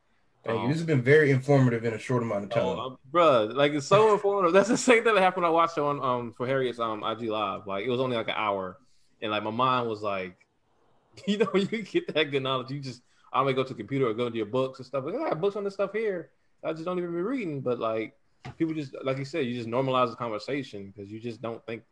Thank 0.45 0.59
um, 0.59 0.63
you. 0.63 0.69
This 0.69 0.79
has 0.79 0.87
been 0.87 1.03
very 1.03 1.31
informative 1.31 1.85
in 1.85 1.93
a 1.93 1.99
short 1.99 2.23
amount 2.23 2.45
of 2.45 2.51
time, 2.51 2.65
oh, 2.65 2.99
bro. 3.11 3.45
Like 3.45 3.73
it's 3.73 3.87
so 3.87 4.13
informative. 4.15 4.53
That's 4.55 4.69
the 4.69 4.77
same 4.77 5.05
thing 5.05 5.15
that 5.15 5.21
happened. 5.21 5.43
When 5.43 5.51
I 5.51 5.55
watched 5.55 5.77
it 5.77 5.83
on 5.83 6.03
um 6.03 6.33
for 6.33 6.47
Harriet's 6.47 6.79
um 6.79 7.05
IG 7.05 7.29
live. 7.29 7.67
Like 7.67 7.85
it 7.85 7.91
was 7.91 8.01
only 8.01 8.17
like 8.17 8.29
an 8.29 8.35
hour, 8.37 8.79
and 9.21 9.31
like 9.31 9.43
my 9.43 9.51
mind 9.51 9.89
was 9.89 10.03
like, 10.03 10.37
you 11.27 11.39
know, 11.39 11.51
you 11.55 11.83
get 11.83 12.13
that 12.15 12.31
good 12.31 12.43
knowledge. 12.43 12.71
You 12.71 12.81
just 12.81 13.03
I 13.33 13.45
may 13.45 13.53
go 13.53 13.63
to 13.63 13.75
the 13.75 13.79
computer 13.79 14.07
or 14.07 14.15
go 14.15 14.27
into 14.27 14.39
your 14.39 14.47
books 14.47 14.79
and 14.79 14.87
stuff. 14.87 15.05
Like 15.05 15.15
I 15.15 15.29
have 15.29 15.41
books 15.41 15.57
on 15.57 15.65
this 15.65 15.75
stuff 15.75 15.93
here. 15.93 16.31
I 16.65 16.73
just 16.73 16.85
don't 16.85 16.99
even 16.99 17.13
be 17.13 17.21
reading. 17.21 17.61
But 17.61 17.79
like 17.79 18.17
people 18.57 18.75
just 18.75 18.95
like 19.05 19.19
you 19.19 19.27
said, 19.27 19.45
you 19.45 19.55
just 19.55 19.69
normalize 19.69 20.09
the 20.09 20.17
conversation 20.17 20.91
because 20.91 21.13
you 21.13 21.21
just 21.21 21.43
don't 21.43 21.65
think 21.67 21.83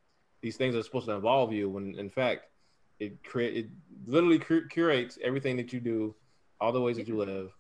these 0.41 0.57
things 0.57 0.75
are 0.75 0.83
supposed 0.83 1.07
to 1.07 1.13
involve 1.13 1.53
you. 1.53 1.69
When 1.69 1.99
in 1.99 2.09
fact, 2.09 2.47
it 2.99 3.23
create 3.25 3.59
it 3.59 3.67
literally 4.07 4.41
curates 4.71 5.19
everything 5.23 5.59
that 5.59 5.75
you 5.75 5.81
do, 5.81 6.15
all 6.63 6.73
the 6.73 6.81
ways 6.81 6.97
that 6.97 7.07
you 7.07 7.19
live 7.19 7.53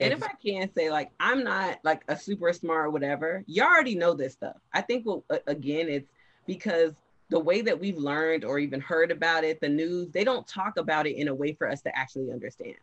and 0.00 0.12
if 0.12 0.22
I 0.22 0.32
can 0.44 0.72
say, 0.74 0.90
like, 0.90 1.10
I'm 1.18 1.42
not 1.42 1.78
like 1.82 2.02
a 2.08 2.16
super 2.16 2.52
smart 2.52 2.86
or 2.86 2.90
whatever, 2.90 3.42
you 3.46 3.62
already 3.62 3.94
know 3.94 4.14
this 4.14 4.34
stuff. 4.34 4.56
I 4.72 4.80
think, 4.80 5.06
well, 5.06 5.24
again, 5.46 5.88
it's 5.88 6.08
because 6.46 6.92
the 7.30 7.38
way 7.38 7.60
that 7.62 7.78
we've 7.78 7.98
learned 7.98 8.44
or 8.44 8.58
even 8.58 8.80
heard 8.80 9.10
about 9.10 9.44
it, 9.44 9.60
the 9.60 9.68
news, 9.68 10.08
they 10.10 10.24
don't 10.24 10.46
talk 10.46 10.78
about 10.78 11.06
it 11.06 11.16
in 11.16 11.28
a 11.28 11.34
way 11.34 11.52
for 11.52 11.68
us 11.68 11.82
to 11.82 11.98
actually 11.98 12.30
understand. 12.30 12.76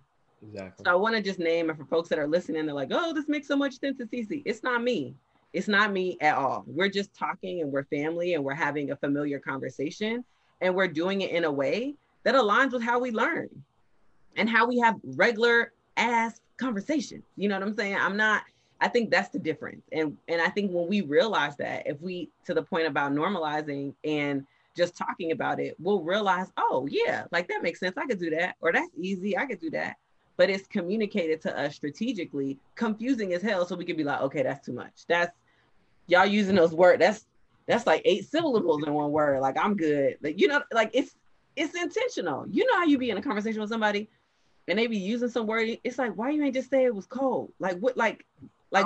Exactly. 0.47 0.83
So 0.85 0.91
I 0.91 0.95
want 0.95 1.15
to 1.15 1.21
just 1.21 1.39
name 1.39 1.69
it 1.69 1.77
for 1.77 1.85
folks 1.85 2.09
that 2.09 2.19
are 2.19 2.27
listening. 2.27 2.65
They're 2.65 2.75
like, 2.75 2.91
oh, 2.91 3.13
this 3.13 3.27
makes 3.27 3.47
so 3.47 3.55
much 3.55 3.79
sense 3.79 3.97
to 3.97 4.05
Cece. 4.05 4.43
It's 4.45 4.61
not 4.61 4.83
me. 4.83 5.15
It's 5.53 5.67
not 5.69 5.93
me 5.93 6.17
at 6.19 6.35
all. 6.35 6.65
We're 6.67 6.89
just 6.89 7.15
talking 7.15 7.61
and 7.61 7.71
we're 7.71 7.85
family 7.85 8.33
and 8.33 8.43
we're 8.43 8.53
having 8.53 8.91
a 8.91 8.95
familiar 8.97 9.39
conversation 9.39 10.23
and 10.61 10.75
we're 10.75 10.89
doing 10.89 11.21
it 11.21 11.31
in 11.31 11.45
a 11.45 11.51
way 11.51 11.95
that 12.23 12.35
aligns 12.35 12.73
with 12.73 12.83
how 12.83 12.99
we 12.99 13.11
learn 13.11 13.49
and 14.35 14.49
how 14.49 14.67
we 14.67 14.79
have 14.79 14.95
regular 15.03 15.71
ass 15.95 16.41
conversation. 16.57 17.23
You 17.35 17.49
know 17.49 17.55
what 17.55 17.67
I'm 17.67 17.75
saying? 17.75 17.95
I'm 17.95 18.17
not 18.17 18.43
I 18.81 18.87
think 18.87 19.09
that's 19.09 19.29
the 19.29 19.39
difference. 19.39 19.83
And 19.91 20.17
and 20.27 20.41
I 20.41 20.49
think 20.49 20.71
when 20.71 20.87
we 20.87 21.01
realize 21.01 21.55
that, 21.57 21.87
if 21.87 22.01
we 22.01 22.29
to 22.45 22.53
the 22.53 22.63
point 22.63 22.87
about 22.87 23.13
normalizing 23.13 23.93
and 24.03 24.45
just 24.75 24.97
talking 24.97 25.31
about 25.31 25.59
it, 25.59 25.75
we'll 25.79 26.01
realize, 26.01 26.51
oh 26.57 26.87
yeah, 26.89 27.25
like 27.31 27.47
that 27.47 27.63
makes 27.63 27.79
sense. 27.79 27.97
I 27.97 28.05
could 28.05 28.19
do 28.19 28.29
that, 28.31 28.55
or 28.61 28.73
that's 28.73 28.91
easy. 28.99 29.37
I 29.37 29.45
could 29.45 29.61
do 29.61 29.69
that. 29.71 29.95
But 30.37 30.49
it's 30.49 30.67
communicated 30.67 31.41
to 31.43 31.57
us 31.57 31.75
strategically, 31.75 32.59
confusing 32.75 33.33
as 33.33 33.41
hell. 33.41 33.65
So 33.65 33.75
we 33.75 33.85
could 33.85 33.95
be 33.95 34.03
like, 34.03 34.21
okay, 34.21 34.43
that's 34.43 34.65
too 34.65 34.73
much. 34.73 35.05
That's 35.07 35.31
y'all 36.07 36.25
using 36.25 36.55
those 36.55 36.73
words. 36.73 36.99
That's 36.99 37.25
that's 37.67 37.87
like 37.87 38.01
eight 38.03 38.29
syllables 38.29 38.83
in 38.85 38.93
one 38.93 39.11
word. 39.11 39.39
Like 39.39 39.57
I'm 39.57 39.77
good. 39.77 40.17
Like 40.21 40.39
you 40.39 40.49
know, 40.49 40.61
like 40.73 40.91
it's 40.93 41.15
it's 41.55 41.73
intentional. 41.73 42.45
You 42.49 42.65
know 42.65 42.77
how 42.77 42.85
you 42.85 42.97
be 42.97 43.09
in 43.09 43.17
a 43.17 43.21
conversation 43.21 43.61
with 43.61 43.69
somebody 43.69 44.09
and 44.67 44.79
they 44.79 44.87
be 44.87 44.97
using 44.97 45.29
some 45.29 45.47
word. 45.47 45.77
It's 45.83 45.97
like, 45.97 46.13
why 46.13 46.31
you 46.31 46.43
ain't 46.43 46.55
just 46.55 46.69
say 46.69 46.85
it 46.85 46.95
was 46.95 47.05
cold? 47.05 47.51
Like 47.59 47.77
what? 47.79 47.97
Like 47.97 48.25
like 48.71 48.85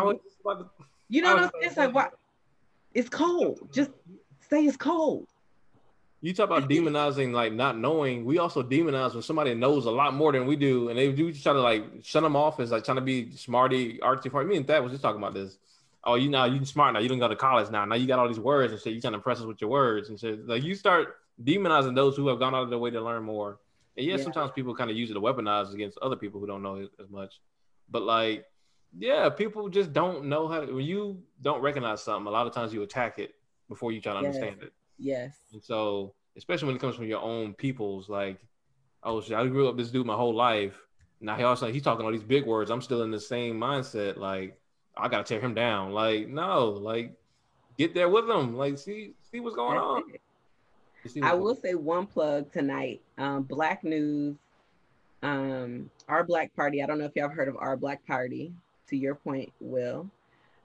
you 1.09 1.21
know, 1.21 1.33
what 1.33 1.43
I'm 1.43 1.51
saying? 1.51 1.63
it's 1.63 1.77
like 1.77 1.93
what? 1.93 2.13
It's 2.93 3.09
cold. 3.09 3.69
Just 3.71 3.91
say 4.49 4.65
it's 4.65 4.77
cold. 4.77 5.27
You 6.21 6.33
talk 6.33 6.49
about 6.49 6.69
demonizing 6.69 7.31
like 7.31 7.53
not 7.53 7.77
knowing. 7.77 8.25
We 8.25 8.39
also 8.39 8.61
demonize 8.61 9.13
when 9.13 9.23
somebody 9.23 9.53
knows 9.55 9.85
a 9.85 9.91
lot 9.91 10.13
more 10.13 10.31
than 10.31 10.45
we 10.45 10.55
do, 10.57 10.89
and 10.89 10.99
they 10.99 11.11
do 11.11 11.31
try 11.33 11.53
to 11.53 11.61
like 11.61 11.83
shut 12.03 12.23
them 12.23 12.35
off 12.35 12.59
as 12.59 12.71
like 12.71 12.83
trying 12.83 12.97
to 12.97 13.01
be 13.01 13.31
smarty, 13.31 13.99
artsy. 13.99 14.29
For 14.29 14.43
me 14.43 14.57
and 14.57 14.67
Thad 14.67 14.83
was 14.83 14.91
just 14.91 15.01
talking 15.01 15.21
about 15.21 15.33
this. 15.33 15.57
Oh, 16.03 16.15
you 16.15 16.29
know, 16.29 16.45
you 16.45 16.63
smart 16.65 16.93
now. 16.93 16.99
You 16.99 17.09
don't 17.09 17.19
go 17.19 17.27
to 17.27 17.35
college 17.35 17.71
now. 17.71 17.85
Now 17.85 17.95
you 17.95 18.07
got 18.07 18.19
all 18.19 18.27
these 18.27 18.39
words 18.39 18.73
and 18.73 18.81
shit. 18.81 18.93
You 18.93 19.01
trying 19.01 19.13
to 19.13 19.17
impress 19.17 19.39
us 19.39 19.45
with 19.45 19.61
your 19.61 19.69
words 19.69 20.09
and 20.09 20.19
shit. 20.19 20.47
Like 20.47 20.63
you 20.63 20.75
start 20.75 21.17
demonizing 21.41 21.95
those 21.95 22.15
who 22.15 22.27
have 22.27 22.39
gone 22.39 22.53
out 22.53 22.63
of 22.63 22.69
their 22.69 22.79
way 22.79 22.91
to 22.91 23.01
learn 23.01 23.23
more. 23.23 23.59
And 23.99 24.07
yes, 24.07 24.19
yeah. 24.19 24.23
sometimes 24.23 24.51
people 24.55 24.73
kind 24.73 24.89
of 24.89 24.95
use 24.95 25.11
it 25.11 25.15
to 25.15 25.19
weaponize 25.19 25.73
against 25.73 25.97
other 25.97 26.15
people 26.15 26.39
who 26.39 26.47
don't 26.47 26.63
know 26.63 26.87
as 27.01 27.09
much. 27.09 27.41
But 27.89 28.03
like, 28.03 28.45
yeah, 28.97 29.27
people 29.27 29.67
just 29.67 29.91
don't 29.91 30.25
know 30.25 30.47
how. 30.47 30.61
To, 30.61 30.73
when 30.73 30.85
you 30.85 31.21
don't 31.41 31.61
recognize 31.61 32.01
something, 32.01 32.25
a 32.25 32.31
lot 32.31 32.47
of 32.47 32.53
times 32.53 32.73
you 32.73 32.81
attack 32.81 33.19
it 33.19 33.35
before 33.67 33.91
you 33.91 33.99
try 33.99 34.13
to 34.13 34.21
yes. 34.21 34.35
understand 34.35 34.63
it. 34.63 34.71
Yes. 34.97 35.35
And 35.51 35.61
so, 35.61 36.13
especially 36.37 36.67
when 36.67 36.77
it 36.77 36.79
comes 36.79 36.95
from 36.95 37.07
your 37.07 37.21
own 37.21 37.53
peoples, 37.53 38.07
like, 38.07 38.39
oh 39.03 39.19
shit, 39.19 39.33
I 39.33 39.45
grew 39.47 39.67
up 39.67 39.75
this 39.75 39.91
dude 39.91 40.07
my 40.07 40.15
whole 40.15 40.33
life. 40.33 40.79
Now 41.19 41.35
he 41.35 41.43
also 41.43 41.69
he's 41.69 41.83
talking 41.83 42.05
all 42.05 42.11
these 42.13 42.23
big 42.23 42.45
words. 42.45 42.71
I'm 42.71 42.81
still 42.81 43.03
in 43.03 43.11
the 43.11 43.19
same 43.19 43.59
mindset. 43.59 44.15
Like, 44.15 44.57
I 44.95 45.09
gotta 45.09 45.25
tear 45.25 45.41
him 45.41 45.55
down. 45.55 45.91
Like, 45.91 46.29
no, 46.29 46.69
like, 46.69 47.17
get 47.77 47.93
there 47.93 48.07
with 48.07 48.29
him. 48.29 48.55
Like, 48.55 48.77
see 48.77 49.15
see 49.29 49.41
what's 49.41 49.57
going 49.57 49.77
on. 49.77 50.03
I 51.21 51.33
will 51.33 51.55
say 51.55 51.75
one 51.75 52.05
plug 52.05 52.51
tonight. 52.51 53.01
Um, 53.17 53.43
Black 53.43 53.83
News, 53.83 54.35
um, 55.23 55.89
our 56.07 56.23
Black 56.23 56.55
Party. 56.55 56.83
I 56.83 56.85
don't 56.85 56.99
know 56.99 57.05
if 57.05 57.15
y'all 57.15 57.27
have 57.29 57.37
heard 57.37 57.47
of 57.47 57.57
our 57.57 57.77
Black 57.77 58.05
Party. 58.05 58.53
To 58.89 58.97
your 58.97 59.13
point, 59.13 59.51
Will, 59.59 60.09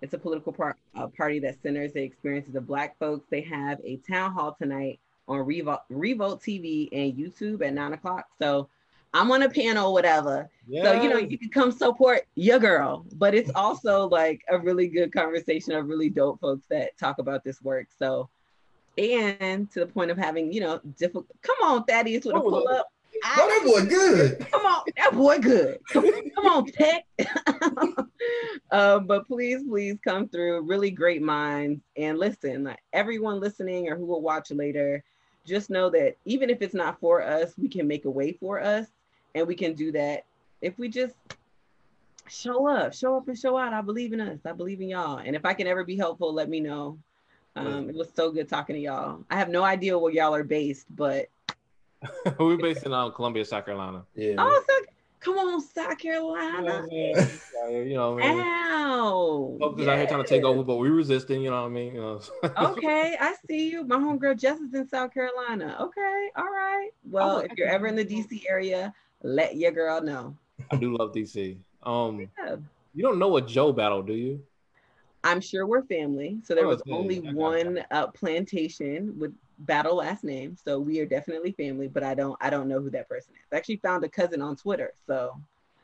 it's 0.00 0.14
a 0.14 0.18
political 0.18 0.52
par- 0.52 0.78
a 0.94 1.08
party 1.08 1.38
that 1.40 1.60
centers 1.62 1.92
the 1.92 2.02
experiences 2.02 2.54
of 2.54 2.66
Black 2.66 2.98
folks. 2.98 3.26
They 3.30 3.42
have 3.42 3.80
a 3.84 3.96
town 3.98 4.32
hall 4.32 4.56
tonight 4.58 4.98
on 5.28 5.40
Revolt, 5.40 5.80
Revolt 5.90 6.42
TV 6.42 6.88
and 6.92 7.12
YouTube 7.12 7.64
at 7.66 7.74
nine 7.74 7.92
o'clock. 7.92 8.26
So 8.38 8.68
I'm 9.14 9.30
on 9.30 9.42
a 9.42 9.48
panel, 9.48 9.92
whatever. 9.92 10.50
Yes. 10.66 10.84
So 10.84 11.02
you 11.02 11.08
know 11.08 11.18
you 11.18 11.38
can 11.38 11.48
come 11.48 11.70
support 11.70 12.22
your 12.34 12.58
girl, 12.58 13.06
but 13.14 13.34
it's 13.34 13.50
also 13.54 14.08
like 14.08 14.42
a 14.50 14.58
really 14.58 14.88
good 14.88 15.12
conversation 15.12 15.72
of 15.72 15.86
really 15.86 16.10
dope 16.10 16.40
folks 16.40 16.66
that 16.68 16.98
talk 16.98 17.18
about 17.18 17.44
this 17.44 17.62
work. 17.62 17.88
So 17.96 18.28
and 18.98 19.70
to 19.72 19.80
the 19.80 19.86
point 19.86 20.10
of 20.10 20.18
having, 20.18 20.52
you 20.52 20.60
know, 20.60 20.80
difficult. 20.96 21.26
Come 21.42 21.56
on, 21.62 21.84
Thaddeus 21.84 22.24
with 22.24 22.36
a 22.36 22.40
pull 22.40 22.68
up. 22.68 22.88
Oh, 23.24 23.48
that 23.48 23.62
boy 23.64 23.88
good. 23.88 24.46
Come 24.50 24.66
on, 24.66 24.82
that 24.96 25.14
boy 25.14 25.38
good. 25.38 25.78
Come 25.88 26.46
on, 26.46 26.66
Tech. 26.66 27.06
um, 28.70 29.06
but 29.06 29.26
please, 29.26 29.62
please 29.62 29.96
come 30.04 30.28
through. 30.28 30.62
Really 30.62 30.90
great 30.90 31.22
minds. 31.22 31.80
And 31.96 32.18
listen, 32.18 32.64
like 32.64 32.80
everyone 32.92 33.40
listening 33.40 33.88
or 33.88 33.96
who 33.96 34.04
will 34.04 34.20
watch 34.20 34.50
later, 34.50 35.02
just 35.46 35.70
know 35.70 35.90
that 35.90 36.16
even 36.24 36.50
if 36.50 36.60
it's 36.60 36.74
not 36.74 37.00
for 37.00 37.22
us, 37.22 37.54
we 37.56 37.68
can 37.68 37.86
make 37.86 38.04
a 38.04 38.10
way 38.10 38.32
for 38.32 38.60
us. 38.60 38.86
And 39.34 39.46
we 39.46 39.54
can 39.54 39.74
do 39.74 39.90
that 39.92 40.24
if 40.60 40.78
we 40.78 40.88
just 40.88 41.14
show 42.28 42.68
up, 42.68 42.94
show 42.94 43.16
up 43.16 43.28
and 43.28 43.38
show 43.38 43.56
out. 43.58 43.72
I 43.72 43.80
believe 43.80 44.12
in 44.12 44.20
us. 44.20 44.40
I 44.44 44.52
believe 44.52 44.80
in 44.80 44.88
y'all. 44.88 45.18
And 45.18 45.36
if 45.36 45.44
I 45.44 45.54
can 45.54 45.66
ever 45.66 45.84
be 45.84 45.96
helpful, 45.96 46.32
let 46.32 46.48
me 46.48 46.60
know. 46.60 46.98
Um, 47.56 47.88
it 47.88 47.94
was 47.94 48.08
so 48.14 48.30
good 48.30 48.48
talking 48.48 48.74
to 48.74 48.80
y'all. 48.80 49.24
I 49.30 49.36
have 49.36 49.48
no 49.48 49.62
idea 49.62 49.98
where 49.98 50.12
y'all 50.12 50.34
are 50.34 50.44
based, 50.44 50.86
but 50.94 51.28
we're 52.38 52.56
based 52.56 52.84
in 52.84 52.92
um, 52.92 53.12
Columbia, 53.12 53.44
South 53.44 53.64
Carolina. 53.64 54.04
Yeah. 54.14 54.34
Oh, 54.38 54.62
so, 54.66 54.74
come 55.20 55.38
on, 55.38 55.60
South 55.60 55.98
Carolina. 55.98 56.86
Yeah, 56.90 57.28
you 57.68 57.94
know, 57.94 58.16
man. 58.16 58.40
Ow. 58.40 59.56
Folks 59.60 59.80
yes. 59.80 59.88
out 59.88 59.98
here 59.98 60.06
trying 60.06 60.22
to 60.22 60.28
take 60.28 60.42
over, 60.42 60.64
but 60.64 60.76
we're 60.76 60.92
resisting. 60.92 61.42
You 61.42 61.50
know 61.50 61.62
what 61.62 61.68
I 61.68 61.72
mean? 61.72 61.94
You 61.94 62.00
know. 62.00 62.20
okay, 62.58 63.16
I 63.20 63.34
see 63.48 63.70
you. 63.70 63.84
My 63.84 63.96
homegirl 63.96 64.38
Jess 64.38 64.58
is 64.58 64.74
in 64.74 64.88
South 64.88 65.14
Carolina. 65.14 65.76
Okay, 65.80 66.28
all 66.36 66.44
right. 66.44 66.90
Well, 67.08 67.36
oh, 67.36 67.38
if 67.38 67.52
you're 67.56 67.68
ever 67.68 67.86
in 67.86 67.94
the 67.94 68.04
DC 68.04 68.44
area, 68.48 68.92
let 69.22 69.56
your 69.56 69.72
girl 69.72 70.02
know. 70.02 70.36
I 70.70 70.76
do 70.76 70.96
love 70.96 71.12
DC. 71.12 71.56
Um, 71.84 72.28
yeah. 72.38 72.56
you 72.94 73.02
don't 73.02 73.18
know 73.18 73.36
a 73.36 73.42
Joe 73.42 73.72
battle, 73.72 74.02
do 74.02 74.14
you? 74.14 74.42
I'm 75.24 75.40
sure 75.40 75.66
we're 75.66 75.82
family. 75.82 76.38
So 76.44 76.54
there 76.54 76.66
oh, 76.66 76.68
was 76.68 76.82
only 76.90 77.18
one 77.18 77.82
uh, 77.90 78.08
plantation 78.08 79.18
with 79.18 79.32
battle 79.60 79.96
last 79.96 80.22
name. 80.22 80.56
So 80.62 80.78
we 80.78 81.00
are 81.00 81.06
definitely 81.06 81.52
family, 81.52 81.88
but 81.88 82.04
I 82.04 82.14
don't 82.14 82.36
I 82.40 82.50
don't 82.50 82.68
know 82.68 82.80
who 82.80 82.90
that 82.90 83.08
person 83.08 83.34
is. 83.34 83.40
I 83.52 83.56
actually 83.56 83.78
found 83.78 84.04
a 84.04 84.08
cousin 84.08 84.42
on 84.42 84.54
Twitter. 84.54 84.92
So 85.06 85.40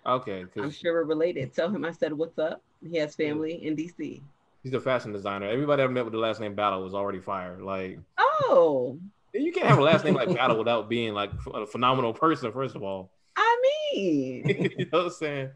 okay, 0.07 0.45
I'm 0.57 0.71
sure 0.71 0.93
we're 0.93 1.05
related. 1.05 1.55
Tell 1.55 1.71
him 1.71 1.85
I 1.85 1.93
said 1.93 2.13
what's 2.13 2.39
up. 2.39 2.63
He 2.89 2.99
has 2.99 3.15
family 3.15 3.59
yeah. 3.63 3.71
in 3.71 3.77
DC. 3.77 4.21
He's 4.63 4.75
a 4.75 4.81
fashion 4.81 5.13
designer. 5.13 5.49
Everybody 5.49 5.83
I've 5.83 5.91
met 5.91 6.05
with 6.05 6.13
the 6.13 6.19
last 6.19 6.39
name 6.39 6.55
Battle 6.55 6.83
was 6.83 6.93
already 6.93 7.21
fired. 7.21 7.63
Like 7.63 7.99
oh, 8.19 8.99
you 9.33 9.53
can't 9.53 9.67
have 9.67 9.79
a 9.79 9.83
last 9.83 10.05
name 10.05 10.15
like 10.15 10.35
Battle 10.35 10.59
without 10.59 10.91
being 10.91 11.15
like 11.15 11.31
a 11.55 11.67
phenomenal 11.67 12.13
person. 12.13 12.53
First 12.53 12.77
of 12.77 12.83
all, 12.83 13.11
I 13.37 13.63
mean, 13.95 14.43
you 14.79 14.85
know 14.93 14.99
what 14.99 15.05
I'm 15.07 15.11
saying. 15.11 15.51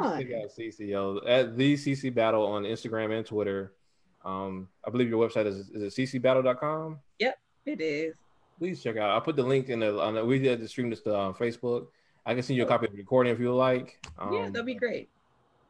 On. 0.00 0.18
Check 0.18 0.32
out 0.32 0.50
Cece, 0.50 0.88
yo. 0.88 1.20
At 1.26 1.56
the 1.56 1.74
Cece 1.74 2.14
Battle 2.14 2.44
on 2.46 2.64
Instagram 2.64 3.16
and 3.16 3.26
Twitter. 3.26 3.72
Um, 4.24 4.68
I 4.86 4.90
believe 4.90 5.08
your 5.08 5.26
website 5.26 5.46
is 5.46 5.70
is 5.70 5.82
it 5.82 6.22
ccbattle.com? 6.22 6.98
Yep, 7.18 7.38
it 7.66 7.80
is. 7.80 8.16
Please 8.58 8.82
check 8.82 8.96
out. 8.96 9.10
I'll 9.10 9.20
put 9.20 9.36
the 9.36 9.42
link 9.42 9.68
in 9.68 9.80
the 9.80 10.00
on 10.00 10.14
the, 10.14 10.24
we 10.24 10.38
did 10.38 10.60
to 10.60 10.68
stream 10.68 10.90
this 10.90 11.00
to 11.02 11.16
um, 11.16 11.34
Facebook. 11.34 11.88
I 12.26 12.34
can 12.34 12.42
send 12.42 12.56
you 12.56 12.64
a 12.64 12.66
copy 12.66 12.86
of 12.86 12.92
the 12.92 12.98
recording 12.98 13.32
if 13.32 13.40
you 13.40 13.54
like. 13.54 13.98
Um, 14.18 14.32
yeah, 14.32 14.48
that'd 14.48 14.64
be 14.64 14.74
great. 14.74 15.10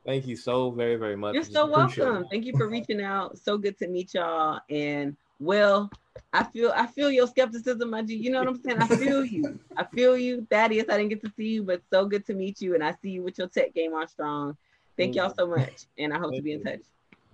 Thank 0.05 0.27
you 0.27 0.37
so 0.37 0.71
very, 0.71 0.97
very 0.97 1.17
much. 1.17 1.35
You're 1.35 1.45
so 1.45 1.67
welcome. 1.67 2.27
Thank 2.31 2.45
you 2.45 2.53
for 2.57 2.69
reaching 2.69 3.03
out. 3.03 3.39
So 3.39 3.57
good 3.57 3.79
to 3.79 3.89
meet 3.89 4.15
y'all. 4.15 4.61
And 4.69 5.17
Will, 5.41 5.91
I 6.33 6.45
feel 6.45 6.73
I 6.75 6.87
feel 6.87 7.11
your 7.11 7.27
skepticism, 7.27 7.91
my 7.91 8.03
G. 8.03 8.15
You 8.15 8.31
know 8.31 8.41
what 8.41 8.49
I'm 8.49 8.63
saying? 8.63 8.79
I 8.79 8.87
feel 8.87 9.25
you. 9.25 9.59
I 9.77 9.85
feel 9.85 10.17
you. 10.17 10.47
Thaddeus, 10.51 10.87
I 10.89 10.97
didn't 10.97 11.11
get 11.11 11.23
to 11.23 11.33
see 11.37 11.49
you, 11.49 11.63
but 11.63 11.83
so 11.93 12.07
good 12.07 12.27
to 12.27 12.35
meet 12.35 12.61
you. 12.61 12.75
And 12.75 12.85
I 12.85 12.95
see 13.03 13.11
you 13.11 13.23
with 13.23 13.39
your 13.39 13.49
tech 13.49 13.75
game 13.75 13.95
on 13.95 14.09
strong. 14.09 14.57
Thank 14.97 15.13
mm. 15.13 15.17
y'all 15.17 15.35
so 15.37 15.47
much. 15.47 15.87
And 15.99 16.13
I 16.13 16.19
hope 16.19 16.31
Thank 16.31 16.37
to 16.37 16.43
be 16.43 16.53
in 16.53 16.65
touch. 16.65 16.81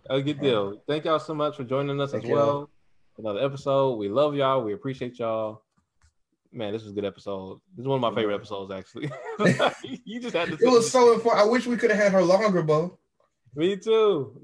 A 0.09 0.21
good 0.21 0.41
deal. 0.41 0.83
Thank 0.87 1.05
y'all 1.05 1.19
so 1.19 1.35
much 1.35 1.57
for 1.57 1.65
joining 1.65 2.01
us 2.01 2.13
Thank 2.13 2.25
as 2.25 2.31
well. 2.31 2.71
Another 3.19 3.41
episode. 3.41 3.97
We 3.97 4.09
love 4.09 4.35
y'all. 4.35 4.63
We 4.63 4.73
appreciate 4.73 5.19
y'all. 5.19 5.63
Man, 6.53 6.73
this 6.73 6.83
was 6.83 6.93
a 6.93 6.95
good 6.95 7.05
episode. 7.05 7.61
This 7.77 7.85
is 7.85 7.89
one 7.89 7.97
of 7.97 8.01
my 8.01 8.15
favorite 8.15 8.35
episodes, 8.35 8.73
actually. 8.73 9.11
you 10.05 10.21
just 10.21 10.35
had 10.35 10.49
to. 10.49 10.55
It 10.55 10.71
was 10.71 10.91
so 10.91 11.13
important. 11.15 11.45
I 11.45 11.49
wish 11.49 11.67
we 11.67 11.77
could 11.77 11.91
have 11.91 12.01
had 12.01 12.13
her 12.13 12.23
longer, 12.23 12.63
Bo. 12.63 12.99
Me 13.55 13.77
too. 13.77 14.41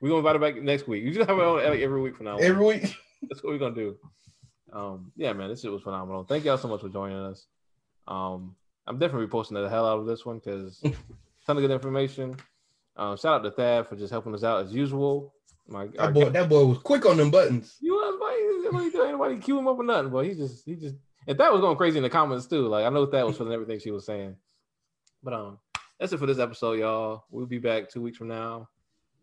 We're 0.00 0.08
gonna 0.08 0.18
invite 0.18 0.36
her 0.36 0.40
back 0.40 0.62
next 0.62 0.88
week. 0.88 1.04
You 1.04 1.12
just 1.12 1.28
have 1.28 1.36
her 1.36 1.44
on 1.44 1.60
every 1.60 2.00
week 2.00 2.16
from 2.16 2.26
now. 2.26 2.38
Every 2.38 2.64
week. 2.64 2.94
That's 3.22 3.42
what 3.42 3.52
we're 3.52 3.58
gonna 3.58 3.74
do. 3.74 3.96
Um, 4.72 5.12
yeah, 5.16 5.32
man, 5.32 5.48
this 5.48 5.60
shit 5.60 5.72
was 5.72 5.82
phenomenal. 5.82 6.24
Thank 6.24 6.44
y'all 6.44 6.56
so 6.56 6.68
much 6.68 6.80
for 6.80 6.88
joining 6.88 7.18
us. 7.18 7.46
Um, 8.06 8.54
I'm 8.86 8.98
definitely 8.98 9.26
posting 9.26 9.60
the 9.60 9.68
hell 9.68 9.86
out 9.86 9.98
of 9.98 10.06
this 10.06 10.24
one 10.24 10.38
because 10.38 10.80
ton 11.46 11.56
of 11.56 11.62
good 11.62 11.70
information. 11.70 12.36
Um, 12.96 13.16
shout 13.16 13.34
out 13.34 13.42
to 13.44 13.50
Thad 13.50 13.88
for 13.88 13.96
just 13.96 14.10
helping 14.10 14.34
us 14.34 14.44
out 14.44 14.64
as 14.64 14.72
usual. 14.72 15.34
My 15.68 15.86
that 15.96 16.14
boy, 16.14 16.30
that 16.30 16.48
boy 16.48 16.64
was 16.64 16.78
quick 16.78 17.06
on 17.06 17.16
them 17.16 17.30
buttons. 17.30 17.76
You 17.80 17.92
was, 17.92 18.92
boy, 18.92 19.04
anybody 19.06 19.36
cue 19.38 19.58
him 19.58 19.68
up 19.68 19.78
or 19.78 19.84
nothing, 19.84 20.10
but 20.10 20.24
he 20.24 20.34
just, 20.34 20.64
he 20.64 20.74
just, 20.74 20.96
and 21.28 21.38
that 21.38 21.52
was 21.52 21.60
going 21.60 21.76
crazy 21.76 21.98
in 21.98 22.02
the 22.02 22.10
comments 22.10 22.46
too. 22.46 22.66
Like 22.66 22.84
I 22.84 22.88
know 22.88 23.06
that 23.06 23.26
was 23.26 23.36
feeling 23.36 23.52
everything 23.52 23.78
she 23.78 23.90
was 23.90 24.06
saying. 24.06 24.36
But 25.22 25.34
um, 25.34 25.58
that's 25.98 26.12
it 26.12 26.18
for 26.18 26.26
this 26.26 26.38
episode, 26.38 26.78
y'all. 26.78 27.24
We'll 27.30 27.46
be 27.46 27.58
back 27.58 27.90
two 27.90 28.02
weeks 28.02 28.16
from 28.16 28.28
now. 28.28 28.68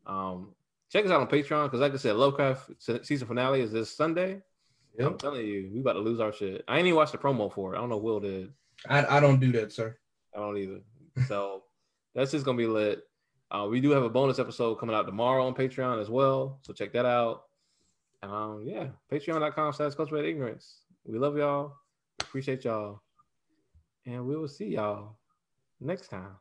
Um, 0.06 0.54
check 0.92 1.06
us 1.06 1.12
out 1.12 1.22
on 1.22 1.28
Patreon 1.28 1.66
because, 1.66 1.80
like 1.80 1.94
I 1.94 1.98
said, 1.98 2.16
Lovecraft 2.16 2.72
season 3.04 3.28
finale 3.28 3.62
is 3.62 3.72
this 3.72 3.96
Sunday. 3.96 4.42
Yep. 4.98 5.08
I'm 5.08 5.18
telling 5.18 5.46
you, 5.46 5.70
we 5.72 5.82
about 5.82 5.94
to 5.94 6.00
lose 6.00 6.20
our 6.20 6.34
shit. 6.34 6.64
I 6.68 6.78
ain't 6.78 6.88
even 6.88 6.96
watched 6.96 7.12
the 7.12 7.18
promo 7.20 7.54
for 7.54 7.74
it. 7.74 7.78
I 7.78 7.82
don't 7.82 7.90
know 7.90 7.98
Will 7.98 8.20
did. 8.20 8.52
I, 8.90 9.18
I 9.18 9.20
don't 9.20 9.40
do 9.40 9.52
that, 9.54 9.72
sir. 9.72 9.98
I 10.36 10.40
don't 10.40 10.58
either. 10.58 10.82
So 11.28 11.64
that's 12.14 12.30
just 12.30 12.46
gonna 12.46 12.60
be 12.60 12.68
lit. 12.68 13.02
Uh, 13.50 13.68
we 13.68 13.82
do 13.82 13.90
have 13.90 14.04
a 14.04 14.10
bonus 14.10 14.38
episode 14.38 14.76
coming 14.76 14.96
out 14.96 15.08
tomorrow 15.08 15.48
on 15.48 15.56
Patreon 15.56 16.00
as 16.00 16.12
well. 16.12 16.60
So 16.62 16.74
check 16.74 16.94
that 16.94 17.08
out. 17.08 17.46
Um, 18.22 18.64
yeah, 18.64 18.90
patreon.com 19.12 19.74
slash 19.74 19.96
cultivated 19.96 20.30
ignorance. 20.30 20.82
We 21.06 21.18
love 21.18 21.38
y'all. 21.38 21.76
Appreciate 22.22 22.66
y'all. 22.66 23.02
And 24.06 24.28
we 24.28 24.36
will 24.36 24.48
see 24.48 24.68
y'all 24.68 25.18
next 25.80 26.10
time. 26.10 26.36